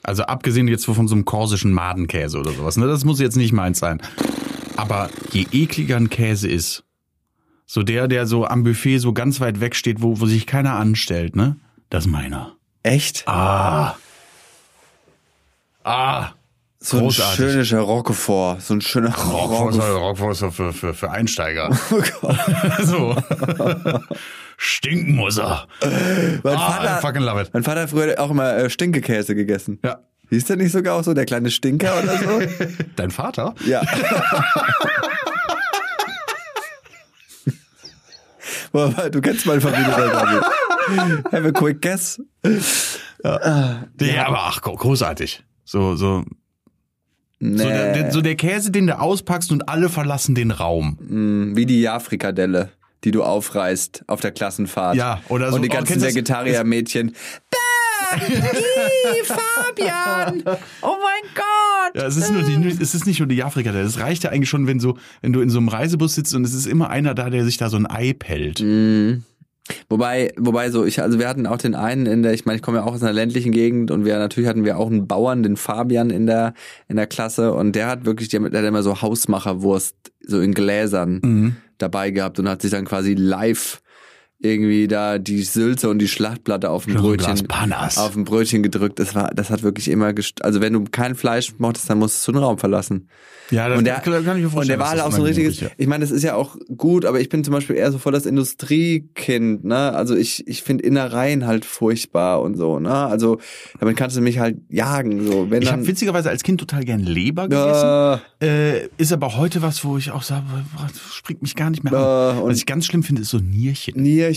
also 0.02 0.22
abgesehen 0.24 0.68
jetzt 0.68 0.84
von 0.86 1.08
so 1.08 1.14
einem 1.14 1.24
korsischen 1.24 1.72
Madenkäse 1.72 2.38
oder 2.38 2.52
sowas, 2.52 2.76
ne, 2.76 2.86
das 2.86 3.04
muss 3.04 3.20
jetzt 3.20 3.36
nicht 3.36 3.52
meins 3.52 3.78
sein. 3.78 4.00
Aber 4.76 5.10
je 5.32 5.46
ekliger 5.52 5.96
ein 5.96 6.08
Käse 6.10 6.48
ist, 6.48 6.84
so 7.66 7.82
der, 7.82 8.08
der 8.08 8.26
so 8.26 8.46
am 8.46 8.64
Buffet 8.64 8.98
so 8.98 9.12
ganz 9.12 9.40
weit 9.40 9.60
weg 9.60 9.74
steht, 9.74 10.00
wo, 10.02 10.20
wo 10.20 10.26
sich 10.26 10.46
keiner 10.46 10.74
anstellt, 10.74 11.36
ne, 11.36 11.56
das 11.90 12.04
ist 12.04 12.10
meiner. 12.10 12.56
Echt? 12.82 13.26
Ah. 13.26 13.96
Ah. 15.84 16.30
so 16.80 16.98
ein 16.98 17.02
großartig. 17.04 17.66
schöner 17.68 17.82
Roquefort. 17.82 18.60
So 18.60 18.74
ein 18.74 18.80
schöner 18.80 19.14
Roquefort. 19.14 19.80
Rockford 19.80 20.32
ist 20.32 20.54
für, 20.54 20.72
für, 20.72 20.94
für 20.94 21.10
Einsteiger. 21.10 21.70
Oh 21.90 22.02
Gott. 22.20 22.36
so. 22.82 23.16
Stinken 24.56 25.14
muss 25.16 25.38
er. 25.38 25.66
Mein, 25.80 26.56
Ah, 26.56 26.78
I 26.82 26.86
Vater, 26.86 27.00
fucking 27.00 27.22
love 27.22 27.40
it. 27.40 27.50
mein 27.54 27.62
Vater 27.62 27.82
hat 27.82 27.90
früher 27.90 28.18
auch 28.20 28.30
immer 28.30 28.56
äh, 28.56 28.70
Stinkekäse 28.70 29.34
gegessen. 29.34 29.78
Ja. 29.84 30.00
Hieß 30.30 30.44
der 30.44 30.56
nicht 30.56 30.72
sogar 30.72 30.96
auch 30.96 31.04
so, 31.04 31.14
der 31.14 31.24
kleine 31.24 31.50
Stinker 31.50 32.02
oder 32.02 32.18
so? 32.18 32.40
Dein 32.96 33.10
Vater? 33.10 33.54
Ja. 33.64 33.82
Du 38.70 39.20
kennst 39.22 39.46
meine 39.46 39.62
Familie 39.62 39.86
doch 39.86 40.67
Have 41.32 41.46
a 41.48 41.52
quick 41.52 41.80
guess. 41.82 42.20
Nee, 42.42 44.18
aber 44.18 44.38
ach, 44.40 44.60
gro- 44.62 44.76
großartig. 44.76 45.42
So, 45.64 45.96
so, 45.96 46.24
Nee. 47.40 47.58
so, 47.58 47.68
der, 47.68 48.10
so 48.12 48.20
der 48.20 48.34
Käse, 48.34 48.70
den 48.72 48.86
du 48.88 48.98
auspackst 48.98 49.52
und 49.52 49.68
alle 49.68 49.88
verlassen 49.88 50.34
den 50.34 50.50
Raum. 50.50 50.98
Mm, 51.00 51.56
Wie 51.56 51.66
die 51.66 51.80
Ja-Frikadelle, 51.80 52.70
die 53.04 53.12
du 53.12 53.22
aufreißt 53.22 54.04
auf 54.08 54.20
der 54.20 54.32
Klassenfahrt. 54.32 54.96
Ja, 54.96 55.20
oder 55.28 55.50
so- 55.50 55.56
Und 55.56 55.62
die 55.62 55.68
oh, 55.70 55.72
ganzen 55.74 56.00
das? 56.00 56.08
Vegetarier-Mädchen. 56.14 57.14
Ih, 58.16 59.24
Fabian! 59.24 60.42
Oh 60.82 60.96
mein 61.02 61.30
Gott! 61.34 61.94
Ja, 61.94 62.06
es 62.06 62.16
ist 62.16 62.32
nur 62.32 62.42
die, 62.42 62.54
es 62.82 62.94
ist 62.94 63.06
nicht 63.06 63.18
nur 63.20 63.28
die 63.28 63.42
Afrika, 63.44 63.70
das 63.72 63.98
reicht 64.00 64.24
ja 64.24 64.30
eigentlich 64.30 64.48
schon, 64.48 64.66
wenn 64.66 64.80
so, 64.80 64.96
wenn 65.20 65.32
du 65.32 65.40
in 65.40 65.50
so 65.50 65.58
einem 65.58 65.68
Reisebus 65.68 66.14
sitzt 66.14 66.34
und 66.34 66.44
es 66.44 66.54
ist 66.54 66.66
immer 66.66 66.90
einer 66.90 67.14
da, 67.14 67.28
der 67.30 67.44
sich 67.44 67.56
da 67.58 67.68
so 67.68 67.76
ein 67.76 67.86
Ei 67.86 68.14
pellt. 68.14 68.60
Mhm. 68.60 69.24
Wobei, 69.88 70.32
wobei 70.36 70.70
so, 70.70 70.84
ich, 70.84 71.00
also 71.02 71.18
wir 71.18 71.28
hatten 71.28 71.46
auch 71.46 71.58
den 71.58 71.74
einen 71.74 72.06
in 72.06 72.22
der, 72.22 72.32
ich 72.34 72.44
meine, 72.46 72.56
ich 72.56 72.62
komme 72.62 72.78
ja 72.78 72.84
auch 72.84 72.94
aus 72.94 73.02
einer 73.02 73.12
ländlichen 73.12 73.52
Gegend 73.52 73.90
und 73.90 74.04
wir 74.04 74.18
natürlich 74.18 74.48
hatten 74.48 74.64
wir 74.64 74.78
auch 74.78 74.90
einen 74.90 75.06
Bauern, 75.06 75.42
den 75.42 75.56
Fabian 75.56 76.10
in 76.10 76.26
der, 76.26 76.54
in 76.88 76.96
der 76.96 77.06
Klasse 77.06 77.52
und 77.52 77.74
der 77.74 77.86
hat 77.86 78.04
wirklich, 78.04 78.28
der, 78.28 78.40
der 78.48 78.60
hat 78.60 78.68
immer 78.68 78.82
so 78.82 79.00
Hausmacherwurst, 79.02 79.94
so 80.26 80.40
in 80.40 80.54
Gläsern 80.54 81.20
Mhm. 81.22 81.56
dabei 81.78 82.10
gehabt 82.10 82.38
und 82.38 82.48
hat 82.48 82.62
sich 82.62 82.70
dann 82.70 82.84
quasi 82.84 83.14
live 83.14 83.80
irgendwie 84.40 84.86
da 84.86 85.18
die 85.18 85.42
Sülze 85.42 85.88
und 85.88 85.98
die 85.98 86.06
Schlachtplatte 86.08 86.70
auf 86.70 86.84
dem 86.84 86.94
Brötchen, 86.94 87.48
auf 87.50 88.12
dem 88.12 88.24
Brötchen 88.24 88.62
gedrückt. 88.62 88.98
Das 89.00 89.14
war, 89.14 89.30
das 89.34 89.50
hat 89.50 89.62
wirklich 89.64 89.88
immer, 89.88 90.12
gest 90.12 90.44
also 90.44 90.60
wenn 90.60 90.72
du 90.72 90.84
kein 90.84 91.14
Fleisch 91.16 91.52
mochtest, 91.58 91.90
dann 91.90 91.98
musstest 91.98 92.26
du 92.28 92.32
den 92.32 92.42
Raum 92.42 92.58
verlassen. 92.58 93.08
Ja, 93.50 93.68
das 93.68 93.78
Und 93.78 93.84
der, 93.84 93.94
kann 93.96 94.12
ich 94.14 94.24
mir 94.44 94.50
vorstellen. 94.50 94.58
und 94.60 94.68
der 94.68 94.78
war 94.78 94.90
halt 94.90 95.00
auch 95.00 95.10
so 95.10 95.22
ein 95.22 95.26
richtiges, 95.26 95.64
ich 95.76 95.86
meine, 95.86 96.02
das 96.02 96.10
ist 96.10 96.22
ja 96.22 96.34
auch 96.34 96.56
gut, 96.76 97.04
aber 97.06 97.18
ich 97.20 97.30
bin 97.30 97.42
zum 97.44 97.54
Beispiel 97.54 97.76
eher 97.76 97.90
so 97.90 97.98
voll 97.98 98.12
das 98.12 98.26
Industriekind, 98.26 99.64
ne? 99.64 99.92
Also 99.94 100.14
ich, 100.16 100.46
ich 100.46 100.62
finde 100.62 100.84
Innereien 100.84 101.46
halt 101.46 101.64
furchtbar 101.64 102.42
und 102.42 102.56
so, 102.56 102.78
ne? 102.78 102.92
Also 102.94 103.38
damit 103.80 103.96
kannst 103.96 104.16
du 104.16 104.20
mich 104.20 104.38
halt 104.38 104.58
jagen, 104.68 105.26
so. 105.26 105.50
Wenn 105.50 105.62
Ich 105.62 105.72
habe 105.72 105.86
witzigerweise 105.86 106.28
als 106.28 106.42
Kind 106.42 106.60
total 106.60 106.84
gern 106.84 107.00
Leber 107.00 107.48
gegessen. 107.48 108.20
äh, 108.40 108.78
Äh, 108.84 108.88
ist 108.98 109.12
aber 109.12 109.36
heute 109.36 109.62
was, 109.62 109.82
wo 109.84 109.96
ich 109.98 110.10
auch 110.10 110.22
sage, 110.22 110.44
springt 111.10 111.42
mich 111.42 111.56
gar 111.56 111.70
nicht 111.70 111.82
mehr 111.82 111.92
Äh, 111.92 111.96
an. 111.96 112.44
Was 112.44 112.58
ich 112.58 112.66
ganz 112.66 112.84
schlimm 112.86 113.02
finde, 113.02 113.22
ist 113.22 113.30
so 113.30 113.38
Nierchen. 113.38 114.00
Nierchen 114.00 114.27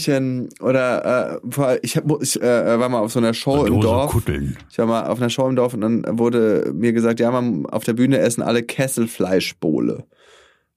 oder 0.62 1.40
äh, 1.44 1.80
ich, 1.82 1.98
hab, 1.98 2.06
ich 2.22 2.42
äh, 2.42 2.80
war 2.80 2.90
mal 2.90 3.00
auf 3.00 3.12
so 3.12 3.20
einer 3.20 3.34
Show 3.34 3.66
im 3.66 3.82
Dorf. 3.82 4.12
Kutteln. 4.12 4.58
Ich 4.70 4.78
war 4.78 4.86
mal 4.86 5.08
auf 5.08 5.20
einer 5.20 5.30
Show 5.30 5.48
im 5.48 5.56
Dorf 5.56 5.74
und 5.74 5.82
dann 5.82 6.04
wurde 6.20 6.72
mir 6.74 6.94
gesagt, 6.94 7.20
ja, 7.20 7.32
man, 7.32 7.66
auf 7.66 7.84
der 7.84 7.94
Bühne 7.94 8.18
essen 8.20 8.42
alle 8.42 8.64
Kesselfleischbowle. 8.64 10.04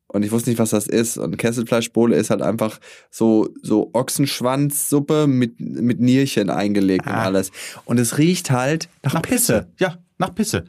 Und 0.08 0.22
ich 0.22 0.30
wusste 0.30 0.50
nicht, 0.50 0.60
was 0.60 0.70
das 0.70 0.86
ist. 0.86 1.18
Und 1.18 1.36
Kesselfleischbowle 1.38 2.14
ist 2.14 2.30
halt 2.30 2.40
einfach 2.40 2.78
so, 3.10 3.48
so 3.62 3.90
Ochsenschwanzsuppe 3.94 5.26
mit, 5.26 5.58
mit 5.58 5.98
Nierchen 6.00 6.50
eingelegt 6.50 7.06
und 7.06 7.12
Ah. 7.12 7.24
alles. 7.24 7.50
Und 7.84 7.98
es 7.98 8.16
riecht 8.18 8.50
halt 8.52 8.88
nach, 9.02 9.14
Nach 9.14 9.22
Pisse. 9.22 9.68
Ja, 9.78 9.98
nach 10.18 10.32
Pisse. 10.34 10.64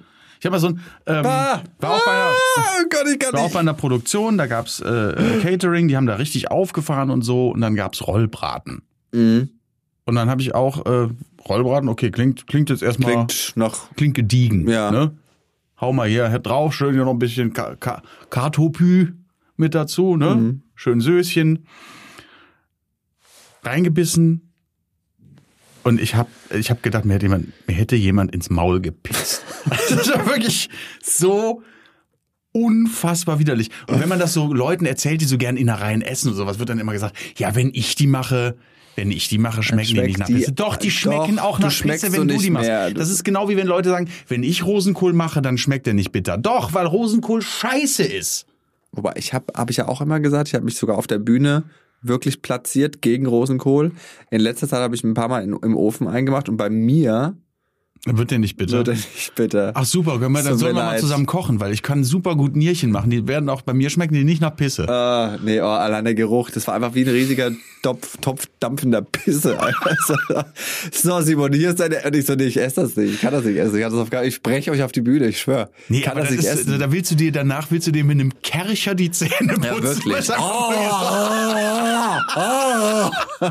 Ich 0.46 0.48
habe 0.48 0.58
mal 0.58 0.60
so 0.60 0.68
ein, 0.68 0.80
ähm, 1.08 1.26
Ah, 1.26 1.64
war 1.80 1.90
auch 1.96 2.06
bei 2.06 2.12
einer, 2.12 2.30
oh 2.30 2.86
Gott, 2.88 3.08
ich 3.12 3.18
kann 3.18 3.34
war 3.34 3.40
auch 3.42 3.52
bei 3.52 3.62
einer 3.62 3.74
Produktion, 3.74 4.38
da 4.38 4.46
gab's 4.46 4.80
äh, 4.80 4.88
äh, 4.88 5.42
Catering, 5.42 5.88
die 5.88 5.98
haben 5.98 6.06
da 6.06 6.18
richtig 6.18 6.52
aufgefahren 6.52 7.10
und 7.10 7.24
so 7.24 7.50
und 7.50 7.62
dann 7.62 7.74
gab's 7.74 8.06
Rollbraten. 8.06 8.84
Mhm. 9.12 9.50
Und 10.06 10.14
dann 10.14 10.30
habe 10.30 10.44
ich 10.44 10.54
auch 10.54 10.86
äh, 10.86 11.08
Rollbraten, 11.50 11.90
okay, 11.90 12.12
klingt 12.12 12.46
klingt 12.46 12.70
jetzt 12.70 12.84
erstmal 12.84 13.14
klingt, 13.14 13.54
nach, 13.56 13.90
klingt 13.96 14.14
gediegen, 14.14 14.70
Ja. 14.70 14.92
ne? 14.92 15.18
Hau 15.82 15.92
mal 15.94 16.08
hier 16.08 16.30
drauf, 16.38 16.76
schön 16.76 16.94
hier 16.94 17.06
noch 17.06 17.14
ein 17.14 17.18
bisschen 17.20 17.52
Ka 17.52 17.76
Ka 17.80 18.04
Kartopü 18.30 19.16
mit 19.58 19.74
dazu, 19.74 20.16
ne? 20.16 20.36
Mhm. 20.36 20.62
Schön 20.76 21.00
Söschen. 21.02 21.66
Reingebissen. 23.64 24.54
Und 25.82 26.00
ich 26.00 26.14
hab 26.14 26.28
ich 26.54 26.70
hab 26.70 26.84
gedacht, 26.84 27.06
mir 27.06 27.16
hätte 27.16 27.26
jemand 27.26 27.48
mir 27.68 27.74
hätte 27.74 27.96
jemand 27.96 28.32
ins 28.32 28.52
Maul 28.52 28.80
gepisst. 28.80 29.44
das 29.90 30.10
war 30.10 30.26
wirklich 30.28 30.70
so 31.04 31.62
unfassbar 32.52 33.40
widerlich. 33.40 33.70
Und 33.88 34.00
wenn 34.00 34.08
man 34.08 34.20
das 34.20 34.34
so 34.34 34.54
Leuten 34.54 34.86
erzählt, 34.86 35.20
die 35.20 35.26
so 35.26 35.38
gern 35.38 35.58
Innereien 35.58 36.02
essen 36.02 36.30
und 36.30 36.36
sowas, 36.36 36.58
wird 36.58 36.70
dann 36.70 36.80
immer 36.80 36.94
gesagt, 36.94 37.16
ja, 37.38 37.54
wenn 37.54 37.72
ich 37.74 37.96
die 37.96 38.08
mache, 38.08 38.56
wenn 38.96 39.12
ich 39.12 39.28
die 39.28 39.38
mache, 39.38 39.62
schmecken 39.62 39.96
die 39.96 40.02
nicht 40.02 40.20
nach 40.20 40.28
Pisse. 40.28 40.54
Doch, 40.54 40.78
die 40.78 40.88
Doch, 40.88 40.94
schmecken 40.94 41.38
auch 41.40 41.60
du 41.60 41.66
nach 41.66 41.82
Pisse, 41.82 42.14
wenn 42.14 42.28
du 42.30 42.38
die 42.38 42.50
machst. 42.50 42.68
mehr. 42.68 42.92
Das 42.92 43.10
ist 43.10 43.26
genau 43.26 43.50
wie 43.50 43.58
wenn 43.58 43.68
Leute 43.68 43.90
sagen, 43.90 44.10
wenn 44.30 44.44
ich 44.44 44.66
Rosenkohl 44.66 45.12
mache, 45.12 45.42
dann 45.42 45.58
schmeckt 45.58 45.86
der 45.86 45.94
nicht 45.94 46.14
bitter. 46.14 46.38
Doch, 46.38 46.74
weil 46.74 46.86
Rosenkohl 46.86 47.42
scheiße 47.42 48.04
ist. 48.04 48.46
wobei 48.94 49.14
ich 49.18 49.34
habe 49.34 49.48
hab 49.54 49.70
ich 49.70 49.78
ja 49.78 49.90
auch 49.90 50.00
immer 50.00 50.22
gesagt, 50.22 50.48
ich 50.48 50.56
habe 50.56 50.64
mich 50.64 50.78
sogar 50.78 50.98
auf 50.98 51.08
der 51.08 51.20
Bühne 51.20 51.64
wirklich 52.02 52.42
platziert 52.42 53.02
gegen 53.02 53.26
Rosenkohl. 53.26 53.92
In 54.32 54.40
letzter 54.40 54.70
Zeit 54.70 54.80
habe 54.80 54.96
ich 54.96 55.04
ein 55.04 55.14
paar 55.14 55.28
Mal 55.28 55.44
in, 55.44 55.58
im 55.62 55.76
Ofen 55.76 56.08
eingemacht 56.08 56.48
und 56.48 56.56
bei 56.56 56.70
mir 56.70 57.36
Wird 58.08 58.30
der 58.30 58.38
nicht 58.38 58.56
bitter? 58.56 58.78
wird 58.78 58.90
er 58.90 58.94
nicht 58.94 59.34
bitter. 59.34 59.72
Ach 59.74 59.84
super, 59.84 60.20
können 60.20 60.34
wir, 60.34 60.44
dann 60.44 60.60
sollen 60.60 60.76
wir 60.76 60.84
mal 60.84 61.00
zusammen 61.00 61.26
kochen, 61.26 61.60
weil 61.60 61.74
ich 61.74 61.82
kann 61.82 62.04
super 62.04 62.36
gut 62.36 62.56
Nierchen 62.56 62.92
machen. 62.92 63.10
Die 63.10 63.28
werden 63.28 63.50
auch 63.50 63.64
bei 63.64 63.74
mir 63.74 63.90
schmecken 63.90 64.14
die 64.14 64.24
nicht 64.24 64.42
nach 64.42 64.56
Pisse. 64.56 64.88
Ah, 64.88 65.40
nee, 65.44 65.60
oh, 65.60 65.66
allein 65.66 66.06
der 66.06 66.14
Geruch, 66.14 66.52
das 66.52 66.68
war 66.68 66.76
einfach 66.76 66.94
wie 66.94 67.02
ein 67.04 67.10
riesiger 67.10 67.52
Topf, 67.82 68.18
Topf 68.18 68.46
dampfender 68.60 69.02
Pisse. 69.02 69.58
Also, 69.86 70.16
so, 70.92 71.22
Simon, 71.22 71.54
hier 71.54 71.70
ist 71.70 71.80
deine, 71.80 72.02
und 72.06 72.16
ich 72.16 72.26
so, 72.26 72.36
nee, 72.36 72.46
ich 72.46 72.58
esse 72.58 72.82
das 72.82 72.96
nicht, 72.96 73.16
ich 73.16 73.22
kann 73.22 73.32
das 73.32 73.44
nicht 73.44 73.58
essen, 73.58 73.76
ich, 73.76 73.82
kann 73.82 73.92
das 73.92 74.00
auf 74.00 74.10
gar, 74.10 74.24
ich 74.24 74.36
spreche 74.36 74.72
euch 74.72 74.84
auf 74.84 74.92
die 74.92 75.02
Bühne, 75.02 75.28
ich 75.28 75.40
schwör. 75.40 75.70
Nee, 75.90 76.02
kann 76.02 76.16
das 76.16 76.28
das 76.28 76.38
nicht 76.38 76.46
ist, 76.46 76.62
essen. 76.62 76.80
da 76.80 76.92
willst 76.92 77.12
du 77.12 77.16
dir 77.16 77.32
danach 77.32 77.72
willst 77.72 77.88
du 77.88 77.92
dir 77.92 78.04
mit 78.04 78.20
einem 78.20 78.32
Kercher 78.42 78.96
die 78.96 79.12
Zähne 79.12 79.54
putzen. 79.54 79.64
Ja, 79.64 79.84
wirklich. 79.84 80.16
es 80.18 80.30
einfach 80.30 80.46
Oh, 80.46 82.32
oh, 82.36 83.10
oh. 83.42 83.50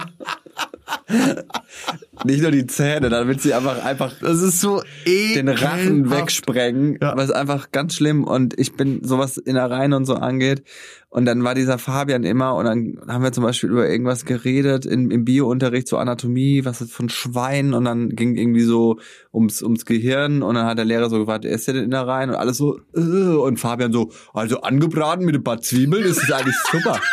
Nicht 2.25 2.43
nur 2.43 2.51
die 2.51 2.67
Zähne, 2.67 3.09
dann 3.09 3.29
wird 3.29 3.41
sie 3.41 3.53
einfach, 3.55 3.85
einfach 3.85 4.13
Das 4.21 4.41
ist 4.41 4.61
so 4.61 4.83
den 5.07 5.49
Rachen 5.49 6.11
wegsprengen, 6.11 6.99
Ja. 7.01 7.17
was 7.17 7.31
einfach 7.31 7.71
ganz 7.73 7.95
schlimm. 7.95 8.25
Und 8.25 8.59
ich 8.59 8.75
bin 8.75 9.03
sowas 9.05 9.37
Innereien 9.37 9.93
und 9.93 10.05
so 10.07 10.15
angeht. 10.15 10.63
Und 11.11 11.27
dann 11.27 11.45
war 11.45 11.55
dieser 11.55 11.79
Fabian 11.79 12.25
immer 12.25 12.57
und 12.57 12.65
dann 12.65 12.99
haben 13.07 13.23
wir 13.23 13.31
zum 13.31 13.45
Beispiel 13.45 13.71
über 13.71 13.89
irgendwas 13.89 14.25
geredet 14.25 14.85
im, 14.85 15.13
im 15.13 15.25
Biounterricht 15.25 15.87
zur 15.87 16.01
Anatomie, 16.01 16.65
was 16.65 16.81
ist 16.81 16.93
von 16.93 17.09
Schweinen 17.09 17.73
und 17.73 17.85
dann 17.85 18.09
ging 18.11 18.35
irgendwie 18.35 18.63
so 18.65 18.99
ums, 19.33 19.63
ums 19.63 19.85
Gehirn. 19.85 20.43
Und 20.43 20.55
dann 20.57 20.67
hat 20.67 20.79
der 20.79 20.85
Lehrer 20.85 21.11
so 21.11 21.19
gefragt, 21.21 21.45
ist 21.45 21.67
der 21.69 21.75
denn 21.75 21.85
Innereien? 21.85 22.31
Und 22.31 22.37
alles 22.37 22.57
so 22.57 22.81
und 22.93 23.59
Fabian 23.61 23.93
so, 23.93 24.11
also 24.33 24.61
angebraten 24.63 25.25
mit 25.25 25.35
ein 25.37 25.45
paar 25.45 25.61
Zwiebeln, 25.61 26.03
das 26.05 26.19
ist 26.19 26.33
eigentlich 26.33 26.57
super. 26.73 27.01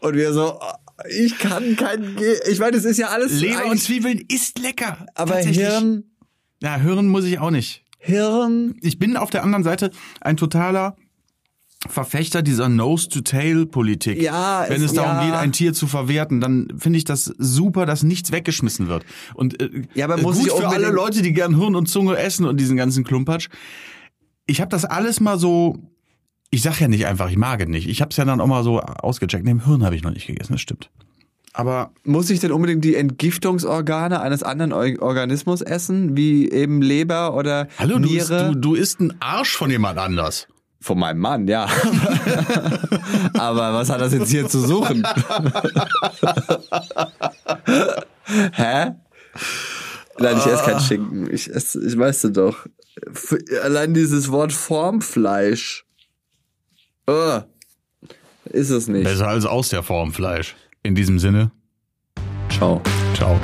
Und 0.00 0.16
wir 0.16 0.34
so, 0.34 0.58
ich 1.10 1.38
kann 1.38 1.76
kein, 1.76 2.16
Ge- 2.16 2.38
ich 2.50 2.58
meine, 2.58 2.72
das 2.72 2.84
ist 2.84 2.98
ja 2.98 3.08
alles 3.08 3.40
Leber 3.40 3.66
und 3.66 3.78
Zwiebeln 3.80 4.22
ist 4.28 4.58
lecker. 4.58 5.06
aber. 5.14 5.36
Hirn, 5.38 6.04
Ja, 6.62 6.78
hören 6.78 7.08
muss 7.08 7.24
ich 7.24 7.38
auch 7.38 7.50
nicht. 7.50 7.82
Hirn, 7.98 8.76
Ich 8.82 8.98
bin 8.98 9.16
auf 9.16 9.30
der 9.30 9.42
anderen 9.44 9.64
Seite 9.64 9.90
ein 10.20 10.36
totaler 10.36 10.96
Verfechter 11.88 12.40
dieser 12.42 12.68
Nose-to-Tail-Politik. 12.70 14.20
Ja, 14.22 14.64
Wenn 14.68 14.80
es- 14.82 14.90
es 14.90 14.92
darum 14.94 15.16
ja. 15.18 15.24
geht, 15.26 15.34
ein 15.34 15.52
Tier 15.52 15.74
zu 15.74 15.86
verwerten, 15.86 16.40
dann 16.40 16.68
finde 16.78 16.96
ich 16.98 17.04
das 17.04 17.24
super, 17.38 17.84
dass 17.86 18.02
nichts 18.02 18.32
weggeschmissen 18.32 18.88
wird. 18.88 19.04
Und 19.34 19.60
äh, 19.60 19.82
Ja, 19.94 20.06
aber 20.06 20.16
muss 20.18 20.38
gut 20.38 20.46
ich 20.46 20.52
für 20.52 20.68
alle 20.68 20.88
Leute, 20.90 21.20
die 21.22 21.32
gern 21.32 21.58
Hirn 21.58 21.74
und 21.74 21.86
Zunge 21.88 22.16
essen 22.16 22.46
und 22.46 22.58
diesen 22.58 22.76
ganzen 22.76 23.04
Klumpatsch. 23.04 23.48
Ich 24.46 24.60
habe 24.60 24.70
das 24.70 24.84
alles 24.84 25.20
mal 25.20 25.38
so, 25.38 25.78
ich 26.54 26.62
sag 26.62 26.80
ja 26.80 26.88
nicht 26.88 27.06
einfach, 27.06 27.28
ich 27.30 27.36
mag 27.36 27.60
es 27.60 27.68
nicht. 27.68 27.88
Ich 27.88 28.00
habe 28.00 28.10
es 28.10 28.16
ja 28.16 28.24
dann 28.24 28.40
auch 28.40 28.46
mal 28.46 28.62
so 28.62 28.80
ausgecheckt. 28.80 29.44
Nee, 29.44 29.56
Hirn 29.64 29.84
habe 29.84 29.96
ich 29.96 30.02
noch 30.02 30.12
nicht 30.12 30.26
gegessen, 30.26 30.52
das 30.52 30.60
stimmt. 30.60 30.90
Aber 31.52 31.92
Muss 32.04 32.30
ich 32.30 32.40
denn 32.40 32.52
unbedingt 32.52 32.84
die 32.84 32.96
Entgiftungsorgane 32.96 34.20
eines 34.20 34.42
anderen 34.42 34.72
Organismus 34.72 35.62
essen, 35.62 36.16
wie 36.16 36.50
eben 36.50 36.82
Leber 36.82 37.34
oder 37.34 37.68
hallo, 37.78 37.98
du, 37.98 38.08
isst, 38.08 38.30
Niere? 38.30 38.52
du, 38.52 38.58
du 38.58 38.74
isst 38.74 39.00
einen 39.00 39.14
Arsch 39.20 39.56
von 39.56 39.70
jemand 39.70 39.98
anders. 39.98 40.48
Von 40.80 40.98
meinem 40.98 41.20
Mann, 41.20 41.48
ja. 41.48 41.64
Aber 43.38 43.72
was 43.72 43.88
hat 43.88 44.00
das 44.00 44.12
jetzt 44.12 44.30
hier 44.30 44.48
zu 44.48 44.60
suchen? 44.60 45.06
Hä? 48.52 48.92
Nein, 50.18 50.36
ich 50.36 50.46
esse 50.46 50.64
keinen 50.64 50.80
Schinken. 50.80 51.32
Ich 51.32 51.50
esse, 51.50 51.84
ich 51.86 51.96
weiß 51.98 52.22
du 52.22 52.30
doch. 52.30 52.66
Allein 53.62 53.94
dieses 53.94 54.30
Wort 54.30 54.52
Formfleisch. 54.52 55.83
Oh, 57.06 57.40
ist 58.46 58.70
es 58.70 58.88
nicht. 58.88 59.04
Besser 59.04 59.28
als 59.28 59.44
aus 59.44 59.68
der 59.68 59.82
Form 59.82 60.12
Fleisch. 60.12 60.54
In 60.82 60.94
diesem 60.94 61.18
Sinne, 61.18 61.50
Ciao. 62.50 62.80
ciao. 63.14 63.38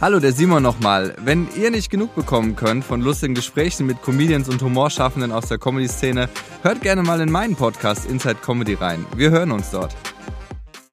Hallo, 0.00 0.18
der 0.18 0.32
Simon 0.32 0.64
nochmal. 0.64 1.14
Wenn 1.24 1.46
ihr 1.56 1.70
nicht 1.70 1.88
genug 1.88 2.16
bekommen 2.16 2.56
könnt 2.56 2.84
von 2.84 3.02
lustigen 3.02 3.34
Gesprächen 3.36 3.86
mit 3.86 4.02
Comedians 4.02 4.48
und 4.48 4.60
Humorschaffenden 4.60 5.30
aus 5.30 5.46
der 5.46 5.58
Comedy-Szene, 5.58 6.28
hört 6.62 6.80
gerne 6.80 7.02
mal 7.04 7.20
in 7.20 7.30
meinen 7.30 7.54
Podcast 7.54 8.06
Inside 8.06 8.38
Comedy 8.44 8.74
rein. 8.74 9.06
Wir 9.14 9.30
hören 9.30 9.52
uns 9.52 9.70
dort. 9.70 9.94